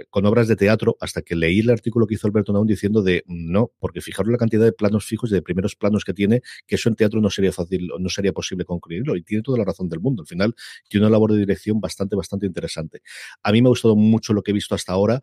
con 0.09 0.25
obras 0.25 0.47
de 0.47 0.55
teatro 0.55 0.97
hasta 0.99 1.21
que 1.21 1.35
leí 1.35 1.59
el 1.59 1.69
artículo 1.69 2.07
que 2.07 2.15
hizo 2.15 2.27
Alberto 2.27 2.53
Naun 2.53 2.67
diciendo 2.67 3.01
de 3.01 3.23
no, 3.27 3.71
porque 3.79 4.01
fijaros 4.01 4.31
la 4.31 4.37
cantidad 4.37 4.63
de 4.63 4.71
planos 4.71 5.05
fijos 5.05 5.31
y 5.31 5.33
de 5.33 5.41
primeros 5.41 5.75
planos 5.75 6.03
que 6.03 6.13
tiene, 6.13 6.41
que 6.67 6.75
eso 6.75 6.89
en 6.89 6.95
teatro 6.95 7.21
no 7.21 7.29
sería 7.29 7.51
fácil, 7.51 7.89
no 7.99 8.09
sería 8.09 8.33
posible 8.33 8.65
concluirlo 8.65 9.15
y 9.15 9.23
tiene 9.23 9.43
toda 9.43 9.57
la 9.57 9.65
razón 9.65 9.89
del 9.89 9.99
mundo. 9.99 10.23
Al 10.23 10.27
final 10.27 10.55
tiene 10.89 11.05
una 11.05 11.11
labor 11.11 11.33
de 11.33 11.39
dirección 11.39 11.79
bastante, 11.79 12.15
bastante 12.15 12.45
interesante. 12.45 13.01
A 13.43 13.51
mí 13.51 13.61
me 13.61 13.67
ha 13.67 13.69
gustado 13.69 13.95
mucho 13.95 14.33
lo 14.33 14.41
que 14.41 14.51
he 14.51 14.53
visto 14.53 14.75
hasta 14.75 14.93
ahora, 14.93 15.21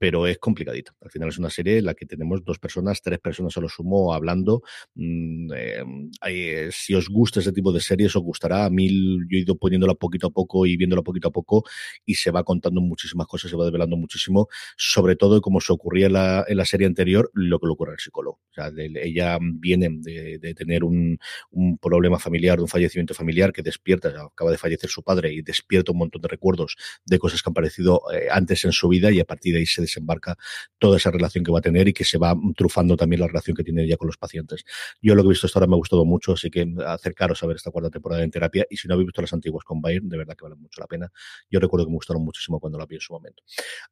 pero 0.00 0.26
es 0.26 0.38
complicadito. 0.38 0.92
Al 1.02 1.10
final 1.10 1.28
es 1.28 1.36
una 1.36 1.50
serie 1.50 1.76
en 1.76 1.84
la 1.84 1.92
que 1.92 2.06
tenemos 2.06 2.42
dos 2.42 2.58
personas, 2.58 3.02
tres 3.02 3.18
personas 3.18 3.54
a 3.58 3.60
lo 3.60 3.68
sumo 3.68 4.14
hablando. 4.14 4.62
Mm, 4.94 5.52
eh, 5.54 5.84
eh, 6.26 6.70
si 6.72 6.94
os 6.94 7.10
gusta 7.10 7.40
ese 7.40 7.52
tipo 7.52 7.70
de 7.70 7.80
series, 7.82 8.16
os 8.16 8.22
gustará. 8.22 8.64
A 8.64 8.70
mí 8.70 8.88
yo 8.88 9.36
he 9.36 9.40
ido 9.42 9.56
poniéndola 9.56 9.94
poquito 9.94 10.28
a 10.28 10.30
poco 10.30 10.64
y 10.64 10.78
viéndola 10.78 11.02
poquito 11.02 11.28
a 11.28 11.30
poco 11.30 11.64
y 12.06 12.14
se 12.14 12.30
va 12.30 12.44
contando 12.44 12.80
muchísimas 12.80 13.26
cosas, 13.26 13.50
se 13.50 13.58
va 13.58 13.64
desvelando 13.66 13.98
muchísimo, 13.98 14.48
sobre 14.78 15.16
todo 15.16 15.42
como 15.42 15.60
se 15.60 15.70
ocurría 15.70 16.06
en 16.06 16.14
la, 16.14 16.46
en 16.48 16.56
la 16.56 16.64
serie 16.64 16.86
anterior, 16.86 17.30
lo 17.34 17.58
que 17.58 17.66
le 17.66 17.72
ocurre 17.74 17.92
al 17.92 17.98
psicólogo. 17.98 18.40
O 18.50 18.54
sea, 18.54 18.72
ella 18.78 19.38
viene 19.40 19.90
de, 20.00 20.54
tener 20.54 20.82
un, 20.82 21.18
un, 21.50 21.76
problema 21.76 22.18
familiar, 22.18 22.58
un 22.58 22.68
fallecimiento 22.68 23.12
familiar 23.12 23.52
que 23.52 23.60
despierta, 23.60 24.08
acaba 24.08 24.50
de 24.50 24.56
fallecer 24.56 24.88
su 24.88 25.02
padre 25.02 25.34
y 25.34 25.42
despierta 25.42 25.92
un 25.92 25.98
montón 25.98 26.22
de 26.22 26.28
recuerdos 26.28 26.76
de 27.04 27.18
cosas 27.18 27.42
que 27.42 27.50
han 27.50 27.52
aparecido 27.52 28.00
eh, 28.14 28.28
antes 28.30 28.64
en 28.64 28.72
su 28.72 28.88
vida 28.88 29.10
y 29.10 29.20
a 29.20 29.26
partir 29.26 29.52
de 29.52 29.60
ahí 29.60 29.66
se 29.66 29.89
desembarca 29.90 30.36
toda 30.78 30.96
esa 30.96 31.10
relación 31.10 31.44
que 31.44 31.52
va 31.52 31.58
a 31.58 31.62
tener 31.62 31.88
y 31.88 31.92
que 31.92 32.04
se 32.04 32.18
va 32.18 32.34
trufando 32.56 32.96
también 32.96 33.20
la 33.20 33.26
relación 33.26 33.56
que 33.56 33.64
tiene 33.64 33.84
ella 33.84 33.96
con 33.96 34.06
los 34.06 34.16
pacientes. 34.16 34.64
Yo 35.02 35.14
lo 35.14 35.22
que 35.22 35.28
he 35.28 35.30
visto 35.30 35.46
hasta 35.46 35.58
ahora 35.58 35.68
me 35.68 35.74
ha 35.74 35.78
gustado 35.78 36.04
mucho, 36.04 36.32
así 36.32 36.50
que 36.50 36.66
acercaros 36.86 37.42
a 37.42 37.46
ver 37.46 37.56
esta 37.56 37.70
cuarta 37.70 37.90
temporada 37.90 38.22
en 38.22 38.30
terapia 38.30 38.66
y 38.70 38.76
si 38.76 38.88
no 38.88 38.94
habéis 38.94 39.08
visto 39.08 39.20
las 39.20 39.32
antiguas 39.32 39.64
con 39.64 39.80
Bayern, 39.80 40.08
de 40.08 40.16
verdad 40.16 40.36
que 40.36 40.44
vale 40.44 40.56
mucho 40.56 40.80
la 40.80 40.86
pena. 40.86 41.12
Yo 41.50 41.60
recuerdo 41.60 41.86
que 41.86 41.90
me 41.90 41.96
gustaron 41.96 42.24
muchísimo 42.24 42.60
cuando 42.60 42.78
la 42.78 42.86
vi 42.86 42.96
en 42.96 43.00
su 43.00 43.12
momento. 43.12 43.42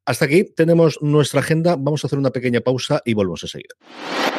Hasta 0.05 0.25
aquí 0.25 0.45
tenemos 0.55 0.99
nuestra 1.01 1.41
agenda, 1.41 1.75
vamos 1.75 2.03
a 2.03 2.07
hacer 2.07 2.17
una 2.17 2.31
pequeña 2.31 2.61
pausa 2.61 3.01
y 3.05 3.13
volvemos 3.13 3.43
a 3.43 3.47
seguir. 3.47 4.38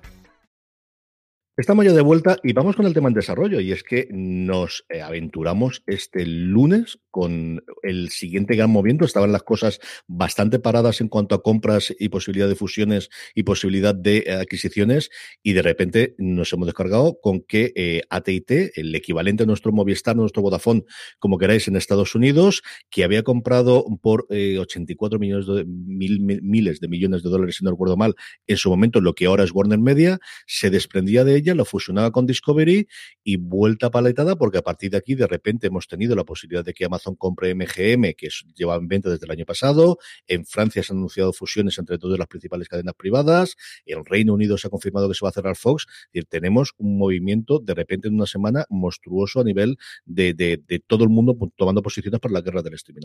Estamos 1.57 1.83
ya 1.83 1.91
de 1.91 2.01
vuelta 2.01 2.37
y 2.43 2.53
vamos 2.53 2.77
con 2.77 2.85
el 2.85 2.93
tema 2.93 3.09
en 3.09 3.13
desarrollo 3.13 3.59
y 3.59 3.73
es 3.73 3.83
que 3.83 4.07
nos 4.09 4.85
eh, 4.87 5.01
aventuramos 5.01 5.83
este 5.85 6.25
lunes 6.25 6.99
con 7.09 7.61
el 7.83 8.09
siguiente 8.09 8.55
gran 8.55 8.69
movimiento. 8.69 9.03
Estaban 9.03 9.33
las 9.33 9.43
cosas 9.43 9.81
bastante 10.07 10.59
paradas 10.59 11.01
en 11.01 11.09
cuanto 11.09 11.35
a 11.35 11.43
compras 11.43 11.93
y 11.99 12.07
posibilidad 12.07 12.47
de 12.47 12.55
fusiones 12.55 13.09
y 13.35 13.43
posibilidad 13.43 13.93
de 13.93 14.19
eh, 14.19 14.31
adquisiciones 14.31 15.09
y 15.43 15.51
de 15.51 15.61
repente 15.61 16.15
nos 16.17 16.53
hemos 16.53 16.67
descargado 16.67 17.19
con 17.19 17.41
que 17.41 17.73
eh, 17.75 18.03
AT&T, 18.09 18.71
el 18.79 18.95
equivalente 18.95 19.43
a 19.43 19.45
nuestro 19.45 19.73
Movistar, 19.73 20.15
nuestro 20.15 20.41
Vodafone, 20.41 20.85
como 21.19 21.37
queráis, 21.37 21.67
en 21.67 21.75
Estados 21.75 22.15
Unidos, 22.15 22.61
que 22.89 23.03
había 23.03 23.23
comprado 23.23 23.85
por 24.01 24.25
84 24.29 25.19
millones 25.19 25.47
de, 25.47 25.65
miles 25.67 26.79
de 26.79 26.87
millones 26.87 27.23
de 27.23 27.29
dólares, 27.29 27.57
si 27.57 27.65
no 27.65 27.71
recuerdo 27.71 27.97
mal, 27.97 28.15
en 28.47 28.55
su 28.55 28.69
momento 28.69 29.01
lo 29.01 29.15
que 29.15 29.25
ahora 29.25 29.43
es 29.43 29.51
Warner 29.51 29.79
Media, 29.79 30.19
se 30.47 30.69
desprendía 30.69 31.25
de 31.25 31.40
lo 31.43 31.65
fusionaba 31.65 32.11
con 32.11 32.25
Discovery 32.25 32.87
y 33.23 33.37
vuelta 33.37 33.89
paletada 33.89 34.35
porque 34.35 34.59
a 34.59 34.61
partir 34.61 34.91
de 34.91 34.97
aquí 34.97 35.15
de 35.15 35.27
repente 35.27 35.67
hemos 35.67 35.87
tenido 35.87 36.15
la 36.15 36.23
posibilidad 36.23 36.63
de 36.63 36.73
que 36.73 36.85
Amazon 36.85 37.15
compre 37.15 37.53
MGM, 37.55 38.13
que 38.15 38.29
lleva 38.55 38.75
en 38.75 38.87
venta 38.87 39.09
desde 39.09 39.25
el 39.25 39.31
año 39.31 39.45
pasado. 39.45 39.97
En 40.27 40.45
Francia 40.45 40.83
se 40.83 40.93
han 40.93 40.97
anunciado 40.97 41.33
fusiones 41.33 41.77
entre 41.79 41.97
todas 41.97 42.17
las 42.17 42.27
principales 42.27 42.67
cadenas 42.67 42.93
privadas. 42.95 43.55
En 43.85 44.05
Reino 44.05 44.33
Unido 44.33 44.57
se 44.57 44.67
ha 44.67 44.69
confirmado 44.69 45.09
que 45.09 45.15
se 45.15 45.25
va 45.25 45.29
a 45.29 45.33
cerrar 45.33 45.55
Fox. 45.55 45.87
Es 46.13 46.27
tenemos 46.27 46.73
un 46.77 46.97
movimiento 46.97 47.59
de 47.59 47.73
repente 47.73 48.07
en 48.07 48.15
una 48.15 48.25
semana 48.25 48.65
monstruoso 48.69 49.41
a 49.41 49.43
nivel 49.43 49.77
de 50.05 50.83
todo 50.87 51.03
el 51.03 51.09
mundo 51.09 51.37
tomando 51.57 51.81
posiciones 51.81 52.19
para 52.19 52.33
la 52.33 52.41
guerra 52.41 52.61
del 52.61 52.75
streaming. 52.75 53.01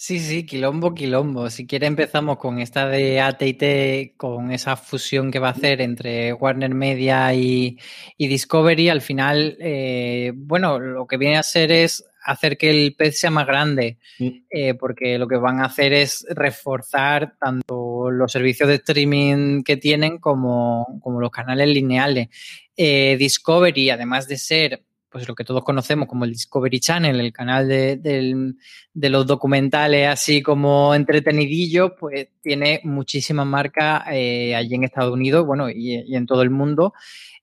Sí, 0.00 0.20
sí, 0.20 0.46
quilombo, 0.46 0.94
quilombo. 0.94 1.50
Si 1.50 1.66
quiere 1.66 1.88
empezamos 1.88 2.38
con 2.38 2.60
esta 2.60 2.86
de 2.86 3.20
AT&T, 3.20 4.14
con 4.16 4.52
esa 4.52 4.76
fusión 4.76 5.32
que 5.32 5.40
va 5.40 5.48
a 5.48 5.50
hacer 5.50 5.80
entre 5.80 6.32
Warner 6.32 6.72
Media 6.72 7.34
y, 7.34 7.76
y 8.16 8.28
Discovery. 8.28 8.90
Al 8.90 9.00
final, 9.00 9.56
eh, 9.58 10.30
bueno, 10.36 10.78
lo 10.78 11.04
que 11.08 11.16
viene 11.16 11.36
a 11.36 11.42
ser 11.42 11.72
es 11.72 12.04
hacer 12.22 12.56
que 12.56 12.70
el 12.70 12.94
pez 12.94 13.18
sea 13.18 13.32
más 13.32 13.44
grande, 13.44 13.98
mm. 14.20 14.28
eh, 14.48 14.74
porque 14.74 15.18
lo 15.18 15.26
que 15.26 15.36
van 15.36 15.58
a 15.58 15.64
hacer 15.64 15.92
es 15.92 16.24
reforzar 16.30 17.34
tanto 17.36 18.08
los 18.12 18.30
servicios 18.30 18.68
de 18.68 18.76
streaming 18.76 19.64
que 19.64 19.78
tienen 19.78 20.18
como, 20.18 21.00
como 21.02 21.20
los 21.20 21.32
canales 21.32 21.66
lineales. 21.66 22.28
Eh, 22.76 23.16
Discovery, 23.18 23.90
además 23.90 24.28
de 24.28 24.36
ser 24.38 24.84
pues 25.10 25.26
lo 25.26 25.34
que 25.34 25.44
todos 25.44 25.64
conocemos 25.64 26.06
como 26.06 26.24
el 26.24 26.32
Discovery 26.32 26.80
Channel, 26.80 27.18
el 27.18 27.32
canal 27.32 27.66
de, 27.66 27.96
de, 27.96 29.08
los 29.08 29.26
documentales 29.26 30.06
así 30.06 30.42
como 30.42 30.94
entretenidillo, 30.94 31.96
pues 31.96 32.28
tiene 32.42 32.80
muchísimas 32.84 33.46
marcas 33.46 34.04
eh, 34.10 34.54
allí 34.54 34.74
en 34.74 34.84
Estados 34.84 35.12
Unidos, 35.12 35.46
bueno, 35.46 35.70
y, 35.70 36.14
en 36.14 36.26
todo 36.26 36.42
el 36.42 36.50
mundo. 36.50 36.92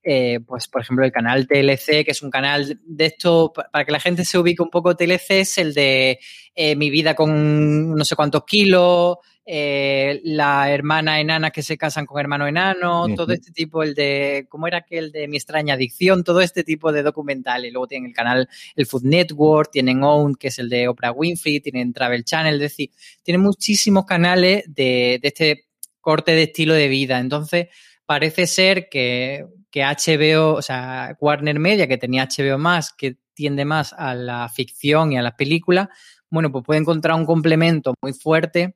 Eh, 0.03 0.39
pues, 0.45 0.68
por 0.68 0.82
ejemplo, 0.82 1.03
el 1.03 1.11
canal 1.11 1.47
TLC, 1.47 2.05
que 2.05 2.11
es 2.11 2.22
un 2.22 2.30
canal 2.30 2.80
de 2.86 3.05
esto, 3.05 3.51
para 3.51 3.84
que 3.84 3.91
la 3.91 3.99
gente 3.99 4.24
se 4.24 4.38
ubique 4.38 4.61
un 4.61 4.70
poco, 4.70 4.95
TLC 4.95 5.32
es 5.32 5.57
el 5.57 5.74
de 5.74 6.20
eh, 6.53 6.76
mi 6.76 6.91
vida 6.91 7.16
con 7.16 7.95
no 7.95 8.05
sé 8.05 8.16
cuántos 8.16 8.45
kilos, 8.45 9.18
eh, 9.47 10.21
la 10.23 10.71
hermana 10.71 11.19
enana 11.19 11.51
que 11.51 11.61
se 11.61 11.77
casan 11.77 12.07
con 12.07 12.19
hermano 12.19 12.47
enano, 12.47 13.05
todo 13.15 13.31
este 13.31 13.51
tipo, 13.51 13.83
el 13.83 13.93
de, 13.93 14.47
¿cómo 14.49 14.65
era 14.67 14.79
aquel 14.79 15.11
de 15.11 15.27
mi 15.27 15.37
extraña 15.37 15.75
adicción? 15.75 16.23
Todo 16.23 16.41
este 16.41 16.63
tipo 16.63 16.91
de 16.91 17.03
documentales. 17.03 17.71
Luego 17.71 17.87
tienen 17.87 18.09
el 18.09 18.15
canal, 18.15 18.49
el 18.75 18.85
Food 18.87 19.03
Network, 19.03 19.69
tienen 19.71 20.03
Own, 20.03 20.35
que 20.35 20.47
es 20.47 20.57
el 20.57 20.67
de 20.67 20.87
Oprah 20.87 21.11
Winfrey, 21.11 21.59
tienen 21.59 21.93
Travel 21.93 22.25
Channel, 22.25 22.55
es 22.55 22.61
decir, 22.61 22.89
tienen 23.21 23.41
muchísimos 23.41 24.05
canales 24.05 24.63
de, 24.67 25.19
de 25.21 25.27
este 25.27 25.65
corte 26.01 26.31
de 26.31 26.43
estilo 26.43 26.73
de 26.73 26.87
vida. 26.87 27.19
Entonces, 27.19 27.67
parece 28.07 28.47
ser 28.47 28.89
que, 28.89 29.45
que 29.69 29.83
HBO, 29.83 30.55
o 30.55 30.61
sea, 30.63 31.15
Warner 31.19 31.59
Media, 31.59 31.87
que 31.87 31.97
tenía 31.97 32.27
HBO 32.27 32.57
más, 32.57 32.93
que 32.93 33.17
tiende 33.35 33.63
más 33.63 33.93
a 33.93 34.15
la 34.15 34.49
ficción 34.49 35.11
y 35.11 35.17
a 35.17 35.21
las 35.21 35.33
películas, 35.33 35.89
bueno, 36.31 36.51
pues 36.51 36.63
puede 36.65 36.79
encontrar 36.79 37.15
un 37.15 37.25
complemento 37.25 37.93
muy 38.01 38.13
fuerte 38.13 38.75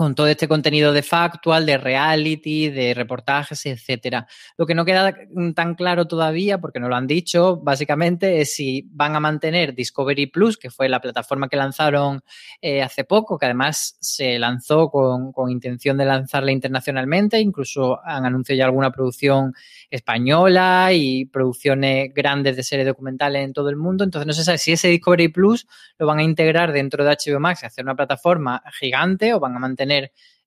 con 0.00 0.14
todo 0.14 0.28
este 0.28 0.48
contenido 0.48 0.94
de 0.94 1.02
factual, 1.02 1.66
de 1.66 1.76
reality, 1.76 2.70
de 2.70 2.94
reportajes, 2.94 3.66
etcétera. 3.66 4.26
Lo 4.56 4.64
que 4.64 4.74
no 4.74 4.86
queda 4.86 5.14
tan 5.54 5.74
claro 5.74 6.06
todavía, 6.06 6.56
porque 6.56 6.80
no 6.80 6.88
lo 6.88 6.96
han 6.96 7.06
dicho, 7.06 7.58
básicamente, 7.58 8.40
es 8.40 8.54
si 8.54 8.88
van 8.92 9.14
a 9.14 9.20
mantener 9.20 9.74
Discovery 9.74 10.28
Plus, 10.28 10.56
que 10.56 10.70
fue 10.70 10.88
la 10.88 11.02
plataforma 11.02 11.50
que 11.50 11.58
lanzaron 11.58 12.22
eh, 12.62 12.80
hace 12.80 13.04
poco, 13.04 13.38
que 13.38 13.44
además 13.44 13.98
se 14.00 14.38
lanzó 14.38 14.88
con, 14.88 15.32
con, 15.32 15.50
intención 15.50 15.98
de 15.98 16.06
lanzarla 16.06 16.50
internacionalmente, 16.50 17.38
incluso 17.38 18.00
han 18.02 18.24
anunciado 18.24 18.56
ya 18.56 18.64
alguna 18.64 18.90
producción 18.90 19.52
española 19.90 20.94
y 20.94 21.26
producciones 21.26 22.14
grandes 22.14 22.56
de 22.56 22.62
series 22.62 22.86
documentales 22.86 23.44
en 23.44 23.52
todo 23.52 23.68
el 23.68 23.76
mundo. 23.76 24.04
Entonces, 24.04 24.26
no 24.26 24.32
se 24.32 24.44
sabe 24.44 24.56
si 24.56 24.72
ese 24.72 24.88
Discovery 24.88 25.28
Plus 25.28 25.66
lo 25.98 26.06
van 26.06 26.20
a 26.20 26.22
integrar 26.22 26.72
dentro 26.72 27.04
de 27.04 27.10
HBO 27.10 27.38
Max 27.38 27.62
y 27.62 27.66
hacer 27.66 27.84
una 27.84 27.96
plataforma 27.96 28.62
gigante 28.78 29.34
o 29.34 29.40
van 29.40 29.56
a 29.56 29.58
mantener 29.58 29.89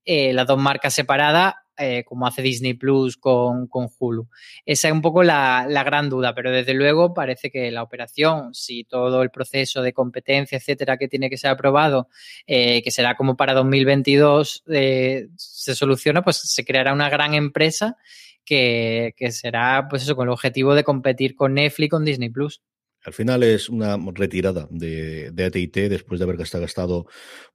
eh, 0.06 0.34
las 0.34 0.48
dos 0.48 0.58
marcas 0.58 0.94
separadas, 0.94 1.56
eh, 1.78 2.04
como 2.06 2.28
hace 2.28 2.42
Disney 2.42 2.74
Plus 2.76 3.18
con, 3.18 3.68
con, 3.68 3.88
Hulu. 3.98 4.28
Esa 4.66 4.90
es 4.90 4.94
un 4.94 5.02
poco 5.02 5.24
la, 5.24 5.66
gran 5.86 6.10
duda, 6.10 6.36
pero 6.36 6.52
desde 6.52 6.74
luego 6.74 7.14
parece 7.14 7.50
que 7.50 7.72
la 7.72 7.82
operación, 7.82 8.54
si 8.54 8.84
todo 8.84 9.24
el 9.24 9.32
proceso 9.32 9.82
de 9.82 9.94
competencia, 9.94 10.58
etcétera, 10.58 10.98
que 10.98 11.08
tiene 11.08 11.30
que 11.30 11.38
ser 11.38 11.52
aprobado, 11.52 12.10
eh, 12.46 12.84
que 12.84 12.92
será 12.92 13.16
como 13.16 13.36
para 13.36 13.54
2022, 13.54 14.64
se 14.66 15.76
soluciona, 15.76 16.22
pues 16.24 16.38
se 16.38 16.66
creará 16.66 16.94
una 16.94 17.10
gran 17.10 17.34
empresa 17.34 17.98
que, 18.46 19.14
que 19.18 19.32
será, 19.32 19.88
pues 19.90 20.04
eso, 20.04 20.16
con 20.16 20.28
el 20.28 20.34
objetivo 20.34 20.76
de 20.76 20.84
competir 20.84 21.34
con 21.36 21.54
Netflix, 21.56 21.90
con 21.90 22.06
Disney 22.06 22.30
Plus. 22.30 22.62
Al 23.06 23.14
final 23.14 23.44
es 23.44 23.70
una 23.70 23.98
retirada 24.14 24.68
de, 24.72 25.32
de 25.32 25.46
AT&T 25.46 25.90
después 25.90 26.20
de 26.20 26.24
haber 26.24 26.38
gastado 26.38 27.06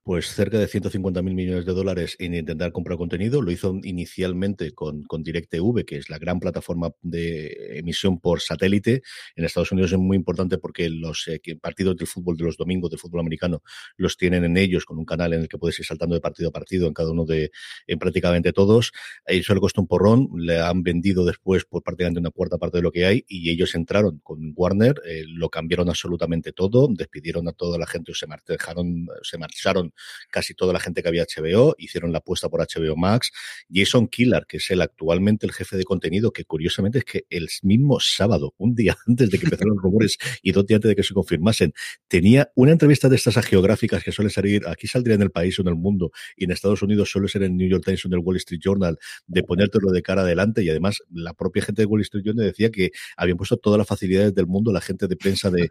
pues 0.02 0.28
cerca 0.28 0.58
de 0.58 0.66
150 0.66 1.20
mil 1.20 1.34
millones 1.34 1.66
de 1.66 1.72
dólares 1.74 2.16
en 2.18 2.34
intentar 2.34 2.72
comprar 2.72 2.96
contenido. 2.96 3.42
Lo 3.42 3.50
hizo 3.50 3.78
inicialmente 3.82 4.72
con, 4.72 5.02
con 5.02 5.22
DirecTV, 5.22 5.84
que 5.84 5.98
es 5.98 6.08
la 6.08 6.18
gran 6.18 6.40
plataforma 6.40 6.92
de 7.02 7.78
emisión 7.78 8.18
por 8.18 8.40
satélite. 8.40 9.02
En 9.36 9.44
Estados 9.44 9.70
Unidos 9.72 9.92
es 9.92 9.98
muy 9.98 10.16
importante 10.16 10.56
porque 10.56 10.88
los 10.88 11.28
eh, 11.28 11.40
partidos 11.60 11.96
del 11.96 12.06
fútbol 12.06 12.38
de 12.38 12.44
los 12.44 12.56
domingos 12.56 12.90
del 12.90 12.98
fútbol 12.98 13.20
americano 13.20 13.62
los 13.96 14.16
tienen 14.16 14.44
en 14.44 14.56
ellos 14.56 14.86
con 14.86 14.98
un 14.98 15.04
canal 15.04 15.34
en 15.34 15.42
el 15.42 15.48
que 15.48 15.58
puedes 15.58 15.78
ir 15.78 15.84
saltando 15.84 16.14
de 16.14 16.22
partido 16.22 16.48
a 16.48 16.52
partido 16.52 16.86
en 16.86 16.94
cada 16.94 17.10
uno 17.10 17.26
de 17.26 17.50
en 17.86 17.98
prácticamente 17.98 18.54
todos. 18.54 18.92
Eso 19.26 19.54
le 19.54 19.60
costó 19.60 19.82
un 19.82 19.88
porrón. 19.88 20.28
Le 20.38 20.58
han 20.60 20.82
vendido 20.82 21.24
después 21.26 21.64
por 21.66 21.82
prácticamente 21.82 22.20
una 22.20 22.30
cuarta 22.30 22.56
parte 22.56 22.78
de 22.78 22.82
lo 22.82 22.92
que 22.92 23.04
hay 23.04 23.24
y 23.28 23.50
ellos 23.50 23.74
entraron 23.74 24.20
con 24.22 24.52
Warner. 24.56 24.94
Eh, 25.06 25.24
lo 25.38 25.48
cambiaron 25.48 25.88
absolutamente 25.88 26.52
todo, 26.52 26.88
despidieron 26.90 27.48
a 27.48 27.52
toda 27.52 27.78
la 27.78 27.86
gente, 27.86 28.12
se, 28.14 28.26
marcharon, 28.26 29.06
se 29.22 29.38
marcharon 29.38 29.94
casi 30.30 30.54
toda 30.54 30.72
la 30.72 30.80
gente 30.80 31.02
que 31.02 31.08
había 31.08 31.24
HBO, 31.24 31.74
hicieron 31.78 32.12
la 32.12 32.18
apuesta 32.18 32.48
por 32.48 32.60
HBO 32.60 32.96
Max. 32.96 33.30
Jason 33.72 34.08
Killar, 34.08 34.46
que 34.46 34.58
es 34.58 34.70
el 34.70 34.82
actualmente 34.82 35.46
el 35.46 35.52
jefe 35.52 35.76
de 35.76 35.84
contenido, 35.84 36.32
que 36.32 36.44
curiosamente 36.44 36.98
es 36.98 37.04
que 37.04 37.26
el 37.30 37.48
mismo 37.62 38.00
sábado, 38.00 38.54
un 38.58 38.74
día 38.74 38.96
antes 39.06 39.30
de 39.30 39.38
que 39.38 39.44
empezaran 39.44 39.74
los 39.74 39.82
rumores 39.82 40.18
y 40.42 40.52
dos 40.52 40.66
días 40.66 40.78
antes 40.78 40.90
de 40.90 40.96
que 40.96 41.02
se 41.02 41.14
confirmasen, 41.14 41.72
tenía 42.08 42.50
una 42.54 42.72
entrevista 42.72 43.08
de 43.08 43.16
estas 43.16 43.36
geográficas 43.46 44.02
que 44.02 44.12
suele 44.12 44.30
salir, 44.30 44.66
aquí 44.66 44.86
saldría 44.86 45.14
en 45.14 45.22
el 45.22 45.30
país 45.30 45.58
o 45.58 45.62
en 45.62 45.68
el 45.68 45.76
mundo, 45.76 46.10
y 46.36 46.44
en 46.44 46.50
Estados 46.50 46.82
Unidos 46.82 47.10
suele 47.10 47.28
ser 47.28 47.44
en 47.44 47.56
New 47.56 47.68
York 47.68 47.84
Times 47.84 48.04
o 48.04 48.08
en 48.08 48.14
el 48.14 48.20
Wall 48.20 48.36
Street 48.36 48.60
Journal, 48.62 48.98
de 49.26 49.42
ponértelo 49.42 49.90
de 49.92 50.02
cara 50.02 50.22
adelante, 50.22 50.62
y 50.62 50.70
además 50.70 50.98
la 51.10 51.34
propia 51.34 51.62
gente 51.62 51.82
de 51.82 51.86
Wall 51.86 52.02
Street 52.02 52.24
Journal 52.24 52.46
decía 52.46 52.70
que 52.70 52.90
habían 53.16 53.36
puesto 53.36 53.56
todas 53.56 53.78
las 53.78 53.86
facilidades 53.86 54.34
del 54.34 54.46
mundo 54.46 54.72
la 54.72 54.80
gente 54.80 55.06
de 55.06 55.16
prensa 55.28 55.50
de, 55.50 55.70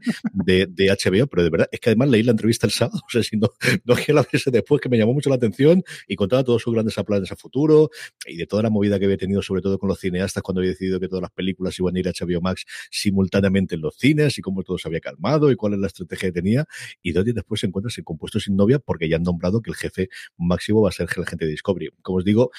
de, 0.68 0.88
HBO, 0.90 1.28
pero 1.28 1.44
de 1.44 1.50
verdad, 1.50 1.68
es 1.72 1.80
que 1.80 1.90
además 1.90 2.10
leí 2.10 2.24
la 2.24 2.32
entrevista 2.32 2.68
el 2.68 2.72
sábado, 2.72 3.00
o 3.08 3.10
sea, 3.10 3.24
si 3.24 3.38
no, 3.38 3.50
no 3.86 3.96
que 3.96 4.14
la 4.14 4.26
viese 4.32 4.52
después, 4.52 4.82
que 4.82 4.90
me 4.90 4.98
llamó 4.98 5.14
mucho 5.14 5.30
la 5.30 5.36
atención 5.36 5.84
y 6.08 6.16
contaba 6.16 6.44
todos 6.44 6.62
sus 6.62 6.74
grandes 6.74 6.96
planes 7.06 7.32
a 7.32 7.36
futuro 7.36 7.90
y 8.26 8.38
de 8.38 8.46
toda 8.46 8.64
la 8.64 8.70
movida 8.70 9.00
que 9.00 9.06
había 9.06 9.18
tenido, 9.18 9.42
sobre 9.42 9.62
todo 9.62 9.80
con 9.80 9.90
los 9.90 10.00
cineastas, 10.00 10.44
cuando 10.44 10.62
había 10.62 10.72
decidido 10.72 11.00
que 11.00 11.08
todas 11.08 11.22
las 11.22 11.32
películas 11.32 11.78
iban 11.80 11.96
a 11.96 12.00
ir 12.00 12.08
a 12.08 12.12
HBO 12.12 12.42
Max 12.42 12.66
simultáneamente 12.92 13.76
en 13.76 13.82
los 13.82 13.96
cines 13.96 14.38
y 14.38 14.42
cómo 14.42 14.64
todo 14.64 14.78
se 14.78 14.88
había 14.88 15.00
calmado 15.00 15.52
y 15.52 15.56
cuál 15.56 15.74
es 15.74 15.80
la 15.80 15.88
estrategia 15.88 16.30
que 16.30 16.34
tenía. 16.34 16.66
Y 17.02 17.12
dos 17.12 17.24
días 17.24 17.36
después 17.36 17.62
se 17.62 17.68
encuentra 17.68 17.90
sin 17.90 18.04
compuesto 18.04 18.40
sin 18.40 18.56
novia 18.56 18.80
porque 18.80 19.10
ya 19.10 19.18
han 19.18 19.24
nombrado 19.24 19.62
que 19.62 19.72
el 19.72 19.76
jefe 19.76 20.10
máximo 20.38 20.82
va 20.82 20.90
a 20.90 20.92
ser 20.92 21.08
el 21.16 21.26
gente 21.26 21.46
de 21.46 21.52
Discovery. 21.52 21.90
Como 22.02 22.20
os 22.20 22.26
digo, 22.26 22.52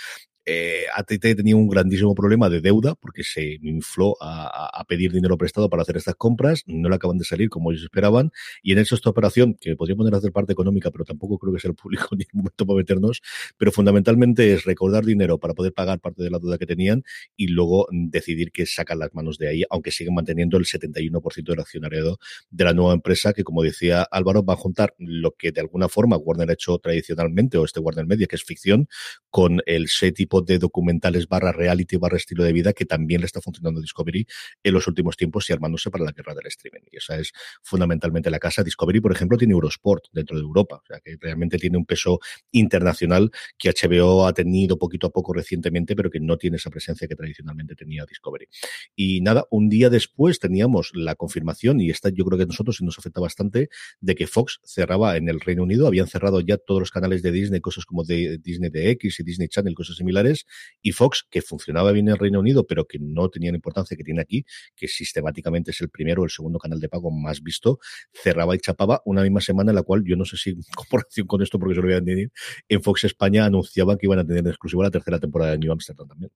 eh, 0.51 0.84
ATT 0.94 1.36
tenía 1.36 1.57
un 1.57 1.68
grandísimo 1.68 2.14
problema 2.14 2.49
de 2.49 2.62
deuda 2.62 2.94
porque 2.94 3.22
se 3.22 3.59
infló 3.62 4.16
a, 4.20 4.82
pedir 4.88 5.12
dinero 5.12 5.36
prestado 5.36 5.68
para 5.68 5.82
hacer 5.82 5.99
estas 5.99 6.14
compras, 6.14 6.62
no 6.66 6.88
le 6.88 6.94
acaban 6.94 7.18
de 7.18 7.24
salir 7.24 7.51
como 7.51 7.70
ellos 7.70 7.84
esperaban, 7.84 8.30
y 8.62 8.72
en 8.72 8.78
eso 8.78 8.94
esta 8.94 9.11
operación, 9.11 9.59
que 9.61 9.76
podría 9.76 9.96
poner 9.96 10.14
a 10.14 10.18
hacer 10.18 10.32
parte 10.32 10.55
económica, 10.55 10.90
pero 10.90 11.05
tampoco 11.05 11.38
creo 11.38 11.53
que 11.53 11.61
sea 11.61 11.68
el 11.68 11.74
público 11.74 12.09
ni 12.16 12.22
el 12.22 12.28
momento 12.32 12.66
para 12.66 12.78
meternos, 12.78 13.20
pero 13.59 13.72
fundamentalmente 13.72 14.55
es 14.55 14.64
recordar 14.64 15.05
dinero 15.05 15.38
para 15.38 15.53
poder 15.53 15.74
pagar 15.74 16.01
parte 16.01 16.22
de 16.22 16.30
la 16.30 16.38
deuda 16.38 16.57
que 16.57 16.64
tenían 16.64 17.05
y 17.36 17.49
luego 17.49 17.86
decidir 17.90 18.51
que 18.51 18.64
sacan 18.64 19.01
las 19.01 19.12
manos 19.12 19.36
de 19.36 19.49
ahí, 19.49 19.64
aunque 19.68 19.90
siguen 19.90 20.14
manteniendo 20.14 20.57
el 20.57 20.64
71% 20.64 21.44
del 21.44 21.61
accionariado 21.61 22.18
de 22.51 22.64
la 22.64 22.72
nueva 22.72 22.94
empresa, 22.94 23.34
que 23.34 23.44
como 23.44 23.62
decía 23.62 24.03
Álvaro, 24.03 24.42
va 24.42 24.55
a 24.55 24.57
juntar 24.57 24.94
lo 24.99 25.32
que 25.32 25.53
de 25.53 25.61
alguna 25.61 25.90
forma 25.90 26.16
Warner 26.16 26.49
ha 26.49 26.55
hecho 26.55 26.78
tradicionalmente, 26.78 27.59
o 27.59 27.66
este 27.66 27.80
Warner 27.80 28.07
Media, 28.07 28.26
que 28.26 28.36
es 28.36 28.44
ficción, 28.44 28.88
con 29.28 29.61
el 29.66 29.88
set 29.88 30.18
tipo 30.18 30.38
de 30.43 30.59
documentales 30.59 31.28
barra 31.28 31.53
reality 31.53 31.97
barra 31.97 32.16
estilo 32.16 32.45
de 32.45 32.53
vida 32.53 32.72
que 32.72 32.84
también 32.84 33.20
le 33.20 33.26
está 33.26 33.41
funcionando 33.41 33.80
Discovery 33.80 34.26
en 34.62 34.74
los 34.74 34.86
últimos 34.86 35.16
tiempos 35.16 35.49
y 35.49 35.53
armándose 35.53 35.91
para 35.91 36.05
la 36.05 36.12
guerra 36.12 36.34
del 36.34 36.47
streaming. 36.47 36.82
Y 36.91 36.97
esa 36.97 37.18
es 37.18 37.32
fundamentalmente 37.62 38.30
la 38.30 38.39
casa. 38.39 38.62
Discovery, 38.62 39.01
por 39.01 39.12
ejemplo, 39.12 39.36
tiene 39.39 39.53
Eurosport 39.53 40.05
dentro 40.12 40.36
de 40.36 40.43
Europa, 40.43 40.80
o 40.82 40.86
sea 40.86 41.01
que 41.01 41.16
realmente 41.20 41.59
tiene 41.59 41.76
un 41.76 41.84
peso 41.84 42.18
internacional 42.53 43.30
que 43.57 43.70
HBO 43.70 44.26
ha 44.26 44.32
tenido 44.32 44.78
poquito 44.78 45.09
a 45.09 45.11
poco 45.11 45.32
recientemente, 45.32 45.97
pero 45.97 46.11
que 46.11 46.20
no 46.20 46.36
tiene 46.36 46.57
esa 46.57 46.70
presencia 46.70 47.09
que 47.09 47.14
tradicionalmente 47.14 47.74
tenía 47.74 48.05
Discovery. 48.07 48.49
Y 48.95 49.20
nada, 49.20 49.45
un 49.51 49.68
día 49.68 49.91
después 49.91 50.39
teníamos 50.39 50.91
la 50.95 51.14
confirmación, 51.14 51.80
y 51.80 51.91
esta 51.91 52.11
yo 52.11 52.24
creo 52.24 52.39
que 52.39 52.45
a 52.45 52.47
nosotros 52.47 52.80
nos 52.82 52.99
afecta 52.99 53.20
bastante, 53.20 53.68
de 54.01 54.14
que 54.14 54.26
Fox 54.26 54.61
cerraba 54.64 55.16
en 55.16 55.28
el 55.28 55.41
Reino 55.41 55.62
Unido, 55.62 55.86
habían 55.86 56.07
cerrado 56.07 56.41
ya 56.41 56.57
todos 56.57 56.80
los 56.80 56.91
canales 56.91 57.22
de 57.22 57.32
Disney, 57.32 57.61
cosas 57.61 57.84
como 57.84 58.05
de 58.05 58.39
Disney 58.39 58.70
DX 58.70 59.20
y 59.20 59.22
Disney 59.22 59.49
Channel, 59.49 59.74
cosas 59.74 59.97
similares 59.97 60.17
similares, 60.18 60.46
y 60.82 60.92
Fox, 60.92 61.26
que 61.28 61.42
funcionaba 61.42 61.92
bien 61.92 62.08
en 62.08 62.12
el 62.12 62.18
Reino 62.18 62.40
Unido, 62.40 62.66
pero 62.66 62.86
que 62.86 62.98
no 63.00 63.28
tenía 63.28 63.50
la 63.50 63.56
importancia 63.56 63.96
que 63.96 64.04
tiene 64.04 64.20
aquí, 64.20 64.44
que 64.76 64.88
sistemáticamente 64.88 65.70
es 65.70 65.80
el 65.80 65.90
primero 65.90 66.22
o 66.22 66.24
el 66.24 66.30
segundo 66.30 66.58
canal 66.58 66.80
de 66.80 66.88
pago 66.88 67.10
más 67.10 67.42
visto, 67.42 67.78
cerraba 68.12 68.54
y 68.54 68.58
chapaba 68.58 69.02
una 69.04 69.22
misma 69.22 69.40
semana 69.40 69.70
en 69.70 69.76
la 69.76 69.82
cual 69.82 70.02
yo 70.04 70.16
no 70.16 70.24
sé 70.24 70.36
si 70.36 70.50
en 70.50 70.60
comparación 70.76 71.26
con 71.26 71.42
esto, 71.42 71.58
porque 71.58 71.74
se 71.74 71.80
lo 71.80 71.86
voy 71.86 71.96
a 71.96 72.00
decir, 72.00 72.30
en 72.68 72.82
Fox 72.82 73.04
España 73.04 73.44
anunciaban 73.44 73.98
que 73.98 74.06
iban 74.06 74.18
a 74.18 74.24
tener 74.24 74.40
en 74.40 74.48
exclusiva 74.48 74.84
la 74.84 74.90
tercera 74.90 75.18
temporada 75.18 75.52
de 75.52 75.58
New 75.58 75.72
Amsterdam 75.72 76.08
también. 76.08 76.30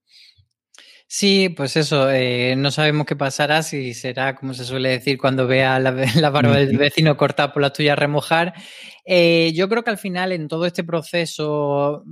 Sí, 1.14 1.50
pues 1.50 1.76
eso, 1.76 2.10
eh, 2.10 2.54
no 2.56 2.70
sabemos 2.70 3.04
qué 3.04 3.16
pasará, 3.16 3.62
si 3.62 3.92
será, 3.92 4.34
como 4.34 4.54
se 4.54 4.64
suele 4.64 4.88
decir, 4.88 5.18
cuando 5.18 5.46
vea 5.46 5.78
la, 5.78 5.92
la 6.16 6.30
barba 6.30 6.56
del 6.56 6.78
vecino 6.78 7.18
cortada 7.18 7.52
por 7.52 7.60
la 7.60 7.70
tuya 7.70 7.94
remojar. 7.94 8.54
Eh, 9.04 9.52
yo 9.54 9.68
creo 9.68 9.84
que 9.84 9.90
al 9.90 9.98
final 9.98 10.32
en 10.32 10.48
todo 10.48 10.64
este 10.64 10.84
proceso, 10.84 12.02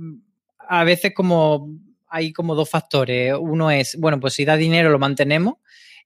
a 0.73 0.85
veces 0.85 1.13
como 1.13 1.67
hay 2.07 2.31
como 2.31 2.55
dos 2.55 2.69
factores. 2.69 3.33
Uno 3.37 3.71
es, 3.71 3.97
bueno, 3.99 4.21
pues 4.21 4.35
si 4.35 4.45
da 4.45 4.55
dinero 4.55 4.89
lo 4.89 4.99
mantenemos 4.99 5.55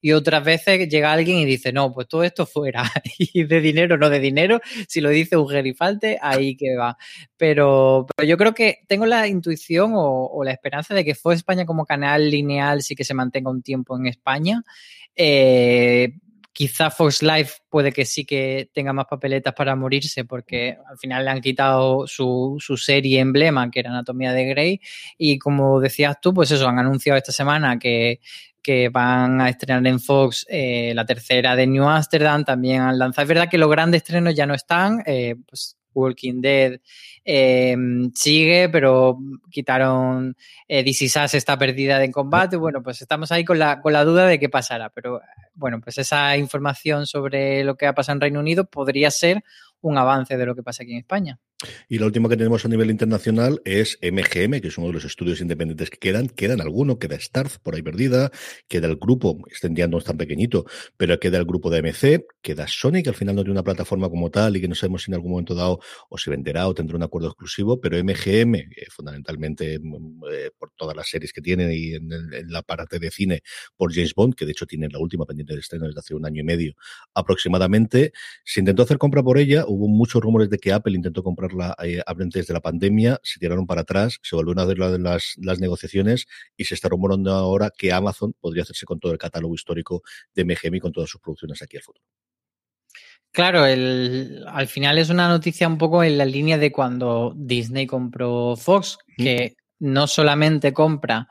y 0.01 0.11
otras 0.13 0.43
veces 0.43 0.89
llega 0.89 1.11
alguien 1.11 1.37
y 1.37 1.45
dice, 1.45 1.71
no, 1.71 1.91
pues 1.91 2.07
todo 2.07 2.23
esto 2.23 2.47
fuera. 2.47 2.83
y 3.19 3.43
de 3.43 3.61
dinero, 3.61 3.95
no 3.97 4.09
de 4.09 4.19
dinero. 4.19 4.59
Si 4.87 5.01
lo 5.01 5.09
dice 5.09 5.37
un 5.37 5.47
gerifalte, 5.47 6.17
ahí 6.19 6.57
que 6.57 6.75
va. 6.75 6.97
Pero, 7.37 8.07
yo 8.25 8.37
creo 8.37 8.55
que 8.55 8.79
tengo 8.87 9.05
la 9.05 9.27
intuición 9.27 9.93
o, 9.93 10.25
o, 10.25 10.43
la 10.43 10.51
esperanza 10.51 10.95
de 10.95 11.05
que 11.05 11.13
fue 11.13 11.35
España 11.35 11.67
como 11.67 11.85
canal 11.85 12.31
lineal 12.31 12.81
sí 12.81 12.95
que 12.95 13.03
se 13.03 13.13
mantenga 13.13 13.51
un 13.51 13.61
tiempo 13.61 13.95
en 13.95 14.07
España. 14.07 14.63
Eh, 15.15 16.13
quizá 16.55 16.89
Fox 16.89 17.21
Life 17.21 17.55
puede 17.69 17.91
que 17.91 18.05
sí 18.05 18.23
que 18.23 18.69
tenga 18.73 18.93
más 18.93 19.07
papeletas 19.07 19.53
para 19.53 19.75
morirse 19.75 20.23
porque 20.23 20.77
al 20.89 20.97
final 20.97 21.25
le 21.25 21.31
han 21.31 21.41
quitado 21.41 22.07
su, 22.07 22.55
su, 22.59 22.77
serie 22.77 23.19
emblema 23.19 23.69
que 23.69 23.81
era 23.81 23.89
Anatomía 23.89 24.31
de 24.31 24.45
Grey 24.45 24.81
y 25.17 25.37
como 25.37 25.81
decías 25.81 26.15
tú, 26.21 26.33
pues 26.33 26.51
eso, 26.51 26.65
han 26.67 26.79
anunciado 26.79 27.17
esta 27.17 27.33
semana 27.33 27.77
que 27.77 28.21
que 28.63 28.89
van 28.89 29.41
a 29.41 29.49
estrenar 29.49 29.85
en 29.85 29.99
Fox 29.99 30.43
eh, 30.49 30.91
la 30.95 31.05
tercera 31.05 31.55
de 31.55 31.67
New 31.67 31.87
Amsterdam, 31.87 32.43
también 32.43 32.81
han 32.81 32.97
lanzado. 32.97 33.21
Es 33.21 33.29
verdad 33.29 33.47
que 33.47 33.59
los 33.59 33.69
grandes 33.69 34.01
estrenos 34.01 34.33
ya 34.33 34.47
no 34.47 34.55
están, 34.55 35.03
eh, 35.05 35.35
pues 35.47 35.77
Walking 35.95 36.41
Dead 36.41 36.79
eh, 37.23 37.75
sigue, 38.13 38.69
pero 38.69 39.17
quitaron 39.49 40.35
eh, 40.67 40.83
This 40.83 41.03
Is 41.03 41.15
Us 41.15 41.33
está 41.33 41.57
perdida 41.57 42.03
en 42.03 42.11
combate. 42.11 42.57
Bueno, 42.57 42.83
pues 42.83 43.01
estamos 43.01 43.31
ahí 43.31 43.43
con 43.43 43.57
la, 43.57 43.81
con 43.81 43.93
la 43.93 44.03
duda 44.03 44.27
de 44.27 44.39
qué 44.39 44.49
pasará, 44.49 44.89
pero 44.89 45.21
bueno, 45.55 45.81
pues 45.81 45.97
esa 45.97 46.37
información 46.37 47.07
sobre 47.07 47.63
lo 47.63 47.75
que 47.75 47.87
ha 47.87 47.95
pasado 47.95 48.17
en 48.17 48.21
Reino 48.21 48.39
Unido 48.39 48.65
podría 48.65 49.09
ser 49.09 49.43
un 49.81 49.97
avance 49.97 50.37
de 50.37 50.45
lo 50.45 50.55
que 50.55 50.63
pasa 50.63 50.83
aquí 50.83 50.91
en 50.91 50.99
España. 50.99 51.39
Y 51.89 51.99
la 51.99 52.05
última 52.05 52.29
que 52.29 52.37
tenemos 52.37 52.65
a 52.65 52.67
nivel 52.67 52.89
internacional 52.89 53.61
es 53.65 53.97
MGM, 54.01 54.61
que 54.61 54.67
es 54.67 54.77
uno 54.77 54.87
de 54.87 54.93
los 54.93 55.05
estudios 55.05 55.41
independientes 55.41 55.89
que 55.89 55.97
quedan. 55.97 56.27
Quedan 56.27 56.61
alguno, 56.61 56.99
queda 56.99 57.19
Starz 57.19 57.59
por 57.59 57.75
ahí 57.75 57.81
perdida, 57.81 58.31
queda 58.67 58.87
el 58.87 58.97
grupo, 58.97 59.37
es 59.51 59.61
tan 59.61 60.17
pequeñito, 60.17 60.65
pero 60.97 61.19
queda 61.19 61.37
el 61.37 61.45
grupo 61.45 61.69
de 61.69 61.81
MC, 61.81 62.25
queda 62.41 62.67
Sony, 62.67 63.01
que 63.03 63.09
al 63.09 63.15
final 63.15 63.35
no 63.35 63.41
tiene 63.41 63.53
una 63.53 63.63
plataforma 63.63 64.09
como 64.09 64.29
tal 64.29 64.57
y 64.57 64.61
que 64.61 64.67
no 64.67 64.75
sabemos 64.75 65.03
si 65.03 65.11
en 65.11 65.15
algún 65.15 65.31
momento 65.31 65.55
dado 65.55 65.79
o 66.09 66.17
se 66.17 66.29
venderá 66.29 66.67
o 66.67 66.73
tendrá 66.73 66.97
un 66.97 67.03
acuerdo 67.03 67.27
exclusivo, 67.29 67.79
pero 67.79 67.97
MGM, 67.97 68.55
eh, 68.55 68.69
fundamentalmente 68.89 69.79
mm, 69.79 70.23
eh, 70.31 70.51
por 70.57 70.71
todas 70.75 70.95
las 70.95 71.07
series 71.09 71.33
que 71.33 71.41
tiene 71.41 71.75
y 71.75 71.95
en, 71.95 72.11
en, 72.11 72.51
la 72.51 72.61
parte 72.61 72.99
de 72.99 73.11
cine 73.11 73.41
por 73.75 73.93
James 73.93 74.13
Bond, 74.13 74.35
que 74.35 74.45
de 74.45 74.51
hecho 74.51 74.65
tiene 74.65 74.87
la 74.89 74.99
última 74.99 75.25
pendiente 75.25 75.53
de 75.53 75.59
estreno 75.59 75.87
desde 75.87 75.99
hace 75.99 76.13
un 76.13 76.25
año 76.25 76.41
y 76.41 76.43
medio 76.43 76.73
aproximadamente, 77.13 78.13
se 78.43 78.59
intentó 78.59 78.83
hacer 78.83 78.97
compra 78.97 79.23
por 79.23 79.37
ella, 79.37 79.65
hubo 79.67 79.87
muchos 79.87 80.21
rumores 80.21 80.49
de 80.49 80.57
que 80.57 80.71
Apple 80.71 80.95
intentó 80.95 81.23
comprar 81.23 81.53
comprarla 81.55 81.75
eh, 81.83 82.01
antes 82.05 82.47
de 82.47 82.53
la 82.53 82.59
pandemia, 82.59 83.19
se 83.23 83.39
tiraron 83.39 83.65
para 83.65 83.81
atrás, 83.81 84.19
se 84.21 84.35
volvieron 84.35 84.59
a 84.59 84.63
hacer 84.63 84.99
las, 84.99 85.35
las 85.37 85.59
negociaciones 85.59 86.27
y 86.57 86.65
se 86.65 86.75
está 86.75 86.89
rumorando 86.89 87.31
ahora 87.31 87.71
que 87.75 87.91
Amazon 87.91 88.33
podría 88.39 88.63
hacerse 88.63 88.85
con 88.85 88.99
todo 88.99 89.11
el 89.11 89.17
catálogo 89.17 89.53
histórico 89.53 90.03
de 90.33 90.45
MGM 90.45 90.75
y 90.75 90.79
con 90.79 90.91
todas 90.91 91.09
sus 91.09 91.21
producciones 91.21 91.61
aquí 91.61 91.77
al 91.77 91.83
futuro. 91.83 92.05
Claro, 93.31 93.65
el, 93.65 94.45
al 94.47 94.67
final 94.67 94.97
es 94.97 95.09
una 95.09 95.27
noticia 95.27 95.67
un 95.67 95.77
poco 95.77 96.03
en 96.03 96.17
la 96.17 96.25
línea 96.25 96.57
de 96.57 96.71
cuando 96.71 97.33
Disney 97.35 97.85
compró 97.85 98.55
Fox, 98.55 98.97
que 99.17 99.57
no 99.79 100.07
solamente 100.07 100.71
compra 100.71 101.27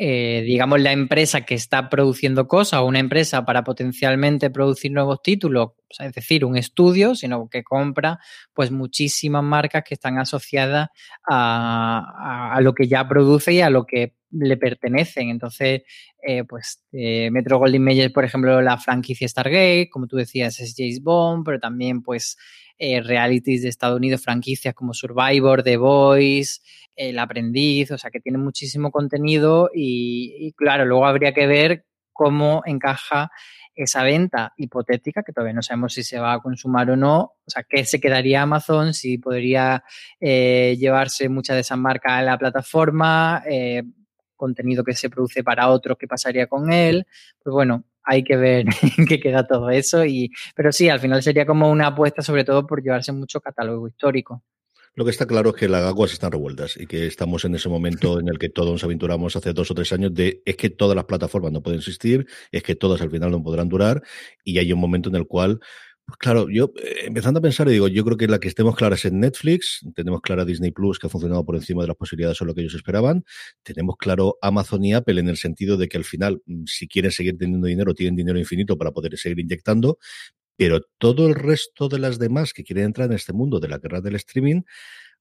eh, 0.00 0.44
digamos, 0.46 0.80
la 0.80 0.92
empresa 0.92 1.40
que 1.40 1.56
está 1.56 1.90
produciendo 1.90 2.46
cosas 2.46 2.78
o 2.78 2.86
una 2.86 3.00
empresa 3.00 3.44
para 3.44 3.64
potencialmente 3.64 4.48
producir 4.48 4.92
nuevos 4.92 5.20
títulos, 5.22 5.70
es 5.98 6.12
decir, 6.12 6.44
un 6.44 6.56
estudio, 6.56 7.16
sino 7.16 7.48
que 7.48 7.64
compra 7.64 8.20
pues 8.54 8.70
muchísimas 8.70 9.42
marcas 9.42 9.82
que 9.84 9.94
están 9.94 10.18
asociadas 10.18 10.90
a, 11.28 12.52
a, 12.54 12.60
lo 12.60 12.74
que 12.74 12.86
ya 12.86 13.08
produce 13.08 13.54
y 13.54 13.60
a 13.60 13.70
lo 13.70 13.86
que 13.86 14.14
le 14.30 14.56
pertenecen. 14.56 15.30
Entonces, 15.30 15.82
eh, 16.22 16.44
pues 16.44 16.84
eh, 16.92 17.32
Metro 17.32 17.58
Goldwyn 17.58 17.82
Mayer, 17.82 18.12
por 18.12 18.24
ejemplo, 18.24 18.62
la 18.62 18.78
franquicia 18.78 19.26
Stargate, 19.26 19.88
como 19.90 20.06
tú 20.06 20.16
decías, 20.16 20.60
es 20.60 20.74
James 20.76 21.02
Bond, 21.02 21.44
pero 21.44 21.58
también 21.58 22.02
pues 22.02 22.36
eh, 22.78 23.00
realities 23.00 23.62
de 23.62 23.68
Estados 23.68 23.96
Unidos, 23.96 24.22
franquicias 24.22 24.74
como 24.74 24.94
Survivor, 24.94 25.62
The 25.62 25.76
Voice, 25.76 26.60
El 26.94 27.18
Aprendiz, 27.18 27.90
o 27.90 27.98
sea 27.98 28.10
que 28.10 28.20
tiene 28.20 28.38
muchísimo 28.38 28.90
contenido 28.90 29.70
y, 29.74 30.52
claro, 30.56 30.84
luego 30.84 31.06
habría 31.06 31.32
que 31.32 31.46
ver 31.46 31.84
cómo 32.12 32.62
encaja 32.66 33.30
esa 33.74 34.02
venta 34.02 34.52
hipotética, 34.56 35.22
que 35.22 35.32
todavía 35.32 35.54
no 35.54 35.62
sabemos 35.62 35.94
si 35.94 36.02
se 36.02 36.18
va 36.18 36.32
a 36.32 36.40
consumar 36.40 36.90
o 36.90 36.96
no, 36.96 37.18
o 37.18 37.50
sea, 37.50 37.64
qué 37.68 37.84
se 37.84 38.00
quedaría 38.00 38.42
Amazon, 38.42 38.92
si 38.94 39.18
podría 39.18 39.84
eh, 40.20 40.76
llevarse 40.78 41.28
mucha 41.28 41.54
de 41.54 41.60
esa 41.60 41.76
marca 41.76 42.18
a 42.18 42.22
la 42.22 42.38
plataforma, 42.38 43.42
eh, 43.48 43.82
contenido 44.34 44.84
que 44.84 44.94
se 44.94 45.10
produce 45.10 45.44
para 45.44 45.68
otros, 45.68 45.98
qué 45.98 46.06
pasaría 46.06 46.46
con 46.46 46.72
él, 46.72 47.06
pues 47.42 47.52
bueno, 47.52 47.84
hay 48.08 48.24
que 48.24 48.36
ver 48.36 48.64
qué 49.08 49.20
queda 49.20 49.46
todo 49.46 49.68
eso, 49.70 50.04
y, 50.04 50.30
pero 50.56 50.72
sí, 50.72 50.88
al 50.88 50.98
final 50.98 51.22
sería 51.22 51.44
como 51.44 51.70
una 51.70 51.88
apuesta 51.88 52.22
sobre 52.22 52.44
todo 52.44 52.66
por 52.66 52.82
llevarse 52.82 53.12
mucho 53.12 53.40
catálogo 53.40 53.86
histórico. 53.86 54.42
Lo 54.94 55.04
que 55.04 55.12
está 55.12 55.26
claro 55.26 55.50
es 55.50 55.56
que 55.56 55.68
las 55.68 55.84
aguas 55.84 56.12
están 56.12 56.32
revueltas 56.32 56.76
y 56.76 56.86
que 56.86 57.06
estamos 57.06 57.44
en 57.44 57.54
ese 57.54 57.68
momento 57.68 58.18
en 58.18 58.28
el 58.28 58.36
que 58.36 58.48
todos 58.48 58.72
nos 58.72 58.82
aventuramos 58.82 59.36
hace 59.36 59.52
dos 59.52 59.70
o 59.70 59.74
tres 59.74 59.92
años 59.92 60.12
de 60.12 60.42
es 60.44 60.56
que 60.56 60.70
todas 60.70 60.96
las 60.96 61.04
plataformas 61.04 61.52
no 61.52 61.62
pueden 61.62 61.78
existir, 61.78 62.26
es 62.50 62.64
que 62.64 62.74
todas 62.74 63.00
al 63.00 63.10
final 63.10 63.30
no 63.30 63.40
podrán 63.40 63.68
durar 63.68 64.02
y 64.42 64.58
hay 64.58 64.72
un 64.72 64.80
momento 64.80 65.08
en 65.08 65.14
el 65.14 65.28
cual 65.28 65.60
pues 66.08 66.16
claro, 66.16 66.48
yo 66.48 66.72
eh, 66.82 67.02
empezando 67.04 67.38
a 67.38 67.42
pensar, 67.42 67.68
digo, 67.68 67.86
yo 67.86 68.02
creo 68.02 68.16
que 68.16 68.26
la 68.28 68.40
que 68.40 68.48
estemos 68.48 68.74
claras 68.74 69.04
es 69.04 69.12
Netflix, 69.12 69.86
tenemos 69.94 70.22
clara 70.22 70.46
Disney 70.46 70.70
Plus, 70.70 70.98
que 70.98 71.06
ha 71.06 71.10
funcionado 71.10 71.44
por 71.44 71.54
encima 71.54 71.82
de 71.82 71.88
las 71.88 71.98
posibilidades 71.98 72.40
o 72.40 72.46
lo 72.46 72.54
que 72.54 72.62
ellos 72.62 72.72
esperaban, 72.72 73.26
tenemos 73.62 73.96
claro 73.98 74.38
Amazon 74.40 74.82
y 74.86 74.94
Apple 74.94 75.20
en 75.20 75.28
el 75.28 75.36
sentido 75.36 75.76
de 75.76 75.86
que 75.86 75.98
al 75.98 76.04
final, 76.04 76.40
mm, 76.46 76.64
si 76.64 76.88
quieren 76.88 77.10
seguir 77.10 77.36
teniendo 77.36 77.66
dinero, 77.66 77.92
tienen 77.92 78.16
dinero 78.16 78.38
infinito 78.38 78.78
para 78.78 78.90
poder 78.92 79.18
seguir 79.18 79.38
inyectando, 79.40 79.98
pero 80.56 80.80
todo 80.96 81.28
el 81.28 81.34
resto 81.34 81.90
de 81.90 81.98
las 81.98 82.18
demás 82.18 82.54
que 82.54 82.64
quieren 82.64 82.86
entrar 82.86 83.10
en 83.10 83.14
este 83.14 83.34
mundo 83.34 83.60
de 83.60 83.68
la 83.68 83.76
guerra 83.76 84.00
del 84.00 84.14
streaming, 84.14 84.62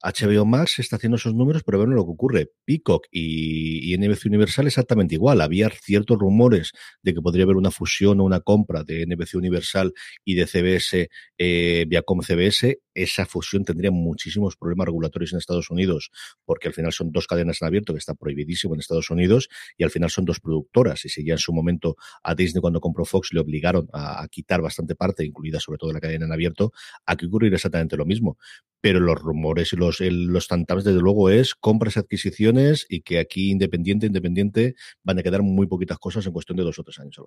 HBO 0.04 0.46
Max 0.46 0.78
está 0.80 0.98
haciendo 0.98 1.16
esos 1.16 1.34
números, 1.34 1.64
pero 1.64 1.80
bueno, 1.80 1.96
lo 1.96 2.06
que 2.06 2.12
ocurre, 2.12 2.52
Peacock 2.66 3.08
y, 3.12 3.96
NBC 3.98 4.26
Universal 4.28 4.68
exactamente 4.68 5.16
igual. 5.16 5.42
Había 5.42 5.70
ciertos 5.70 6.20
rumores 6.20 6.72
de 7.02 7.16
que 7.16 7.22
podría 7.22 7.46
haber 7.46 7.56
una 7.56 7.72
fusión 7.72 8.20
o 8.20 8.24
una 8.24 8.40
compra 8.42 8.84
de 8.84 9.08
NBC 9.08 9.36
Universal 9.36 9.94
y 10.24 10.36
de 10.36 10.46
CBS, 10.46 11.10
eh, 11.38 11.86
Viacom 11.88 12.22
CBS. 12.22 12.80
Esa 12.94 13.26
fusión 13.26 13.64
tendría 13.66 13.90
muchísimos 13.90 14.56
problemas 14.56 14.86
regulatorios 14.86 15.34
en 15.34 15.40
Estados 15.40 15.70
Unidos, 15.72 16.12
porque 16.46 16.68
al 16.68 16.74
final 16.74 16.94
son 16.94 17.12
dos 17.12 17.26
cadenas 17.26 17.62
en 17.62 17.68
abierto 17.68 17.94
que 17.94 18.00
está 18.00 18.14
prohibidísimo 18.14 18.76
en 18.76 18.80
Estados 18.80 19.10
Unidos 19.10 19.50
y 19.78 19.84
al 19.84 19.90
final 19.90 20.12
son 20.12 20.26
dos 20.26 20.40
productoras. 20.40 21.06
Y 21.06 21.10
si 21.10 21.26
ya 21.26 21.34
en 21.34 21.40
su 21.40 21.54
momento 21.54 21.96
a 22.24 22.36
Disney 22.36 22.62
cuando 22.62 22.80
compró 22.80 23.04
Fox 23.04 23.30
le 23.34 23.40
obligaron 23.40 23.88
a, 23.94 24.22
a 24.24 24.28
quitar 24.28 24.62
bastante 24.62 24.96
parte, 24.96 25.26
incluida 25.26 25.60
sobre 25.60 25.80
todo 25.80 25.92
la 25.92 26.00
cadena 26.00 26.26
en 26.26 26.32
abierto, 26.32 26.72
aquí 27.06 27.26
ocurrir 27.26 27.54
exactamente 27.54 27.98
lo 27.98 28.06
mismo 28.06 28.38
pero 28.82 29.00
los 29.00 29.20
rumores 29.20 29.74
y 29.74 29.76
los, 29.76 30.00
los 30.00 30.48
desde 30.84 31.00
luego, 31.00 31.30
es 31.30 31.56
compras 31.56 31.98
adquisiciones 31.98 32.86
y 32.90 33.02
que 33.02 33.20
aquí 33.20 33.52
independiente, 33.52 34.06
independiente, 34.08 34.76
van 35.04 35.20
a 35.20 35.24
quedar 35.24 35.42
muy 35.42 35.68
poquitas 35.68 35.98
cosas 35.98 36.26
en 36.26 36.34
cuestión 36.34 36.58
de 36.58 36.64
dos 36.64 36.80
o 36.80 36.84
tres 36.84 37.00
años. 37.00 37.26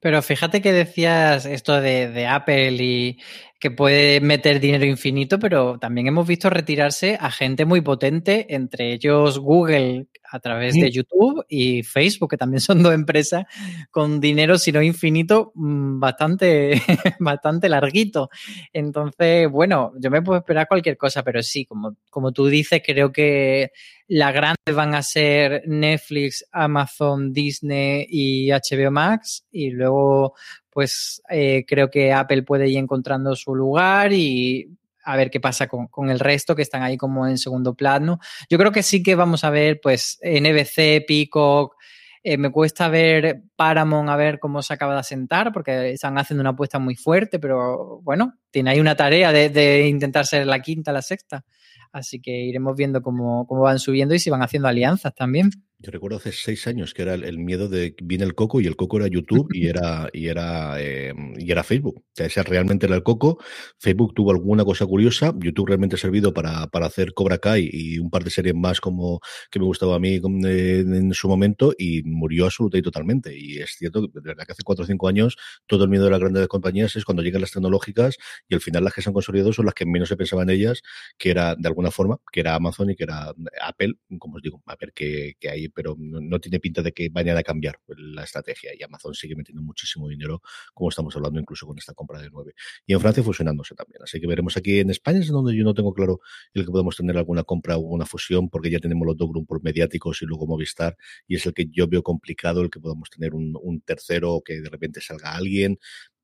Pero 0.00 0.22
fíjate 0.22 0.60
que 0.62 0.72
decías 0.72 1.46
esto 1.46 1.80
de, 1.80 2.08
de, 2.08 2.26
Apple 2.26 2.72
y 2.72 3.18
que 3.58 3.70
puede 3.70 4.20
meter 4.20 4.60
dinero 4.60 4.84
infinito, 4.84 5.38
pero 5.38 5.78
también 5.78 6.06
hemos 6.06 6.26
visto 6.26 6.48
retirarse 6.48 7.18
a 7.20 7.30
gente 7.30 7.64
muy 7.64 7.80
potente, 7.80 8.54
entre 8.54 8.92
ellos 8.92 9.38
Google 9.38 10.06
a 10.30 10.40
través 10.40 10.74
sí. 10.74 10.80
de 10.80 10.90
YouTube 10.90 11.44
y 11.48 11.82
Facebook, 11.82 12.30
que 12.30 12.36
también 12.36 12.60
son 12.60 12.82
dos 12.82 12.94
empresas 12.94 13.44
con 13.90 14.20
dinero, 14.20 14.58
si 14.58 14.72
no 14.72 14.82
infinito, 14.82 15.52
mm, 15.54 15.98
bastante, 15.98 16.80
bastante 17.18 17.68
larguito. 17.68 18.30
Entonces, 18.72 19.50
bueno, 19.50 19.92
yo 19.98 20.10
me 20.10 20.22
puedo 20.22 20.38
esperar 20.38 20.68
cualquier 20.68 20.96
cosa, 20.96 21.22
pero 21.22 21.42
sí, 21.42 21.64
como, 21.64 21.96
como 22.10 22.32
tú 22.32 22.46
dices, 22.46 22.82
creo 22.84 23.12
que 23.12 23.72
las 24.08 24.32
grandes 24.32 24.74
van 24.74 24.94
a 24.94 25.02
ser 25.02 25.62
Netflix, 25.66 26.44
Amazon, 26.50 27.32
Disney 27.32 28.06
y 28.08 28.50
HBO 28.50 28.90
Max. 28.90 29.44
Y 29.50 29.70
luego, 29.70 30.34
pues 30.70 31.22
eh, 31.28 31.64
creo 31.66 31.90
que 31.90 32.12
Apple 32.12 32.42
puede 32.42 32.68
ir 32.68 32.78
encontrando 32.78 33.36
su 33.36 33.54
lugar 33.54 34.12
y 34.12 34.66
a 35.04 35.16
ver 35.16 35.30
qué 35.30 35.40
pasa 35.40 35.68
con, 35.68 36.10
el 36.10 36.18
resto 36.18 36.56
que 36.56 36.62
están 36.62 36.82
ahí 36.82 36.96
como 36.96 37.26
en 37.26 37.36
segundo 37.36 37.74
plano. 37.74 38.18
Yo 38.48 38.58
creo 38.58 38.72
que 38.72 38.82
sí 38.82 39.02
que 39.02 39.14
vamos 39.14 39.44
a 39.44 39.50
ver 39.50 39.80
pues 39.82 40.18
NBC, 40.22 41.04
Peacock, 41.06 41.76
eh, 42.22 42.36
me 42.36 42.50
cuesta 42.50 42.88
ver 42.88 43.42
Paramount 43.56 44.08
a 44.08 44.16
ver 44.16 44.38
cómo 44.38 44.62
se 44.62 44.74
acaba 44.74 44.94
de 44.94 45.00
asentar, 45.00 45.52
porque 45.52 45.92
están 45.92 46.18
haciendo 46.18 46.40
una 46.40 46.50
apuesta 46.50 46.78
muy 46.78 46.94
fuerte, 46.94 47.38
pero 47.38 48.00
bueno, 48.02 48.34
tiene 48.50 48.70
ahí 48.70 48.80
una 48.80 48.96
tarea 48.96 49.32
de 49.32 49.86
intentar 49.86 50.26
ser 50.26 50.46
la 50.46 50.60
quinta, 50.60 50.92
la 50.92 51.02
sexta. 51.02 51.44
Así 51.92 52.20
que 52.20 52.44
iremos 52.44 52.76
viendo 52.76 53.02
cómo, 53.02 53.46
cómo 53.46 53.62
van 53.62 53.78
subiendo 53.78 54.14
y 54.14 54.18
si 54.18 54.30
van 54.30 54.42
haciendo 54.42 54.68
alianzas 54.68 55.14
también. 55.14 55.50
Yo 55.80 55.92
recuerdo 55.92 56.16
hace 56.16 56.32
seis 56.32 56.66
años 56.66 56.92
que 56.92 57.02
era 57.02 57.14
el, 57.14 57.38
miedo 57.38 57.68
de 57.68 57.94
viene 58.02 58.24
el 58.24 58.34
coco 58.34 58.60
y 58.60 58.66
el 58.66 58.74
coco 58.74 58.96
era 58.96 59.06
YouTube 59.06 59.48
y 59.54 59.66
era 59.68 60.08
y 60.12 60.26
era 60.26 60.82
eh, 60.82 61.14
y 61.36 61.52
era 61.52 61.62
Facebook. 61.62 61.98
O 61.98 62.10
sea, 62.12 62.26
ese 62.26 62.42
realmente 62.42 62.86
era 62.86 62.96
el 62.96 63.04
coco. 63.04 63.38
Facebook 63.78 64.12
tuvo 64.12 64.32
alguna 64.32 64.64
cosa 64.64 64.86
curiosa. 64.86 65.32
YouTube 65.38 65.68
realmente 65.68 65.94
ha 65.94 65.98
servido 65.98 66.34
para, 66.34 66.66
para 66.66 66.86
hacer 66.86 67.14
Cobra 67.14 67.38
Kai 67.38 67.70
y 67.72 68.00
un 68.00 68.10
par 68.10 68.24
de 68.24 68.30
series 68.30 68.56
más 68.56 68.80
como 68.80 69.20
que 69.52 69.60
me 69.60 69.66
gustaba 69.66 69.94
a 69.94 69.98
mí 70.00 70.20
eh, 70.46 70.80
en 70.80 71.14
su 71.14 71.28
momento 71.28 71.72
y 71.78 72.02
murió 72.02 72.46
absolutamente 72.46 72.78
y 72.78 72.82
totalmente. 72.82 73.38
Y 73.38 73.58
es 73.58 73.76
cierto 73.78 74.02
que 74.02 74.08
de 74.20 74.20
verdad 74.20 74.46
que 74.46 74.52
hace 74.52 74.64
cuatro 74.64 74.82
o 74.82 74.86
cinco 74.88 75.06
años 75.06 75.36
todo 75.68 75.84
el 75.84 75.90
miedo 75.90 76.06
de 76.06 76.10
las 76.10 76.18
grandes 76.18 76.48
compañías 76.48 76.96
es 76.96 77.04
cuando 77.04 77.22
llegan 77.22 77.40
las 77.40 77.52
tecnológicas 77.52 78.16
y 78.48 78.54
al 78.56 78.60
final 78.60 78.82
las 78.82 78.94
que 78.94 79.02
se 79.02 79.10
han 79.10 79.14
consolidado 79.14 79.52
son 79.52 79.66
las 79.66 79.74
que 79.74 79.86
menos 79.86 80.08
se 80.08 80.16
pensaba 80.16 80.42
en 80.42 80.50
ellas, 80.50 80.82
que 81.16 81.30
era 81.30 81.54
de 81.54 81.68
alguna 81.68 81.92
forma, 81.92 82.18
que 82.32 82.40
era 82.40 82.56
Amazon 82.56 82.90
y 82.90 82.96
que 82.96 83.04
era 83.04 83.32
Apple, 83.62 83.94
como 84.18 84.38
os 84.38 84.42
digo, 84.42 84.60
a 84.66 84.74
ver 84.74 84.92
qué, 84.92 85.36
qué 85.38 85.50
hay 85.50 85.67
pero 85.74 85.96
no, 85.98 86.38
tiene 86.40 86.60
pinta 86.60 86.82
de 86.82 86.92
que 86.92 87.08
vayan 87.10 87.36
a 87.36 87.42
cambiar 87.42 87.80
la 87.88 88.24
estrategia 88.24 88.72
y 88.78 88.82
Amazon 88.82 89.14
sigue 89.14 89.36
metiendo 89.36 89.62
muchísimo 89.62 90.08
dinero, 90.08 90.42
como 90.74 90.90
estamos 90.90 91.14
hablando 91.16 91.40
incluso 91.40 91.66
con 91.66 91.78
esta 91.78 91.94
compra 91.94 92.20
de 92.20 92.30
9. 92.30 92.52
Y 92.86 92.92
en 92.92 93.00
Francia 93.00 93.22
fusionándose 93.22 93.74
también. 93.74 94.02
Así 94.02 94.20
que 94.20 94.26
veremos 94.26 94.56
aquí 94.56 94.80
en 94.80 94.90
España, 94.90 95.18
es 95.18 95.28
donde 95.28 95.56
yo 95.56 95.64
no 95.64 95.74
tengo 95.74 95.92
claro 95.92 96.20
el 96.54 96.64
que 96.64 96.70
podemos 96.70 96.96
tener 96.96 97.16
alguna 97.16 97.44
compra 97.44 97.76
o 97.76 97.80
una 97.80 98.06
fusión, 98.06 98.48
porque 98.48 98.70
ya 98.70 98.78
tenemos 98.78 99.06
los 99.06 99.16
dos 99.16 99.28
grupos 99.28 99.60
mediáticos 99.62 100.22
y 100.22 100.26
luego 100.26 100.46
Movistar, 100.46 100.96
y 101.26 101.36
es 101.36 101.46
el 101.46 101.54
que 101.54 101.66
yo 101.70 101.88
veo 101.88 102.02
complicado 102.02 102.62
el 102.62 102.70
que 102.70 102.80
podamos 102.80 103.10
tener 103.10 103.34
un, 103.34 103.48
tercero 103.84 104.34
o 104.34 104.42
que 104.42 104.60
de 104.60 104.68
repente 104.68 105.00
salga 105.00 105.34
alguien 105.34 105.78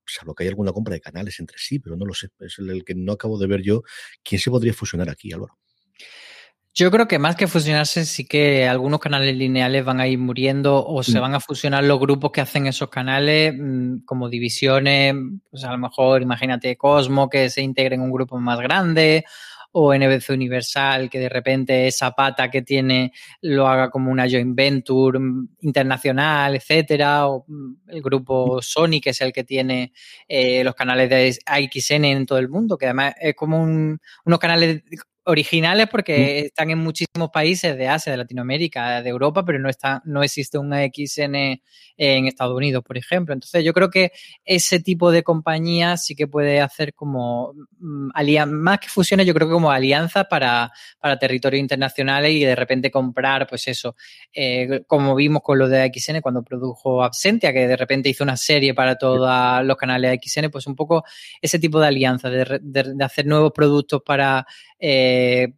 salvo 0.07 0.35
que 0.35 0.45
hay 0.45 0.49
alguna 0.49 0.73
compra 0.73 0.95
de 0.95 1.01
canales 1.01 1.41
entre 1.41 1.57
sí, 1.59 1.79
pero 1.79 1.97
no 1.97 2.05
lo 2.05 2.13
sé. 2.15 2.29
Es 2.41 2.59
el, 2.59 2.85
que 2.85 2.95
no 2.95 3.13
acabo 3.13 3.39
de 3.39 3.47
ver 3.47 3.63
yo. 3.63 3.83
¿Quién 4.23 4.39
se 4.39 4.51
podría 4.51 4.75
fusionar 4.75 5.09
aquí, 5.09 5.33
Álvaro? 5.33 5.59
Yo 6.77 6.91
creo 6.91 7.07
que 7.07 7.20
más 7.20 7.37
que 7.37 7.47
fusionarse, 7.47 8.05
sí 8.05 8.27
que 8.27 8.66
algunos 8.66 8.99
canales 8.99 9.37
lineales 9.37 9.85
van 9.85 10.01
a 10.01 10.09
ir 10.09 10.18
muriendo 10.18 10.85
o 10.85 11.05
se 11.05 11.18
mm. 11.18 11.20
van 11.20 11.35
a 11.37 11.41
fusionar 11.41 11.85
los 11.85 12.01
grupos 12.01 12.33
que 12.33 12.41
hacen 12.41 12.66
esos 12.66 12.89
canales 12.89 13.55
mm, 13.57 13.99
como 14.05 14.29
divisiones, 14.29 15.14
pues 15.49 15.62
a 15.62 15.70
lo 15.70 15.79
mejor 15.79 16.22
imagínate 16.22 16.77
Cosmo 16.77 17.29
que 17.31 17.49
se 17.49 17.62
integre 17.62 17.95
en 17.95 18.01
un 18.01 18.11
grupo 18.11 18.41
más 18.41 18.59
grande 18.59 19.25
o 19.70 19.95
NBC 19.95 20.31
Universal 20.31 21.09
que 21.11 21.20
de 21.20 21.29
repente 21.29 21.87
esa 21.87 22.11
pata 22.11 22.51
que 22.51 22.62
tiene 22.62 23.12
lo 23.41 23.68
haga 23.68 23.89
como 23.91 24.11
una 24.11 24.29
joint 24.29 24.57
venture 24.57 25.20
mm, 25.20 25.51
internacional, 25.61 26.57
etcétera, 26.57 27.29
o 27.29 27.47
el 27.87 28.03
grupo 28.03 28.61
Sony 28.61 29.01
que 29.01 29.11
es 29.11 29.20
el 29.20 29.33
que 29.33 29.45
tiene 29.45 29.93
eh, 30.27 30.64
los 30.64 30.75
canales 30.75 31.09
de 31.09 31.39
AXN 31.47 32.05
en 32.05 32.27
todo 32.27 32.39
el 32.39 32.49
mundo, 32.49 32.77
que 32.77 32.87
además 32.87 33.14
es 33.20 33.37
como 33.37 33.62
un, 33.62 34.01
unos 34.25 34.39
canales 34.41 34.83
originales 35.25 35.89
porque 35.89 36.41
están 36.41 36.70
en 36.70 36.79
muchísimos 36.79 37.31
países 37.33 37.77
de 37.77 37.89
Asia, 37.89 38.12
de 38.12 38.18
Latinoamérica, 38.18 39.03
de 39.03 39.09
Europa, 39.09 39.45
pero 39.45 39.59
no 39.59 39.68
está, 39.68 40.03
no 40.05 40.22
existe 40.22 40.59
un 40.59 40.72
XN 40.72 41.61
en 41.97 42.27
Estados 42.27 42.55
Unidos, 42.55 42.85
por 42.85 42.99
ejemplo. 42.99 43.33
Entonces, 43.33 43.64
yo 43.64 43.72
creo 43.72 43.91
que 43.91 44.12
ese 44.45 44.81
tipo 44.81 45.11
de 45.11 45.22
compañía 45.22 45.97
sí 45.97 46.14
que 46.14 46.27
puede 46.27 46.61
hacer 46.61 46.95
como 46.95 47.55
mm, 47.79 48.11
más 48.49 48.79
que 48.81 48.89
fusiones, 48.89 49.27
yo 49.27 49.35
creo 49.35 49.49
que 49.49 49.55
como 49.55 49.70
alianza 49.70 50.25
para, 50.25 50.70
para 50.99 51.18
territorios 51.18 51.61
internacionales 51.61 52.33
y 52.33 52.45
de 52.45 52.57
repente 52.57 52.91
comprar, 52.91 53.47
pues 53.47 53.68
eso, 53.68 53.97
eh, 54.33 54.83
como 54.87 55.14
vimos 55.14 55.43
con 55.43 55.59
lo 55.59 55.68
de 55.68 55.91
XN 55.95 56.20
cuando 56.20 56.43
produjo 56.43 57.03
Absentia, 57.03 57.53
que 57.53 57.66
de 57.66 57.77
repente 57.77 58.09
hizo 58.09 58.25
una 58.25 58.37
serie 58.37 58.75
para 58.75 58.97
todos 58.97 59.64
los 59.64 59.77
canales 59.77 60.11
de 60.11 60.20
XN, 60.22 60.51
pues 60.51 60.66
un 60.66 60.77
poco 60.77 61.05
ese 61.41 61.59
tipo 61.59 61.81
de 61.81 61.87
alianza, 61.87 62.29
de, 62.29 62.61
de 62.61 63.05
hacer 63.05 63.27
nuevos 63.27 63.53
productos 63.53 64.03
para 64.05 64.47
eh, 64.87 65.14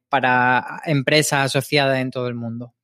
para 0.09 0.81
empresas 0.87 1.47
asociadas 1.47 1.99
en 1.99 2.11
todo 2.11 2.29
el 2.29 2.35
mundo. 2.35 2.75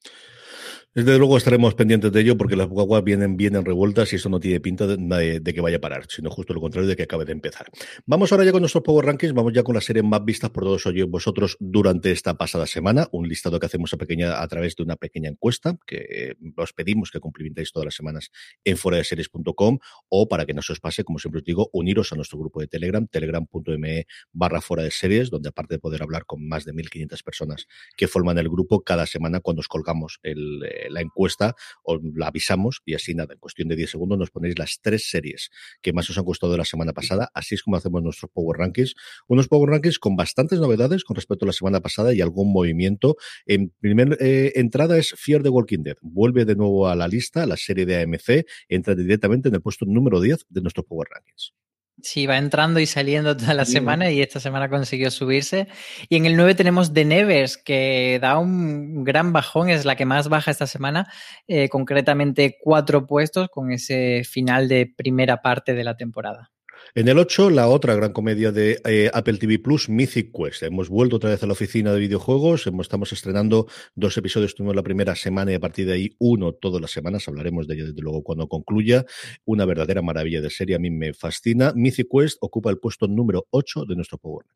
Desde 0.94 1.16
luego 1.16 1.38
estaremos 1.38 1.74
pendientes 1.74 2.12
de 2.12 2.20
ello 2.20 2.36
porque 2.36 2.54
las 2.54 2.68
guaguas 2.68 3.02
vienen, 3.02 3.38
vienen 3.38 3.64
revueltas 3.64 4.12
y 4.12 4.16
eso 4.16 4.28
no 4.28 4.38
tiene 4.38 4.60
pinta 4.60 4.86
de, 4.86 5.42
que 5.42 5.60
vaya 5.62 5.78
a 5.78 5.80
parar, 5.80 6.04
sino 6.06 6.28
justo 6.28 6.52
lo 6.52 6.60
contrario 6.60 6.86
de 6.86 6.96
que 6.96 7.04
acabe 7.04 7.24
de 7.24 7.32
empezar. 7.32 7.70
Vamos 8.04 8.30
ahora 8.30 8.44
ya 8.44 8.52
con 8.52 8.60
nuestros 8.60 8.84
Power 8.84 9.06
Rankings, 9.06 9.32
vamos 9.32 9.54
ya 9.54 9.62
con 9.62 9.74
las 9.74 9.86
series 9.86 10.04
más 10.04 10.22
vistas 10.22 10.50
por 10.50 10.64
todos 10.64 10.84
vosotros 11.08 11.56
durante 11.60 12.12
esta 12.12 12.34
pasada 12.34 12.66
semana, 12.66 13.08
un 13.10 13.26
listado 13.26 13.58
que 13.58 13.64
hacemos 13.64 13.94
a, 13.94 13.96
pequeña, 13.96 14.42
a 14.42 14.48
través 14.48 14.76
de 14.76 14.82
una 14.82 14.96
pequeña 14.96 15.30
encuesta 15.30 15.78
que 15.86 16.36
os 16.58 16.74
pedimos 16.74 17.10
que 17.10 17.20
cumplimentéis 17.20 17.72
todas 17.72 17.86
las 17.86 17.94
semanas 17.94 18.30
en 18.62 18.76
foradeseries.com 18.76 19.78
o 20.10 20.28
para 20.28 20.44
que 20.44 20.52
no 20.52 20.60
se 20.60 20.74
os 20.74 20.80
pase, 20.80 21.04
como 21.04 21.18
siempre 21.18 21.38
os 21.38 21.44
digo, 21.44 21.70
uniros 21.72 22.12
a 22.12 22.16
nuestro 22.16 22.38
grupo 22.38 22.60
de 22.60 22.66
Telegram, 22.66 23.06
telegram.me 23.06 24.06
barra 24.32 24.60
fuera 24.60 24.82
de 24.82 24.90
series, 24.90 25.30
donde 25.30 25.48
aparte 25.48 25.76
de 25.76 25.78
poder 25.78 26.02
hablar 26.02 26.26
con 26.26 26.46
más 26.46 26.66
de 26.66 26.74
1.500 26.74 27.24
personas 27.24 27.66
que 27.96 28.08
forman 28.08 28.36
el 28.36 28.50
grupo 28.50 28.84
cada 28.84 29.06
semana 29.06 29.40
cuando 29.40 29.60
os 29.60 29.68
colgamos 29.68 30.20
el 30.22 30.60
la 30.90 31.00
encuesta, 31.00 31.54
os 31.82 32.00
la 32.14 32.28
avisamos 32.28 32.80
y 32.84 32.94
así 32.94 33.14
nada, 33.14 33.34
en 33.34 33.40
cuestión 33.40 33.68
de 33.68 33.76
10 33.76 33.90
segundos 33.90 34.18
nos 34.18 34.30
ponéis 34.30 34.58
las 34.58 34.80
tres 34.80 35.08
series 35.08 35.50
que 35.80 35.92
más 35.92 36.08
os 36.10 36.18
han 36.18 36.24
costado 36.24 36.56
la 36.56 36.64
semana 36.64 36.92
pasada. 36.92 37.30
Así 37.34 37.54
es 37.54 37.62
como 37.62 37.76
hacemos 37.76 38.02
nuestros 38.02 38.30
Power 38.30 38.58
Rankings. 38.58 38.94
Unos 39.28 39.48
Power 39.48 39.70
Rankings 39.70 39.98
con 39.98 40.16
bastantes 40.16 40.58
novedades 40.58 41.04
con 41.04 41.16
respecto 41.16 41.44
a 41.44 41.48
la 41.48 41.52
semana 41.52 41.80
pasada 41.80 42.14
y 42.14 42.20
algún 42.20 42.52
movimiento. 42.52 43.16
En 43.46 43.70
primera 43.80 44.16
eh, 44.20 44.52
entrada 44.56 44.98
es 44.98 45.14
Fear 45.16 45.42
the 45.42 45.48
Walking 45.48 45.82
Dead. 45.82 45.96
Vuelve 46.00 46.44
de 46.44 46.56
nuevo 46.56 46.88
a 46.88 46.96
la 46.96 47.08
lista, 47.08 47.46
la 47.46 47.56
serie 47.56 47.86
de 47.86 48.02
AMC, 48.02 48.46
entra 48.68 48.94
directamente 48.94 49.48
en 49.48 49.54
el 49.54 49.62
puesto 49.62 49.84
número 49.86 50.20
10 50.20 50.46
de 50.48 50.60
nuestros 50.60 50.86
Power 50.86 51.08
Rankings. 51.10 51.54
Sí, 52.00 52.26
va 52.26 52.38
entrando 52.38 52.80
y 52.80 52.86
saliendo 52.86 53.36
toda 53.36 53.54
la 53.54 53.64
semana 53.64 54.10
y 54.10 54.22
esta 54.22 54.40
semana 54.40 54.68
consiguió 54.68 55.10
subirse. 55.10 55.68
Y 56.08 56.16
en 56.16 56.26
el 56.26 56.36
9 56.36 56.54
tenemos 56.54 56.92
The 56.92 57.04
Nevers, 57.04 57.56
que 57.56 58.18
da 58.20 58.38
un 58.38 59.04
gran 59.04 59.32
bajón, 59.32 59.68
es 59.68 59.84
la 59.84 59.94
que 59.94 60.04
más 60.04 60.28
baja 60.28 60.50
esta 60.50 60.66
semana, 60.66 61.12
eh, 61.46 61.68
concretamente 61.68 62.58
cuatro 62.60 63.06
puestos 63.06 63.48
con 63.50 63.70
ese 63.70 64.22
final 64.24 64.68
de 64.68 64.86
primera 64.86 65.42
parte 65.42 65.74
de 65.74 65.84
la 65.84 65.96
temporada. 65.96 66.50
En 66.94 67.08
el 67.08 67.18
8, 67.18 67.50
la 67.50 67.68
otra 67.68 67.94
gran 67.94 68.12
comedia 68.12 68.52
de 68.52 68.80
eh, 68.84 69.10
Apple 69.14 69.38
TV 69.38 69.58
Plus, 69.58 69.88
Mythic 69.88 70.30
Quest. 70.30 70.62
Hemos 70.62 70.90
vuelto 70.90 71.16
otra 71.16 71.30
vez 71.30 71.42
a 71.42 71.46
la 71.46 71.54
oficina 71.54 71.92
de 71.92 72.00
videojuegos, 72.00 72.66
estamos 72.66 73.12
estrenando 73.12 73.66
dos 73.94 74.16
episodios, 74.18 74.54
tuvimos 74.54 74.76
la 74.76 74.82
primera 74.82 75.14
semana 75.14 75.52
y 75.52 75.54
a 75.54 75.60
partir 75.60 75.86
de 75.86 75.94
ahí 75.94 76.16
uno 76.18 76.52
todas 76.52 76.82
las 76.82 76.90
semanas, 76.90 77.26
hablaremos 77.28 77.66
de 77.66 77.74
ello 77.74 77.86
desde 77.86 78.02
luego 78.02 78.22
cuando 78.22 78.46
concluya. 78.46 79.06
Una 79.44 79.64
verdadera 79.64 80.02
maravilla 80.02 80.40
de 80.42 80.50
serie, 80.50 80.76
a 80.76 80.78
mí 80.78 80.90
me 80.90 81.14
fascina. 81.14 81.72
Mythic 81.74 82.08
Quest 82.10 82.38
ocupa 82.40 82.70
el 82.70 82.78
puesto 82.78 83.08
número 83.08 83.46
8 83.50 83.86
de 83.86 83.96
nuestro 83.96 84.18
Power. 84.18 84.46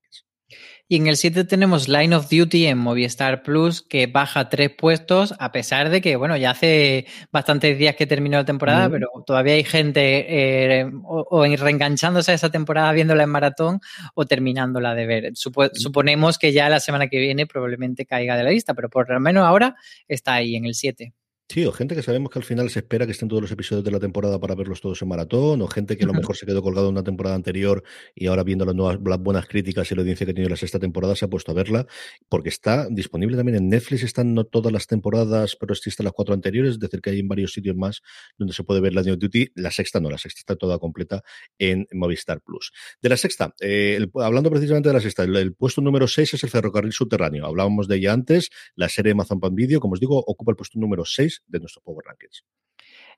Y 0.89 0.97
en 0.97 1.09
el 1.09 1.17
7 1.17 1.45
tenemos 1.45 1.89
Line 1.89 2.15
of 2.15 2.29
Duty 2.31 2.67
en 2.67 2.79
Movistar 2.79 3.43
Plus, 3.43 3.83
que 3.83 4.07
baja 4.07 4.49
tres 4.49 4.71
puestos, 4.71 5.35
a 5.41 5.51
pesar 5.51 5.91
de 5.91 6.01
que, 6.01 6.15
bueno, 6.15 6.37
ya 6.37 6.51
hace 6.51 7.07
bastantes 7.33 7.77
días 7.77 7.97
que 7.97 8.07
terminó 8.07 8.39
la 8.39 8.45
temporada, 8.45 8.89
pero 8.89 9.09
todavía 9.27 9.55
hay 9.55 9.65
gente 9.65 10.81
eh, 10.81 10.91
o, 11.05 11.45
reenganchándose 11.45 12.31
a 12.31 12.35
esa 12.35 12.51
temporada 12.51 12.93
viéndola 12.93 13.25
en 13.25 13.31
maratón 13.31 13.81
o 14.15 14.27
terminándola 14.27 14.95
de 14.95 15.07
ver. 15.07 15.33
suponemos 15.35 16.39
que 16.39 16.53
ya 16.53 16.69
la 16.69 16.79
semana 16.79 17.09
que 17.09 17.19
viene 17.19 17.49
probablemente 17.49 18.07
caiga 18.07 18.37
de 18.37 18.45
la 18.45 18.51
lista, 18.51 18.75
pero 18.75 18.89
por 18.89 19.11
lo 19.11 19.19
menos 19.19 19.45
ahora 19.45 19.75
está 20.07 20.35
ahí 20.35 20.55
en 20.55 20.67
el 20.67 20.75
7. 20.75 21.13
Sí, 21.49 21.65
o 21.65 21.71
gente 21.71 21.95
que 21.95 22.03
sabemos 22.03 22.31
que 22.31 22.41
al 22.41 22.45
final 22.45 22.69
se 22.71 22.81
espera 22.81 23.07
que 23.07 23.13
estén 23.13 23.29
todos 23.29 23.41
los 23.41 23.51
episodios 23.53 23.85
de 23.85 23.93
la 23.93 24.01
temporada 24.01 24.41
para 24.41 24.57
verlos 24.57 24.81
todos 24.81 25.01
en 25.01 25.09
maratón, 25.09 25.63
o 25.63 25.69
gente 25.69 25.97
que 25.97 26.03
a 26.03 26.07
lo 26.09 26.13
mejor 26.13 26.37
se 26.37 26.45
quedó 26.45 26.61
colgado 26.61 26.89
en 26.89 26.95
una 26.95 27.05
temporada 27.05 27.37
anterior 27.37 27.85
y 28.17 28.27
ahora 28.27 28.43
viendo 28.43 28.65
las, 28.65 28.75
nuevas, 28.75 28.99
las 29.05 29.21
buenas 29.21 29.47
críticas 29.47 29.91
y 29.91 29.95
la 29.95 30.01
audiencia 30.01 30.27
que 30.27 30.35
tiene 30.35 30.51
la 30.51 30.57
sexta 30.57 30.81
temporada 30.81 31.15
se 31.15 31.25
ha 31.25 31.29
puesto 31.29 31.53
a 31.53 31.55
verla, 31.55 31.87
porque 32.29 32.49
está 32.49 32.89
disponible 32.91 33.37
también 33.37 33.59
en 33.59 33.69
Netflix, 33.69 34.03
están 34.03 34.35
no 34.35 34.45
todas 34.45 34.73
las 34.73 34.89
temporadas, 34.89 35.57
pero 35.59 35.73
están 35.73 36.05
las 36.05 36.13
cuatro 36.13 36.35
anteriores, 36.35 36.73
es 36.73 36.79
decir, 36.81 37.01
que 37.01 37.11
hay 37.11 37.21
en 37.21 37.29
varios 37.29 37.53
sitios 37.53 37.77
más 37.77 38.03
donde 38.37 38.53
se 38.53 38.65
puede 38.65 38.81
ver 38.81 38.93
la 38.93 39.03
New 39.03 39.17
Duty. 39.17 39.53
La 39.55 39.71
sexta 39.71 40.01
no, 40.01 40.11
la 40.11 40.19
sexta 40.19 40.41
está 40.41 40.57
toda 40.57 40.81
completa 40.81 41.23
en 41.59 41.87
Movistar 41.93 42.41
Plus. 42.41 42.73
De 43.01 43.09
la 43.09 43.17
sexta, 43.17 43.55
eh, 43.61 44.05
hablando 44.17 44.51
precisamente 44.51 44.89
de 44.89 44.95
la 44.95 45.01
sexta, 45.01 45.23
el, 45.23 45.55
puesto 45.55 45.81
número 45.81 46.09
seis 46.09 46.35
es 46.35 46.43
el 46.43 46.51
ferrocarril 46.51 46.93
subterráneo. 46.93 47.47
Hablábamos 47.47 47.87
de 47.87 47.97
ella 47.97 48.13
antes, 48.13 48.51
la 48.75 48.89
serie 48.89 49.11
de 49.11 49.13
Amazon 49.13 49.39
Pan 49.39 49.55
Video, 49.55 49.79
como 49.79 49.95
os 49.95 50.01
digo, 50.01 50.19
ocupa 50.19 50.51
el 50.51 50.57
puesto 50.57 50.81
número 50.81 51.05
de 51.47 51.61
nuestro 51.61 51.83
Power 51.83 52.05
Rankings. 52.07 52.45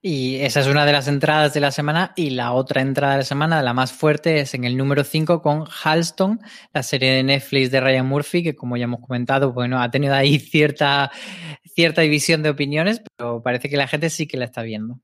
Y 0.00 0.36
esa 0.36 0.60
es 0.60 0.68
una 0.68 0.86
de 0.86 0.92
las 0.92 1.08
entradas 1.08 1.54
de 1.54 1.60
la 1.60 1.72
semana. 1.72 2.12
Y 2.16 2.30
la 2.30 2.52
otra 2.52 2.80
entrada 2.82 3.14
de 3.14 3.18
la 3.18 3.24
semana, 3.24 3.62
la 3.62 3.74
más 3.74 3.92
fuerte, 3.92 4.40
es 4.40 4.54
en 4.54 4.64
el 4.64 4.76
número 4.76 5.02
5 5.02 5.42
con 5.42 5.64
Halston, 5.66 6.40
la 6.72 6.82
serie 6.82 7.12
de 7.12 7.22
Netflix 7.24 7.70
de 7.70 7.80
Ryan 7.80 8.06
Murphy, 8.06 8.42
que 8.42 8.54
como 8.54 8.76
ya 8.76 8.84
hemos 8.84 9.00
comentado, 9.00 9.52
bueno, 9.52 9.80
ha 9.80 9.90
tenido 9.90 10.14
ahí 10.14 10.38
cierta, 10.38 11.10
cierta 11.74 12.02
división 12.02 12.42
de 12.42 12.50
opiniones, 12.50 13.02
pero 13.16 13.42
parece 13.42 13.68
que 13.68 13.76
la 13.76 13.88
gente 13.88 14.10
sí 14.10 14.28
que 14.28 14.36
la 14.36 14.44
está 14.44 14.62
viendo. 14.62 15.00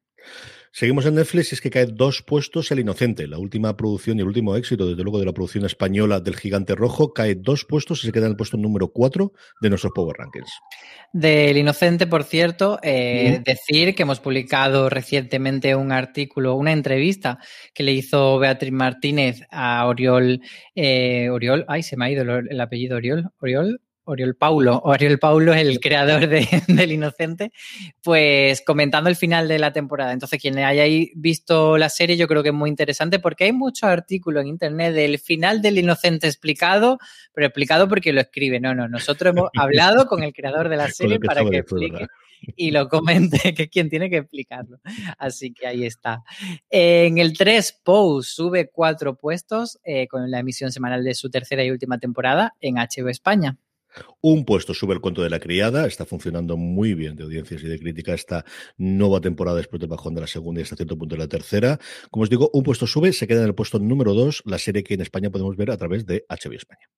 Seguimos 0.77 1.07
en 1.07 1.14
Netflix 1.14 1.53
y 1.53 1.55
es 1.55 1.61
que 1.61 1.70
cae 1.70 1.87
dos 1.87 2.22
puestos 2.22 2.72
El 2.72 2.81
Inocente, 2.81 3.29
la 3.29 3.39
última 3.39 3.77
producción 3.77 4.18
y 4.18 4.22
el 4.22 4.27
último 4.27 4.57
éxito, 4.57 4.89
desde 4.89 5.05
luego, 5.05 5.20
de 5.20 5.25
la 5.25 5.33
producción 5.33 5.64
española 5.64 6.18
del 6.18 6.35
Gigante 6.35 6.75
Rojo, 6.75 7.12
cae 7.12 7.37
dos 7.37 7.64
puestos 7.64 8.03
y 8.03 8.09
se 8.09 8.12
queda 8.12 8.25
en 8.27 8.33
el 8.33 8.37
puesto 8.37 8.57
número 8.57 8.89
cuatro 8.89 9.33
de 9.61 9.68
nuestros 9.68 9.93
Power 9.95 10.16
Rankings. 10.18 10.51
Del 11.12 11.59
Inocente, 11.59 12.09
por 12.09 12.25
cierto, 12.25 12.81
eh, 12.83 13.41
decir 13.45 13.95
que 13.95 14.03
hemos 14.03 14.18
publicado 14.18 14.91
recientemente 14.91 15.77
un 15.77 15.93
artículo, 15.93 16.57
una 16.57 16.72
entrevista 16.72 17.39
que 17.72 17.85
le 17.85 17.93
hizo 17.93 18.41
Beatriz 18.41 18.72
Martínez 18.72 19.43
a 19.53 19.87
Oriol, 19.87 20.41
eh, 20.75 21.29
Oriol, 21.31 21.64
ay, 21.68 21.85
se 21.85 21.97
me 21.97 22.07
ha 22.07 22.11
ido 22.11 22.22
el, 22.22 22.49
el 22.51 22.61
apellido 22.61 22.97
Oriol, 22.97 23.31
Oriol, 23.39 23.81
Oriol 24.05 24.36
Paulo, 24.36 24.80
Oriol 24.84 25.18
Paulo, 25.18 25.55
el 25.55 25.80
creador 25.80 26.28
de, 26.28 26.46
del 26.68 26.92
Inocente, 26.92 27.52
pues 28.02 28.62
comentando 28.62 29.11
el 29.11 29.16
final 29.16 29.48
de 29.48 29.59
la 29.59 29.72
temporada. 29.72 30.12
Entonces, 30.12 30.40
quien 30.40 30.59
haya 30.59 30.84
visto 31.14 31.78
la 31.78 31.88
serie, 31.88 32.16
yo 32.16 32.28
creo 32.28 32.42
que 32.42 32.50
es 32.50 32.55
muy 32.55 32.70
interesante 32.70 33.18
porque 33.18 33.44
hay 33.44 33.52
muchos 33.52 33.84
artículos 33.84 34.42
en 34.42 34.48
internet 34.48 34.94
del 34.94 35.18
final 35.18 35.62
del 35.62 35.78
Inocente 35.78 36.26
explicado, 36.26 36.98
pero 37.32 37.46
explicado 37.46 37.88
porque 37.88 38.12
lo 38.12 38.20
escribe. 38.20 38.61
No, 38.61 38.74
no, 38.74 38.88
nosotros 38.88 39.34
hemos 39.34 39.50
hablado 39.57 40.07
con 40.07 40.22
el 40.22 40.32
creador 40.32 40.68
de 40.68 40.76
la 40.76 40.88
serie 40.88 41.18
que 41.18 41.26
para 41.26 41.44
que 41.44 41.59
explique 41.59 42.07
y 42.57 42.70
lo 42.70 42.88
comente, 42.88 43.38
que 43.55 43.64
es 43.64 43.68
quien 43.68 43.88
tiene 43.88 44.11
que 44.11 44.18
explicarlo. 44.18 44.78
Así 45.18 45.52
que 45.52 45.66
ahí 45.66 45.84
está. 45.84 46.22
En 46.70 47.18
el 47.18 47.36
3, 47.36 47.80
Pose 47.82 48.30
sube 48.30 48.70
cuatro 48.70 49.16
puestos 49.16 49.78
eh, 49.84 50.07
con 50.09 50.30
la 50.30 50.40
emisión 50.40 50.72
semanal 50.72 51.05
de 51.05 51.14
su 51.14 51.30
tercera 51.30 51.64
y 51.64 51.70
última 51.70 51.98
temporada 51.98 52.55
en 52.61 52.76
HBO 52.76 53.09
España. 53.09 53.57
Un 54.20 54.45
puesto 54.45 54.74
sube 54.74 54.95
el 54.95 55.01
cuento 55.01 55.22
de 55.22 55.30
la 55.30 55.40
criada, 55.40 55.86
está 55.86 56.05
funcionando 56.05 56.57
muy 56.57 56.95
bien 56.95 57.16
de 57.16 57.24
audiencias 57.24 57.62
y 57.62 57.66
de 57.66 57.78
crítica 57.78 58.14
esta 58.14 58.45
nueva 58.76 59.20
temporada 59.20 59.59
después 59.59 59.80
del 59.80 59.88
bajón 59.88 60.14
de 60.14 60.22
la 60.22 60.26
segunda 60.26 60.61
y 60.61 60.64
hasta 60.64 60.76
cierto 60.76 60.99
punto 60.99 61.14
de 61.14 61.20
la 61.20 61.28
tercera. 61.28 61.78
Como 62.11 62.22
os 62.24 62.30
digo, 62.30 62.51
un 62.53 62.62
puesto 62.62 62.86
sube, 62.86 63.12
se 63.12 63.26
queda 63.26 63.40
en 63.40 63.47
el 63.47 63.55
puesto 63.55 63.78
número 63.78 64.14
dos, 64.14 64.42
la 64.47 64.59
serie 64.59 64.84
que 64.84 64.95
en 64.95 65.01
España 65.01 65.30
podemos 65.30 65.57
ver 65.57 65.70
a 65.70 65.76
través 65.76 66.07
de 66.07 66.24
HBO 66.28 66.55
España. 66.55 66.88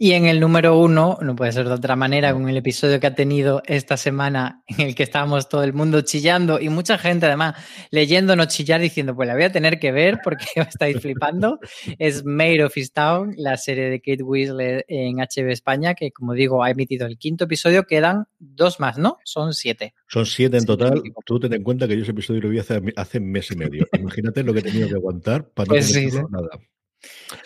Y 0.00 0.12
en 0.12 0.26
el 0.26 0.38
número 0.38 0.78
uno, 0.78 1.18
no 1.20 1.34
puede 1.34 1.50
ser 1.50 1.66
de 1.66 1.74
otra 1.74 1.96
manera, 1.96 2.32
con 2.32 2.48
el 2.48 2.56
episodio 2.56 3.00
que 3.00 3.08
ha 3.08 3.16
tenido 3.16 3.62
esta 3.66 3.96
semana 3.96 4.62
en 4.68 4.86
el 4.86 4.94
que 4.94 5.02
estábamos 5.02 5.48
todo 5.48 5.64
el 5.64 5.72
mundo 5.72 6.02
chillando 6.02 6.60
y 6.60 6.68
mucha 6.68 6.98
gente 6.98 7.26
además 7.26 7.56
leyéndonos 7.90 8.46
chillar 8.46 8.80
diciendo, 8.80 9.16
pues 9.16 9.26
la 9.26 9.34
voy 9.34 9.42
a 9.42 9.50
tener 9.50 9.80
que 9.80 9.90
ver 9.90 10.20
porque 10.22 10.46
estáis 10.54 11.00
flipando, 11.00 11.58
es 11.98 12.24
Made 12.24 12.62
of 12.62 12.74
Town, 12.94 13.34
la 13.36 13.56
serie 13.56 13.90
de 13.90 14.00
Kate 14.00 14.22
Winslet 14.22 14.84
en 14.86 15.16
HB 15.16 15.50
España, 15.50 15.94
que 15.94 16.12
como 16.12 16.34
digo 16.34 16.62
ha 16.62 16.70
emitido 16.70 17.04
el 17.04 17.18
quinto 17.18 17.44
episodio, 17.44 17.82
quedan 17.82 18.26
dos 18.38 18.78
más, 18.78 18.98
¿no? 18.98 19.18
Son 19.24 19.52
siete. 19.52 19.94
Son 20.06 20.26
siete 20.26 20.58
en 20.58 20.64
total. 20.64 21.02
Tú 21.26 21.40
ten 21.40 21.52
en 21.52 21.64
cuenta 21.64 21.88
que 21.88 21.96
yo 21.96 22.02
ese 22.02 22.12
episodio 22.12 22.42
lo 22.42 22.50
vi 22.50 22.60
hace, 22.60 22.80
hace 22.94 23.18
mes 23.18 23.50
y 23.50 23.56
medio. 23.56 23.88
Imagínate 23.98 24.44
lo 24.44 24.52
que 24.52 24.60
he 24.60 24.62
tenido 24.62 24.86
que 24.86 24.94
aguantar 24.94 25.48
para 25.48 25.66
no 25.66 25.72
pues 25.72 25.86
sí, 25.86 26.06
nada. 26.30 26.50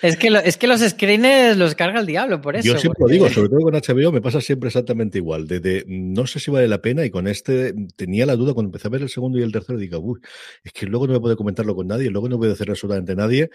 Es 0.00 0.16
que, 0.16 0.30
lo, 0.30 0.38
es 0.38 0.56
que 0.56 0.66
los 0.66 0.80
screens 0.80 1.56
los 1.56 1.74
carga 1.74 2.00
el 2.00 2.06
diablo, 2.06 2.40
por 2.40 2.56
eso. 2.56 2.66
Yo 2.66 2.78
siempre 2.78 3.00
lo 3.00 3.08
digo, 3.08 3.28
sobre 3.28 3.48
todo 3.48 3.60
con 3.60 3.74
HBO 3.74 4.12
me 4.12 4.22
pasa 4.22 4.40
siempre 4.40 4.68
exactamente 4.68 5.18
igual. 5.18 5.46
De, 5.46 5.84
no 5.86 6.26
sé 6.26 6.40
si 6.40 6.50
vale 6.50 6.68
la 6.68 6.80
pena 6.80 7.04
y 7.04 7.10
con 7.10 7.26
este 7.28 7.74
tenía 7.96 8.26
la 8.26 8.36
duda 8.36 8.54
cuando 8.54 8.68
empecé 8.68 8.88
a 8.88 8.90
ver 8.90 9.02
el 9.02 9.08
segundo 9.08 9.38
y 9.38 9.42
el 9.42 9.52
tercero, 9.52 9.78
digo, 9.78 9.98
uy, 9.98 10.20
es 10.64 10.72
que 10.72 10.86
luego 10.86 11.06
no 11.06 11.14
me 11.14 11.20
puedo 11.20 11.36
comentarlo 11.36 11.74
con 11.74 11.86
nadie, 11.86 12.10
luego 12.10 12.28
no 12.28 12.38
voy 12.38 12.48
a 12.48 12.52
hacer 12.52 12.70
absolutamente 12.70 13.14
nadie. 13.14 13.50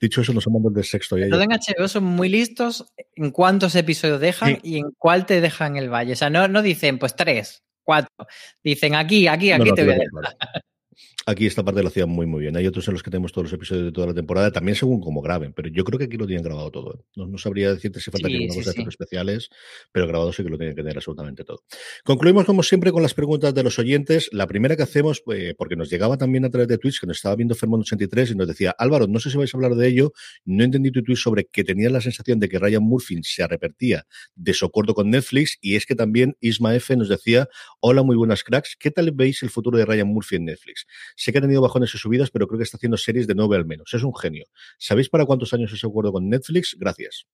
Dicho 0.00 0.22
eso, 0.22 0.32
nos 0.32 0.46
mandado 0.46 0.74
del 0.74 0.84
sexto. 0.84 1.18
Ya 1.18 1.28
todo 1.28 1.42
en 1.42 1.50
HBO 1.50 1.86
son 1.86 2.04
muy 2.04 2.30
listos 2.30 2.86
en 3.16 3.30
cuántos 3.30 3.74
episodios 3.74 4.18
dejan 4.18 4.58
y 4.62 4.78
en 4.78 4.92
cuál 4.96 5.26
te 5.26 5.42
dejan 5.42 5.76
el 5.76 5.90
valle. 5.90 6.14
O 6.14 6.16
sea, 6.16 6.30
no, 6.30 6.48
no 6.48 6.62
dicen, 6.62 6.98
pues 6.98 7.14
tres, 7.14 7.62
cuatro. 7.82 8.26
Dicen 8.64 8.94
aquí, 8.94 9.26
aquí, 9.26 9.52
aquí 9.52 9.72
te 9.74 9.84
voy 9.84 9.92
a 9.92 9.96
dejar. 9.96 10.64
Aquí 11.26 11.46
esta 11.46 11.62
parte 11.62 11.82
lo 11.82 11.88
hacían 11.88 12.08
muy, 12.08 12.26
muy 12.26 12.40
bien. 12.40 12.56
Hay 12.56 12.66
otros 12.66 12.88
en 12.88 12.94
los 12.94 13.02
que 13.02 13.10
tenemos 13.10 13.30
todos 13.32 13.44
los 13.44 13.52
episodios 13.52 13.84
de 13.86 13.92
toda 13.92 14.06
la 14.06 14.14
temporada, 14.14 14.50
también 14.50 14.74
según 14.74 15.00
cómo 15.00 15.20
graben, 15.20 15.52
pero 15.52 15.68
yo 15.68 15.84
creo 15.84 15.98
que 15.98 16.06
aquí 16.06 16.16
lo 16.16 16.26
tienen 16.26 16.42
grabado 16.42 16.70
todo. 16.70 16.94
¿eh? 16.94 17.02
No, 17.14 17.36
sabría 17.36 17.74
decirte 17.74 18.00
si 18.00 18.10
falta 18.10 18.28
sí, 18.28 18.34
alguna 18.34 18.54
cosa 18.54 18.72
de 18.72 18.88
especiales, 18.88 19.50
pero 19.92 20.06
grabado 20.06 20.32
sí 20.32 20.42
que 20.42 20.48
lo 20.48 20.56
tienen 20.56 20.74
que 20.74 20.82
tener 20.82 20.96
absolutamente 20.96 21.44
todo. 21.44 21.62
Concluimos, 22.04 22.46
como 22.46 22.62
siempre, 22.62 22.90
con 22.90 23.02
las 23.02 23.12
preguntas 23.12 23.52
de 23.54 23.62
los 23.62 23.78
oyentes. 23.78 24.30
La 24.32 24.46
primera 24.46 24.76
que 24.76 24.82
hacemos, 24.82 25.22
eh, 25.32 25.54
porque 25.58 25.76
nos 25.76 25.90
llegaba 25.90 26.16
también 26.16 26.46
a 26.46 26.50
través 26.50 26.68
de 26.68 26.78
Twitch, 26.78 27.00
que 27.00 27.06
nos 27.06 27.18
estaba 27.18 27.36
viendo 27.36 27.54
Fermón83 27.54 28.32
y 28.32 28.34
nos 28.34 28.48
decía, 28.48 28.74
Álvaro, 28.78 29.06
no 29.06 29.20
sé 29.20 29.30
si 29.30 29.36
vais 29.36 29.54
a 29.54 29.56
hablar 29.58 29.74
de 29.74 29.88
ello, 29.88 30.12
no 30.46 30.64
entendí 30.64 30.90
tu 30.90 31.02
tweet 31.02 31.16
sobre 31.16 31.44
que 31.44 31.64
tenías 31.64 31.92
la 31.92 32.00
sensación 32.00 32.40
de 32.40 32.48
que 32.48 32.58
Ryan 32.58 32.82
Murphy 32.82 33.20
se 33.22 33.42
arrepentía 33.42 34.06
de 34.34 34.54
su 34.54 34.64
acuerdo 34.64 34.94
con 34.94 35.10
Netflix, 35.10 35.58
y 35.60 35.76
es 35.76 35.84
que 35.84 35.94
también 35.94 36.36
Isma 36.40 36.74
F 36.74 36.96
nos 36.96 37.10
decía, 37.10 37.48
hola, 37.80 38.02
muy 38.02 38.16
buenas 38.16 38.42
cracks, 38.42 38.74
¿qué 38.78 38.90
tal 38.90 39.10
veis 39.12 39.42
el 39.42 39.50
futuro 39.50 39.76
de 39.76 39.84
Ryan 39.84 40.08
Murphy 40.08 40.36
en 40.36 40.46
Netflix? 40.46 40.86
Sé 41.20 41.32
que 41.32 41.38
ha 41.38 41.42
tenido 41.42 41.60
bajones 41.60 41.94
y 41.94 41.98
subidas, 41.98 42.30
pero 42.30 42.46
creo 42.46 42.56
que 42.56 42.64
está 42.64 42.78
haciendo 42.78 42.96
series 42.96 43.26
de 43.26 43.34
nueve 43.34 43.54
al 43.54 43.66
menos. 43.66 43.92
Es 43.92 44.02
un 44.02 44.16
genio. 44.16 44.46
¿Sabéis 44.78 45.10
para 45.10 45.26
cuántos 45.26 45.52
años 45.52 45.70
es 45.70 45.84
acuerdo 45.84 46.12
con 46.12 46.30
Netflix? 46.30 46.74
Gracias. 46.80 47.26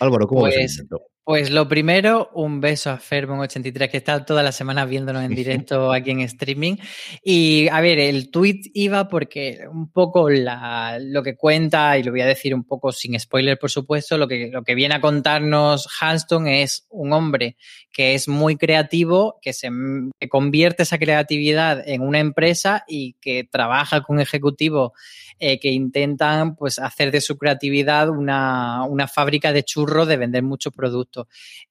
Álvaro, 0.00 0.26
¿cómo 0.26 0.40
pues, 0.40 0.56
ves 0.56 0.84
Pues 1.24 1.50
lo 1.50 1.68
primero, 1.68 2.30
un 2.34 2.60
beso 2.60 2.90
a 2.90 2.98
Fermon83, 2.98 3.88
que 3.88 3.96
está 3.96 4.24
todas 4.24 4.44
las 4.44 4.56
semanas 4.56 4.88
viéndonos 4.88 5.22
en 5.22 5.34
directo 5.36 5.92
aquí 5.92 6.10
en 6.10 6.20
streaming. 6.22 6.76
Y 7.22 7.68
a 7.68 7.80
ver, 7.80 8.00
el 8.00 8.32
tweet 8.32 8.62
iba 8.74 9.08
porque 9.08 9.60
un 9.70 9.92
poco 9.92 10.28
la, 10.28 10.98
lo 11.00 11.22
que 11.22 11.36
cuenta, 11.36 11.96
y 11.96 12.02
lo 12.02 12.10
voy 12.10 12.22
a 12.22 12.26
decir 12.26 12.52
un 12.56 12.64
poco 12.64 12.90
sin 12.90 13.18
spoiler, 13.20 13.56
por 13.56 13.70
supuesto, 13.70 14.18
lo 14.18 14.26
que, 14.26 14.50
lo 14.52 14.64
que 14.64 14.74
viene 14.74 14.96
a 14.96 15.00
contarnos 15.00 15.88
Halston 16.00 16.48
es 16.48 16.86
un 16.90 17.12
hombre 17.12 17.56
que 17.92 18.14
es 18.14 18.26
muy 18.26 18.56
creativo, 18.56 19.38
que 19.40 19.52
se 19.52 19.70
que 20.18 20.28
convierte 20.28 20.82
esa 20.82 20.98
creatividad 20.98 21.86
en 21.86 22.02
una 22.02 22.18
empresa 22.18 22.84
y 22.88 23.12
que 23.20 23.44
trabaja 23.44 24.02
con 24.02 24.18
ejecutivos 24.18 24.90
eh, 25.38 25.60
que 25.60 25.70
intentan 25.70 26.56
pues, 26.56 26.78
hacer 26.78 27.10
de 27.10 27.20
su 27.20 27.36
creatividad 27.36 28.08
una, 28.08 28.84
una 28.84 29.08
fábrica 29.08 29.52
de 29.52 29.62
churros 29.62 30.08
de 30.08 30.16
vender 30.16 30.42
muchos 30.42 30.72
productos. 30.72 31.11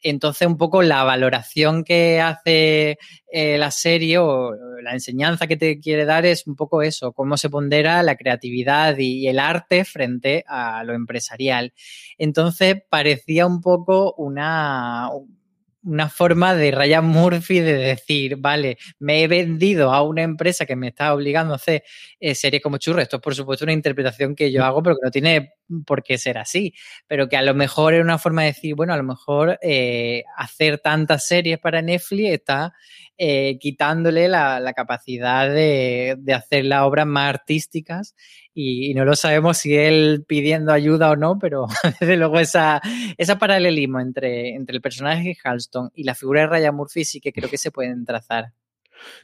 Entonces, 0.02 0.48
un 0.48 0.58
poco 0.58 0.82
la 0.82 1.04
valoración 1.04 1.84
que 1.84 2.22
hace 2.22 2.98
eh, 3.32 3.58
la 3.58 3.72
serie 3.72 4.18
o 4.18 4.54
la 4.82 4.94
enseñanza 4.94 5.48
que 5.48 5.58
te 5.58 5.80
quiere 5.80 6.06
dar 6.06 6.26
es 6.26 6.48
un 6.48 6.56
poco 6.56 6.82
eso, 6.82 7.14
cómo 7.14 7.38
se 7.38 7.50
pondera 7.50 8.04
la 8.04 8.16
creatividad 8.16 8.98
y, 8.98 9.28
el 9.28 9.40
arte 9.40 9.86
frente 9.86 10.44
a 10.48 10.84
lo 10.84 10.94
empresarial. 10.94 11.74
Entonces, 12.18 12.78
parecía 12.90 13.46
un 13.46 13.62
poco 13.62 14.14
una 14.18 15.10
una 15.84 16.10
forma 16.10 16.54
de 16.56 16.72
Ryan 16.72 17.06
Murphy 17.06 17.60
de 17.60 17.74
decir, 17.74 18.38
vale, 18.38 18.78
me 19.00 19.24
he 19.24 19.28
vendido 19.28 19.92
a 19.94 20.04
una 20.04 20.22
empresa 20.22 20.66
que 20.66 20.76
me 20.76 20.90
está 20.90 21.14
obligando 21.14 21.54
a 21.54 21.56
hacer 21.56 21.84
eh, 22.20 22.36
series 22.36 22.62
como 22.62 22.78
churro. 22.78 23.02
Esto 23.02 23.18
es, 23.18 23.22
por 23.22 23.36
supuesto, 23.36 23.66
una 23.66 23.74
interpretación 23.74 24.36
que 24.36 24.52
yo 24.52 24.64
hago, 24.64 24.84
pero 24.84 24.96
que 24.96 25.06
no 25.06 25.12
tiene 25.12 25.54
por 25.86 26.04
qué 26.04 26.18
ser 26.18 26.38
así. 26.38 26.74
Pero 27.08 27.28
que 27.28 27.38
a 27.38 27.42
lo 27.42 27.54
mejor 27.54 27.94
es 27.94 28.04
una 28.04 28.20
forma 28.20 28.44
de 28.44 28.50
decir, 28.50 28.76
bueno, 28.76 28.94
a 28.94 28.98
lo 28.98 29.04
mejor 29.04 29.58
eh, 29.62 30.24
hacer 30.38 30.80
tantas 30.80 31.26
series 31.26 31.60
para 31.60 31.82
Netflix 31.82 32.32
está 32.32 32.74
eh, 33.18 33.58
quitándole 33.60 34.28
la, 34.28 34.74
capacidad 34.76 35.50
de, 35.50 36.16
de, 36.18 36.34
hacer 36.34 36.66
las 36.66 36.82
obras 36.84 37.06
más 37.06 37.30
artísticas 37.30 38.16
y, 38.54 38.92
y, 38.92 38.94
no 38.94 39.06
lo 39.06 39.16
sabemos 39.16 39.58
si 39.60 39.76
él 39.76 40.24
pidiendo 40.28 40.72
ayuda 40.72 41.12
o 41.12 41.16
no, 41.16 41.38
pero 41.40 41.68
desde 42.00 42.18
luego 42.18 42.40
esa, 42.40 42.82
esa 43.18 43.38
paralelismo 43.38 44.00
entre, 44.00 44.56
entre 44.56 44.76
el 44.76 44.82
personaje 44.82 45.30
de 45.30 45.38
Halston 45.44 45.92
y 45.94 46.04
la 46.04 46.16
figura 46.16 46.42
de 46.42 46.48
Ryan 46.48 46.76
Murphy 46.76 47.06
sí 47.06 47.20
que 47.20 47.34
creo 47.34 47.50
que 47.50 47.58
se 47.58 47.72
pueden 47.72 48.06
trazar. 48.06 48.54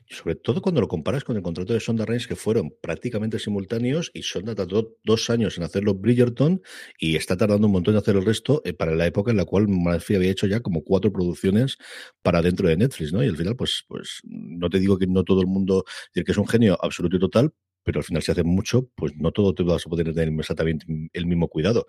Sobre 0.10 0.36
todo 0.36 0.62
cuando 0.62 0.82
lo 0.82 0.88
comparas 0.88 1.24
con 1.24 1.36
el 1.36 1.42
contrato 1.44 1.74
de 1.74 1.80
Sonda 1.80 2.06
Reigns, 2.06 2.28
que 2.28 2.36
fueron 2.36 2.74
prácticamente 2.82 3.40
simultáneos, 3.40 4.12
y 4.14 4.24
Sonda 4.24 4.56
tardó 4.56 4.96
dos 5.04 5.30
años 5.30 5.58
en 5.58 5.64
hacerlo 5.64 5.94
Bridgerton 5.96 6.62
y 7.00 7.16
está 7.16 7.38
tardando 7.38 7.68
un 7.68 7.74
montón 7.74 7.96
en 7.96 8.00
hacer 8.00 8.16
el 8.16 8.26
resto 8.26 8.62
eh, 8.66 8.74
para 8.74 8.96
la 8.96 9.06
época 9.06 9.32
en 9.32 9.38
la 9.38 9.46
cual 9.46 9.68
Murphy 9.68 10.16
había 10.16 10.32
hecho 10.32 10.48
ya 10.48 10.60
como 10.62 10.84
cuatro 10.84 11.12
producciones 11.12 11.78
para 12.22 12.42
dentro 12.42 12.68
de 12.68 12.78
Netflix, 12.78 13.14
¿no? 13.14 13.24
Y 13.24 13.28
al 13.28 13.38
final, 13.38 13.56
pues, 13.56 13.86
pues 13.88 14.22
no 14.24 14.70
te 14.70 14.80
digo 14.80 14.98
que 14.98 15.08
no 15.08 15.24
todo 15.24 15.42
el 15.42 15.48
mundo, 15.48 15.86
que 16.14 16.24
es 16.26 16.38
un 16.38 16.48
genio 16.48 16.78
absoluto 16.82 17.18
y 17.18 17.20
total, 17.20 17.54
pero 17.88 18.02
al 18.02 18.04
final 18.04 18.22
si 18.22 18.34
hace 18.34 18.44
mucho, 18.44 18.90
pues 18.96 19.16
no 19.16 19.32
todo 19.32 19.54
te 19.54 19.64
vas 19.64 19.86
a 19.86 19.90
poder 19.90 20.14
tener 20.14 20.38
exactamente 20.38 20.86
el 21.14 21.26
mismo 21.26 21.48
cuidado. 21.48 21.88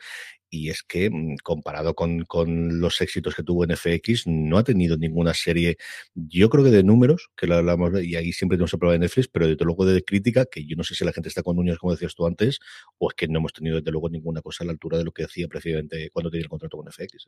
Y 0.49 0.71
es 0.71 0.85
que 0.85 1.11
mm, 1.11 1.39
comparado 1.43 1.97
con, 1.97 2.25
con, 2.25 2.81
los 2.81 3.01
éxitos 3.01 3.35
que 3.35 3.43
tuvo 3.43 3.65
en 3.65 3.77
FX, 3.77 4.29
no 4.29 4.59
ha 4.59 4.63
tenido 4.63 4.97
ninguna 4.97 5.35
serie, 5.35 5.77
yo 6.15 6.51
creo 6.51 6.63
que 6.63 6.71
de 6.71 6.85
números, 6.85 7.31
que 7.37 7.49
la 7.49 7.59
hablamos, 7.59 8.01
y 8.01 8.15
ahí 8.15 8.33
siempre 8.33 8.57
tenemos 8.57 8.73
el 8.73 8.79
problema 8.79 9.01
de 9.01 9.07
Netflix, 9.07 9.27
pero 9.27 9.49
desde 9.49 9.65
luego 9.65 9.85
de 9.87 10.05
crítica, 10.05 10.47
que 10.47 10.65
yo 10.65 10.77
no 10.77 10.85
sé 10.85 10.95
si 10.95 11.05
la 11.05 11.13
gente 11.13 11.31
está 11.31 11.43
con 11.43 11.59
uñas, 11.59 11.79
como 11.79 11.93
decías 11.93 12.15
tú 12.15 12.29
antes, 12.29 12.61
o 12.99 13.11
es 13.11 13.17
que 13.17 13.27
no 13.27 13.41
hemos 13.41 13.53
tenido 13.53 13.79
desde 13.79 13.91
luego 13.91 14.09
ninguna 14.09 14.41
cosa 14.41 14.63
a 14.63 14.67
la 14.67 14.73
altura 14.73 14.99
de 14.99 15.05
lo 15.05 15.11
que 15.11 15.25
hacía 15.25 15.49
precisamente 15.49 16.11
cuando 16.13 16.31
tenía 16.31 16.45
el 16.45 16.49
contrato 16.49 16.77
con 16.77 16.87
FX. 16.93 17.27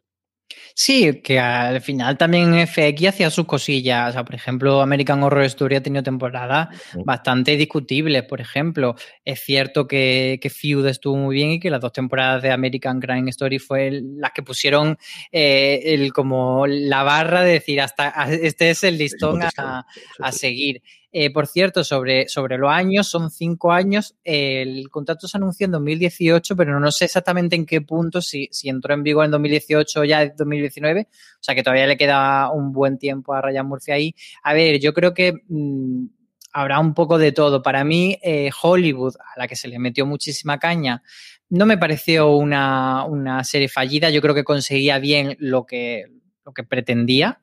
Sí, 0.75 1.21
que 1.23 1.39
al 1.39 1.81
final 1.81 2.17
también 2.17 2.67
FX 2.67 3.09
hacía 3.09 3.31
sus 3.31 3.47
cosillas. 3.47 4.11
O 4.11 4.13
sea, 4.13 4.25
por 4.25 4.35
ejemplo, 4.35 4.81
American 4.81 5.23
Horror 5.23 5.45
Story 5.45 5.77
ha 5.77 5.83
tenido 5.83 6.03
temporadas 6.03 6.69
bastante 7.05 7.57
discutibles. 7.57 8.25
Por 8.25 8.41
ejemplo, 8.41 8.60
es 9.25 9.41
cierto 9.41 9.87
que, 9.87 10.39
que 10.41 10.51
Feud 10.51 10.87
estuvo 10.87 11.17
muy 11.17 11.37
bien 11.37 11.51
y 11.51 11.61
que 11.61 11.71
las 11.71 11.81
dos 11.81 11.93
temporadas 11.93 12.43
de 12.43 12.51
American 12.51 13.01
Crime 13.01 13.31
Story 13.31 13.59
fue 13.59 14.03
las 14.03 14.33
que 14.33 14.43
pusieron 14.43 14.97
eh, 15.33 15.81
el, 15.85 16.13
como 16.13 16.67
la 16.67 17.03
barra 17.03 17.43
de 17.43 17.53
decir 17.53 17.81
hasta 17.81 18.11
este 18.31 18.71
es 18.71 18.85
el 18.85 18.99
listón 18.99 19.43
a, 19.43 19.87
a 20.21 20.33
seguir. 20.33 20.83
Eh, 21.13 21.33
por 21.33 21.49
cierto, 21.49 21.83
sobre, 21.83 22.29
sobre 22.29 22.57
los 22.57 22.71
años, 22.71 23.09
son 23.09 23.31
cinco 23.31 23.73
años. 23.73 24.17
el 24.23 24.89
contrato 24.91 25.27
se 25.27 25.39
anunció 25.39 25.65
en 25.65 25.73
2018, 25.73 26.55
pero 26.55 26.79
no 26.79 26.93
sé 26.93 27.07
exactamente 27.07 27.57
en 27.57 27.67
qué 27.67 27.81
punto, 27.81 28.23
si, 28.23 28.49
si 28.53 28.69
entró 28.69 28.95
en 28.95 29.03
vigor 29.03 29.25
en 29.25 29.33
2018 29.33 30.01
o 30.01 30.05
ya 30.05 30.23
en 30.23 30.35
2019. 30.37 31.09
O 31.11 31.43
sea 31.43 31.55
que 31.55 31.63
todavía 31.63 31.87
le 31.87 31.97
queda 31.97 32.51
un 32.53 32.73
buen 32.73 32.97
tiempo 32.99 33.35
a 33.35 33.43
Ryan 33.43 33.67
Murphy 33.67 33.93
ahí. 33.93 34.15
A 34.45 34.55
ver, 34.55 34.79
yo 34.79 34.95
creo 34.95 35.13
que 35.13 35.35
mm, 35.49 36.07
habrá 36.53 36.81
un 36.81 36.95
poco 36.95 37.19
de 37.19 37.33
todo. 37.33 37.63
Para 37.63 37.85
mí, 37.85 38.19
eh, 38.23 38.51
Hollywood, 38.63 39.17
a 39.17 39.39
la 39.39 39.49
que 39.49 39.57
se 39.57 39.69
le 39.69 39.79
metió 39.79 40.07
muchísima 40.07 40.59
caña, 40.59 41.03
no 41.49 41.67
me 41.67 41.79
pareció 41.79 42.31
una, 42.31 43.05
una 43.05 43.45
serie 43.45 43.69
fallida. 43.69 44.11
Yo 44.11 44.21
creo 44.23 44.35
que 44.35 44.45
conseguía 44.45 44.99
bien 44.99 45.37
lo 45.39 45.67
que, 45.67 46.07
lo 46.45 46.53
que 46.53 46.65
pretendía. 46.65 47.41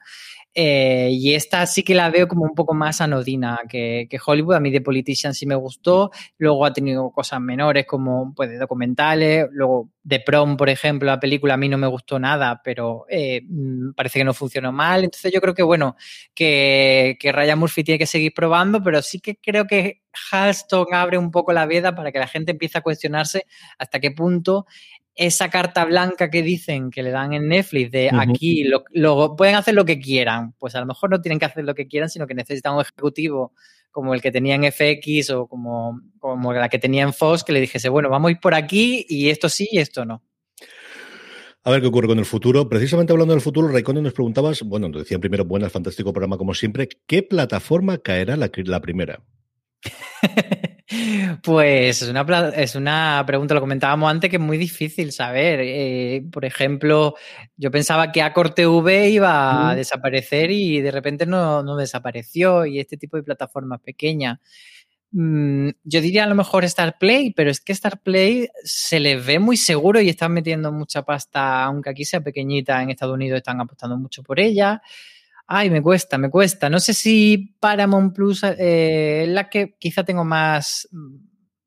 Eh, 0.60 1.10
y 1.12 1.36
esta 1.36 1.68
sí 1.68 1.84
que 1.84 1.94
la 1.94 2.10
veo 2.10 2.28
como 2.28 2.44
un 2.44 2.56
poco 2.56 2.74
más 2.74 3.00
anodina 3.00 3.60
que, 3.70 4.10
Hollywood. 4.26 4.56
A 4.56 4.60
mí 4.60 4.72
de 4.72 4.82
Politician 4.82 5.36
sí 5.36 5.46
me 5.46 5.54
gustó. 5.54 6.10
Luego 6.40 6.66
ha 6.66 6.74
tenido 6.74 7.12
cosas 7.12 7.40
menores 7.40 7.86
como 7.86 8.34
pues, 8.34 8.58
documentales. 8.60 9.46
Luego 9.52 9.92
de 10.02 10.20
Prom, 10.20 10.58
por 10.58 10.70
ejemplo, 10.70 11.06
la 11.06 11.20
película 11.20 11.54
a 11.54 11.58
mí 11.58 11.70
no 11.70 11.78
me 11.78 11.86
gustó 11.86 12.18
nada, 12.18 12.60
pero 12.64 13.06
eh, 13.08 13.44
mm, 13.48 13.92
parece 13.92 14.18
que 14.18 14.26
no 14.26 14.34
funcionó 14.34 14.72
mal. 14.72 15.04
Entonces 15.04 15.32
yo 15.32 15.42
creo 15.42 15.54
que, 15.54 15.62
bueno, 15.62 15.96
que, 16.34 17.18
que 17.20 17.32
Ryan 17.32 17.60
Murphy 17.60 17.84
tiene 17.84 18.00
que 18.00 18.08
seguir 18.08 18.34
probando, 18.34 18.82
pero 18.82 19.04
sí 19.04 19.20
que 19.20 19.36
creo 19.36 19.68
que 19.68 20.02
Halston 20.32 20.88
abre 20.92 21.20
un 21.20 21.30
poco 21.30 21.54
la 21.54 21.68
veda 21.68 21.94
para 21.94 22.12
que 22.12 22.18
la 22.18 22.28
gente 22.28 22.52
empiece 22.54 22.80
a 22.80 22.82
cuestionarse 22.82 23.46
hasta 23.78 24.00
qué 24.00 24.10
punto 24.10 24.66
esa 25.18 25.50
carta 25.50 25.84
blanca 25.86 26.30
que 26.30 26.44
dicen 26.44 26.92
que 26.92 27.02
le 27.02 27.10
dan 27.10 27.34
en 27.34 27.48
Netflix 27.48 27.92
de 27.92 28.10
aquí 28.14 28.66
lo, 28.94 29.36
pueden 29.36 29.56
hacer 29.56 29.74
lo 29.74 29.84
que 29.84 30.00
quieran, 30.00 30.54
pues 30.60 30.76
a 30.76 30.80
lo 30.80 30.86
mejor 30.86 31.10
no 31.10 31.20
tienen 31.22 31.40
que 31.40 31.46
hacer 31.46 31.66
lo 31.66 31.74
que 31.74 31.88
quieran, 31.88 32.10
sino 32.10 32.28
que 32.28 32.36
necesitan 32.36 32.76
un 32.76 32.82
ejecutivo 32.82 33.54
como 33.92 34.14
el 34.14 34.22
que 34.22 34.32
tenía 34.32 34.56
en 34.56 34.72
FX 34.72 35.32
o 35.32 35.48
como, 35.48 36.00
como 36.20 36.54
la 36.54 36.70
que 36.70 36.78
tenía 36.78 37.02
en 37.02 37.14
Fox, 37.14 37.44
que 37.44 37.52
le 37.52 37.60
dijese, 37.60 37.90
bueno, 37.90 38.10
vamos 38.10 38.30
a 38.30 38.32
ir 38.34 38.40
por 38.40 38.54
aquí 38.54 39.06
y 39.10 39.30
esto 39.30 39.50
sí 39.50 39.68
y 39.72 39.80
esto 39.80 40.06
no. 40.06 40.22
A 41.64 41.72
ver 41.72 41.82
qué 41.82 41.88
ocurre 41.88 42.08
con 42.08 42.20
el 42.20 42.26
futuro. 42.26 42.70
Precisamente 42.70 43.12
hablando 43.12 43.34
del 43.34 43.42
futuro, 43.42 43.68
Raikkonen 43.68 44.04
nos 44.04 44.14
preguntabas, 44.14 44.62
bueno, 44.62 44.88
nos 44.88 45.02
decían 45.02 45.20
primero, 45.20 45.46
buena, 45.46 45.70
fantástico 45.70 46.14
programa 46.14 46.38
como 46.38 46.54
siempre, 46.54 46.88
¿qué 47.08 47.24
plataforma 47.24 47.98
caerá 47.98 48.38
la, 48.38 48.50
la 48.56 48.80
primera? 48.80 49.20
Pues 51.44 52.02
es 52.02 52.10
una, 52.10 52.50
es 52.56 52.76
una 52.76 53.24
pregunta, 53.28 53.54
lo 53.54 53.60
comentábamos 53.60 54.10
antes, 54.10 54.30
que 54.30 54.38
es 54.38 54.42
muy 54.42 54.58
difícil 54.58 55.12
saber. 55.12 55.60
Eh, 55.62 56.24
por 56.32 56.46
ejemplo, 56.46 57.16
yo 57.58 57.72
pensaba 57.72 58.12
que 58.12 58.22
Acor 58.22 58.54
TV 58.54 59.10
iba 59.10 59.70
a 59.70 59.76
desaparecer 59.76 60.50
y 60.52 60.80
de 60.80 60.92
repente 60.92 61.26
no, 61.26 61.76
desapareció 61.76 62.66
y 62.66 62.80
este 62.80 62.96
tipo 62.98 63.18
de 63.18 63.24
plataformas 63.24 63.82
pequeñas. 63.82 64.40
Mm, 65.12 65.70
yo 65.84 66.02
diría 66.02 66.24
a 66.24 66.28
lo 66.28 66.36
mejor 66.36 66.64
Star 66.66 66.98
Play, 66.98 67.34
pero 67.34 67.50
es 67.52 67.60
que 67.60 67.74
Star 67.74 68.02
Play 68.02 68.48
se 68.64 69.00
les 69.00 69.26
ve 69.26 69.40
muy 69.40 69.58
seguro 69.58 70.00
y 70.02 70.10
están 70.10 70.34
metiendo 70.34 70.72
mucha 70.72 71.04
pasta, 71.04 71.66
aunque 71.66 71.90
aquí 71.90 72.06
sea 72.06 72.22
pequeñita, 72.22 72.82
en 72.82 72.92
Estados 72.92 73.16
Unidos 73.16 73.38
están 73.38 73.60
apostando 73.60 73.98
mucho 73.98 74.24
por 74.24 74.40
ella. 74.40 74.82
Ay, 75.50 75.70
me 75.70 75.82
cuesta, 75.82 76.18
me 76.18 76.30
cuesta. 76.30 76.70
No 76.70 76.80
sé 76.80 76.94
si 76.94 77.56
Paramount 77.62 78.14
Plus 78.14 78.44
eh, 78.44 79.24
es 79.24 79.30
la 79.30 79.50
que 79.50 79.78
quizá 79.80 80.04
tengo 80.04 80.26
más 80.26 80.90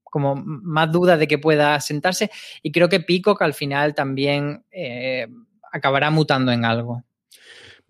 como 0.04 0.34
más 0.36 0.90
dudas 0.92 1.18
de 1.18 1.28
que 1.28 1.38
pueda 1.38 1.78
sentarse 1.80 2.30
y 2.62 2.72
creo 2.72 2.88
que 2.88 3.00
que 3.36 3.44
al 3.44 3.54
final 3.54 3.94
también 3.94 4.64
eh, 4.72 5.28
acabará 5.72 6.10
mutando 6.10 6.52
en 6.52 6.64
algo. 6.64 7.04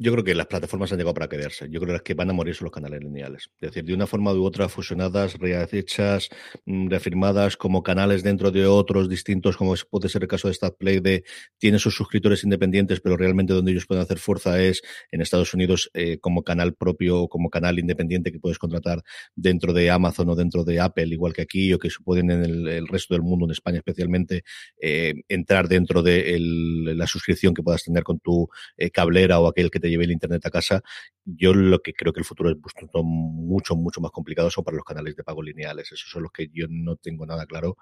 Yo 0.03 0.13
creo 0.13 0.25
que 0.25 0.35
las 0.35 0.47
plataformas 0.47 0.91
han 0.93 0.99
llegado 0.99 1.13
para 1.13 1.29
quedarse. 1.29 1.69
Yo 1.69 1.79
creo 1.79 2.03
que 2.03 2.15
van 2.15 2.31
a 2.31 2.33
morir 2.33 2.55
son 2.55 2.65
los 2.65 2.73
canales 2.73 3.03
lineales. 3.03 3.51
Es 3.61 3.69
decir, 3.69 3.85
de 3.85 3.93
una 3.93 4.07
forma 4.07 4.33
u 4.33 4.43
otra, 4.43 4.67
fusionadas, 4.71 5.35
rehechas, 5.39 6.31
mm, 6.65 6.89
reafirmadas 6.89 7.59
como 7.59 7.83
canales 7.83 8.23
dentro 8.23 8.51
de 8.51 8.65
otros 8.65 9.11
distintos, 9.11 9.59
como 9.59 9.75
puede 9.91 10.09
ser 10.09 10.23
el 10.23 10.29
caso 10.29 10.49
de 10.49 10.55
StatPlay, 10.55 11.01
de 11.01 11.25
tiene 11.59 11.79
sus 11.79 11.95
suscriptores 11.95 12.45
independientes, 12.45 13.03
pero 13.03 13.19
realmente 13.19 13.53
donde 13.53 13.73
ellos 13.73 13.85
pueden 13.85 14.03
hacer 14.03 14.19
fuerza 14.19 14.63
es 14.63 14.81
en 15.11 15.21
Estados 15.21 15.53
Unidos 15.53 15.91
eh, 15.93 16.17
como 16.19 16.45
canal 16.45 16.73
propio 16.73 17.29
como 17.29 17.51
canal 17.51 17.79
independiente 17.79 18.33
que 18.33 18.41
puedes 18.41 18.59
contratar 18.59 19.03
dentro 19.37 19.75
de 19.75 19.91
Amazon 19.91 20.31
o 20.31 20.35
dentro 20.35 20.65
de 20.65 20.81
Apple, 20.81 21.09
igual 21.09 21.35
que 21.35 21.43
aquí, 21.43 21.75
o 21.75 21.79
que 21.79 21.91
pueden 22.03 22.31
en 22.31 22.43
el, 22.43 22.89
resto 22.89 23.13
del 23.13 23.23
mundo, 23.23 23.45
en 23.45 23.51
España 23.51 23.77
especialmente, 23.77 24.45
eh, 24.81 25.13
entrar 25.29 25.69
dentro 25.69 26.03
de 26.03 26.39
la 26.41 27.07
suscripción 27.07 27.53
que 27.53 27.63
puedas 27.63 27.85
tener 27.85 28.03
con 28.03 28.19
tu 28.19 28.49
eh, 28.79 28.91
cablera 28.91 29.41
o 29.41 29.47
aquel 29.47 29.71
que 29.71 29.79
te 29.79 29.90
lleve 29.91 30.05
el 30.05 30.13
Internet 30.13 30.45
a 30.47 30.51
casa, 30.51 30.83
yo 31.25 31.53
lo 31.55 31.81
que 31.81 31.93
creo 31.93 32.13
que 32.13 32.21
el 32.21 32.25
futuro 32.25 32.51
es 32.51 32.57
mucho, 33.03 33.77
mucho 33.77 34.01
más 34.01 34.11
complicado 34.11 34.51
son 34.51 34.65
para 34.65 34.77
los 34.77 34.85
canales 34.85 35.17
de 35.17 35.25
pago 35.25 35.43
lineales. 35.43 35.93
Esos 35.93 36.11
son 36.11 36.23
los 36.23 36.33
que 36.33 36.49
yo 36.53 36.67
no 36.69 36.97
tengo 36.97 37.27
nada 37.27 37.47
claro. 37.47 37.77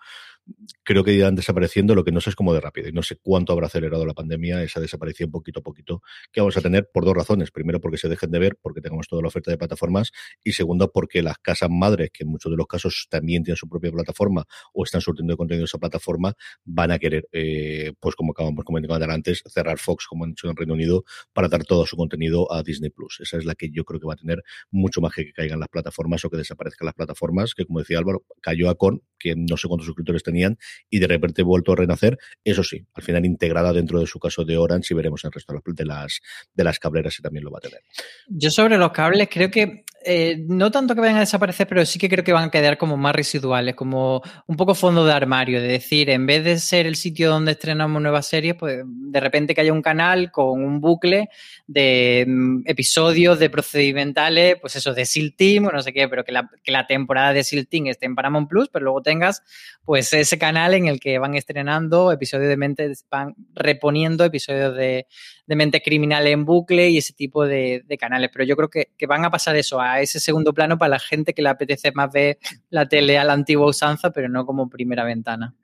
Creo 0.82 1.04
que 1.04 1.12
irán 1.12 1.34
desapareciendo, 1.34 1.94
lo 1.94 2.04
que 2.04 2.12
no 2.12 2.20
sé 2.20 2.30
es 2.30 2.36
cómo 2.36 2.52
de 2.52 2.60
rápido. 2.60 2.88
Y 2.88 2.92
no 2.92 3.02
sé 3.02 3.16
cuánto 3.22 3.52
habrá 3.52 3.66
acelerado 3.66 4.04
la 4.06 4.14
pandemia 4.14 4.62
esa 4.62 4.80
desaparición 4.80 5.30
poquito 5.30 5.60
a 5.60 5.62
poquito 5.62 6.02
que 6.32 6.40
vamos 6.40 6.56
a 6.56 6.60
tener 6.60 6.88
por 6.92 7.04
dos 7.04 7.14
razones. 7.14 7.50
Primero, 7.50 7.80
porque 7.80 7.98
se 7.98 8.08
dejen 8.08 8.30
de 8.30 8.38
ver, 8.38 8.58
porque 8.60 8.80
tengamos 8.80 9.08
toda 9.08 9.22
la 9.22 9.28
oferta 9.28 9.50
de 9.50 9.58
plataformas. 9.58 10.10
Y 10.42 10.52
segundo, 10.52 10.90
porque 10.90 11.22
las 11.22 11.38
casas 11.38 11.70
madres, 11.70 12.10
que 12.12 12.24
en 12.24 12.30
muchos 12.30 12.50
de 12.50 12.56
los 12.56 12.66
casos 12.66 13.06
también 13.10 13.42
tienen 13.42 13.56
su 13.56 13.68
propia 13.68 13.92
plataforma 13.92 14.44
o 14.72 14.84
están 14.84 15.00
surtiendo 15.00 15.32
de 15.32 15.36
contenido 15.36 15.64
esa 15.64 15.78
plataforma, 15.78 16.34
van 16.64 16.90
a 16.90 16.98
querer, 16.98 17.28
eh, 17.32 17.92
pues 18.00 18.14
como 18.14 18.32
acabamos 18.32 18.64
comentando 18.64 18.98
antes, 19.12 19.42
cerrar 19.46 19.78
Fox, 19.78 20.06
como 20.06 20.24
han 20.24 20.30
hecho 20.32 20.48
en 20.48 20.56
Reino 20.56 20.74
Unido, 20.74 21.04
para 21.32 21.48
dar 21.48 21.64
todo 21.64 21.86
su 21.86 21.96
contenido 21.98 22.50
a 22.52 22.62
Disney 22.62 22.90
Plus. 22.90 23.20
Esa 23.20 23.36
es 23.36 23.44
la 23.44 23.54
que 23.54 23.70
yo 23.70 23.84
creo 23.84 24.00
que 24.00 24.06
va 24.06 24.14
a 24.14 24.16
tener 24.16 24.42
mucho 24.70 25.00
más 25.00 25.12
que 25.12 25.32
caigan 25.32 25.60
las 25.60 25.68
plataformas 25.68 26.24
o 26.24 26.30
que 26.30 26.38
desaparezcan 26.38 26.86
las 26.86 26.94
plataformas, 26.94 27.54
que 27.54 27.66
como 27.66 27.80
decía 27.80 27.98
Álvaro, 27.98 28.24
cayó 28.40 28.70
a 28.70 28.76
Con, 28.76 29.02
que 29.18 29.34
no 29.36 29.56
sé 29.56 29.68
cuántos 29.68 29.86
suscriptores 29.86 30.22
tenían, 30.22 30.58
y 30.88 30.98
de 30.98 31.06
repente 31.06 31.42
vuelto 31.42 31.72
a 31.72 31.76
renacer. 31.76 32.18
Eso 32.44 32.62
sí, 32.64 32.86
al 32.94 33.02
final 33.02 33.26
integrada 33.26 33.72
dentro 33.72 34.00
de 34.00 34.06
su 34.06 34.18
caso 34.18 34.44
de 34.44 34.56
Orange 34.56 34.94
y 34.94 34.96
veremos 34.96 35.24
el 35.24 35.32
resto 35.32 35.52
de 35.66 35.84
las, 35.84 36.20
de 36.54 36.64
las 36.64 36.78
cableras 36.78 37.14
si 37.14 37.22
también 37.22 37.44
lo 37.44 37.50
va 37.50 37.58
a 37.58 37.62
tener. 37.62 37.80
Yo 38.28 38.50
sobre 38.50 38.78
los 38.78 38.92
cables 38.92 39.28
creo 39.30 39.50
que 39.50 39.84
eh, 40.10 40.42
no 40.48 40.70
tanto 40.70 40.94
que 40.94 41.02
vayan 41.02 41.18
a 41.18 41.20
desaparecer, 41.20 41.66
pero 41.66 41.84
sí 41.84 41.98
que 41.98 42.08
creo 42.08 42.24
que 42.24 42.32
van 42.32 42.44
a 42.44 42.50
quedar 42.50 42.78
como 42.78 42.96
más 42.96 43.14
residuales, 43.14 43.74
como 43.74 44.22
un 44.46 44.56
poco 44.56 44.74
fondo 44.74 45.04
de 45.04 45.12
armario, 45.12 45.60
de 45.60 45.68
decir, 45.68 46.08
en 46.08 46.24
vez 46.24 46.42
de 46.44 46.58
ser 46.58 46.86
el 46.86 46.96
sitio 46.96 47.28
donde 47.28 47.52
estrenamos 47.52 48.00
nuevas 48.00 48.26
series, 48.26 48.54
pues 48.54 48.82
de 48.86 49.20
repente 49.20 49.54
que 49.54 49.60
haya 49.60 49.72
un 49.74 49.82
canal 49.82 50.32
con 50.32 50.64
un 50.64 50.80
bucle 50.80 51.28
de 51.66 52.24
mm, 52.26 52.62
episodios 52.64 53.38
de 53.38 53.50
procedimentales, 53.50 54.56
pues 54.58 54.76
eso, 54.76 54.94
de 54.94 55.04
SEAL 55.04 55.34
Team 55.36 55.66
o 55.66 55.72
no 55.72 55.82
sé 55.82 55.92
qué, 55.92 56.08
pero 56.08 56.24
que 56.24 56.32
la, 56.32 56.48
que 56.64 56.72
la 56.72 56.86
temporada 56.86 57.34
de 57.34 57.44
SEAL 57.44 57.68
Team 57.68 57.88
esté 57.88 58.06
en 58.06 58.14
Paramount 58.14 58.48
Plus, 58.48 58.70
pero 58.70 58.84
luego 58.84 59.02
tengas 59.02 59.42
pues 59.84 60.10
ese 60.14 60.38
canal 60.38 60.72
en 60.72 60.86
el 60.86 61.00
que 61.00 61.18
van 61.18 61.34
estrenando 61.34 62.12
episodios 62.12 62.48
de 62.48 62.56
mente, 62.56 62.92
van 63.10 63.34
reponiendo 63.54 64.24
episodios 64.24 64.74
de, 64.74 65.06
de 65.48 65.56
mente 65.56 65.80
criminal 65.80 66.26
en 66.26 66.44
bucle 66.44 66.90
y 66.90 66.98
ese 66.98 67.14
tipo 67.14 67.46
de, 67.46 67.82
canales. 67.98 68.28
Pero 68.30 68.44
yo 68.44 68.54
creo 68.54 68.68
que, 68.68 68.90
que, 68.98 69.06
van 69.06 69.24
a 69.24 69.30
pasar 69.30 69.56
eso, 69.56 69.80
a 69.80 69.97
ese 70.00 70.20
segundo 70.20 70.52
plano 70.52 70.78
para 70.78 70.90
la 70.90 70.98
gente 70.98 71.34
que 71.34 71.42
le 71.42 71.48
apetece 71.48 71.92
más 71.92 72.12
ver 72.12 72.38
la 72.70 72.88
tele 72.88 73.18
a 73.18 73.24
la 73.24 73.32
antigua 73.32 73.66
usanza, 73.66 74.10
pero 74.10 74.28
no 74.28 74.46
como 74.46 74.68
primera 74.68 75.04
ventana. 75.04 75.54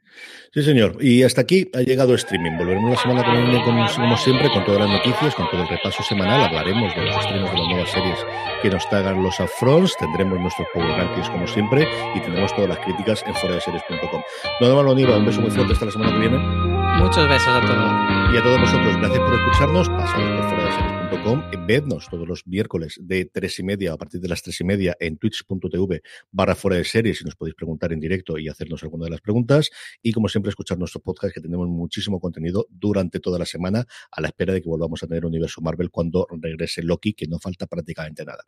Sí, 0.53 0.63
señor. 0.63 0.97
Y 1.01 1.23
hasta 1.25 1.41
aquí 1.41 1.69
ha 1.75 1.81
llegado 1.81 2.15
streaming. 2.15 2.57
Volveremos 2.57 2.93
la 2.93 2.97
semana 2.97 3.25
que 3.25 3.31
viene, 3.33 3.65
como 3.65 4.17
siempre, 4.17 4.49
con 4.51 4.65
todas 4.65 4.83
las 4.83 4.91
noticias, 4.91 5.35
con 5.35 5.51
todo 5.51 5.63
el 5.63 5.69
repaso 5.69 6.03
semanal. 6.05 6.43
Hablaremos 6.43 6.95
de 6.95 7.05
los 7.05 7.17
estrenos 7.17 7.51
de 7.51 7.59
las 7.59 7.69
nuevas 7.69 7.91
series 7.91 8.19
que 8.63 8.71
nos 8.71 8.89
traigan 8.89 9.23
los 9.23 9.41
upfronts. 9.41 9.97
Tendremos 9.97 10.39
nuestros 10.39 10.69
power 10.73 10.97
rankings, 10.97 11.29
como 11.31 11.47
siempre, 11.49 11.89
y 12.15 12.21
tendremos 12.21 12.55
todas 12.55 12.69
las 12.69 12.79
críticas 12.79 13.25
en 13.27 13.35
foradeseries.com. 13.35 14.23
Nada 14.61 14.75
más, 14.75 14.85
lo 14.85 14.93
un 14.93 15.27
beso 15.27 15.41
muy 15.41 15.51
fuerte 15.51 15.73
hasta 15.73 15.87
la 15.87 15.93
semana 15.93 16.13
que 16.13 16.19
viene. 16.19 16.74
Muchos 16.99 17.29
besos 17.29 17.49
a 17.49 17.61
todos. 17.61 18.35
Y 18.35 18.37
a 18.37 18.43
todos 18.43 18.61
vosotros, 18.61 18.97
gracias 18.97 19.19
por 19.21 19.35
escucharnos. 19.35 19.89
Pasad 19.89 20.37
por 20.37 20.49
fuera 20.49 20.65
de 20.65 20.73
series.com. 20.73 21.67
Vednos 21.67 22.09
todos 22.09 22.27
los 22.27 22.47
miércoles 22.47 22.99
de 23.01 23.25
tres 23.27 23.59
y 23.59 23.63
media, 23.63 23.93
a 23.93 23.97
partir 23.97 24.21
de 24.21 24.29
las 24.29 24.43
tres 24.43 24.61
y 24.61 24.65
media, 24.65 24.97
en 25.01 25.17
twitch.tv 25.17 26.03
barra 26.31 26.55
fuera 26.55 26.77
de 26.77 26.85
series, 26.85 27.21
y 27.21 27.25
nos 27.25 27.37
podéis 27.37 27.55
preguntar 27.55 27.93
en 27.93 28.01
directo 28.01 28.39
y 28.39 28.49
hacernos 28.49 28.83
alguna 28.83 29.05
de 29.05 29.11
las 29.11 29.21
preguntas. 29.21 29.71
Y 30.03 30.13
como 30.13 30.29
siempre, 30.29 30.51
escuchar 30.51 30.79
nuestro 30.79 31.01
podcast, 31.01 31.35
que 31.35 31.41
tenemos 31.41 31.69
muchísimo 31.69 32.21
contenido 32.21 32.67
durante 32.71 33.21
toda 33.21 33.39
la 33.39 33.47
semana, 33.47 33.85
a 34.11 34.21
la 34.21 34.29
espera 34.29 34.53
de 34.53 34.63
que 34.63 34.69
volvamos 34.69 35.03
a 35.03 35.07
tener 35.07 35.25
Universo 35.25 35.61
Marvel 35.61 35.91
cuando 35.91 36.27
regrese 36.31 36.83
Loki, 36.83 37.15
que 37.15 37.27
no 37.27 37.39
falta 37.39 37.67
prácticamente 37.67 38.25
nada. 38.25 38.45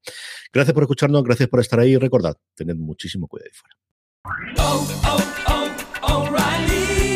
Gracias 0.52 0.74
por 0.74 0.82
escucharnos, 0.82 1.22
gracias 1.22 1.48
por 1.48 1.60
estar 1.60 1.80
ahí 1.80 1.92
y 1.92 1.96
recordad, 1.96 2.36
tened 2.54 2.76
muchísimo 2.76 3.28
cuidado 3.28 3.50
ahí 3.50 3.54
fuera. 3.54 3.76
Oh, 4.58 4.86
oh, 5.04 6.30
oh, 6.30 7.15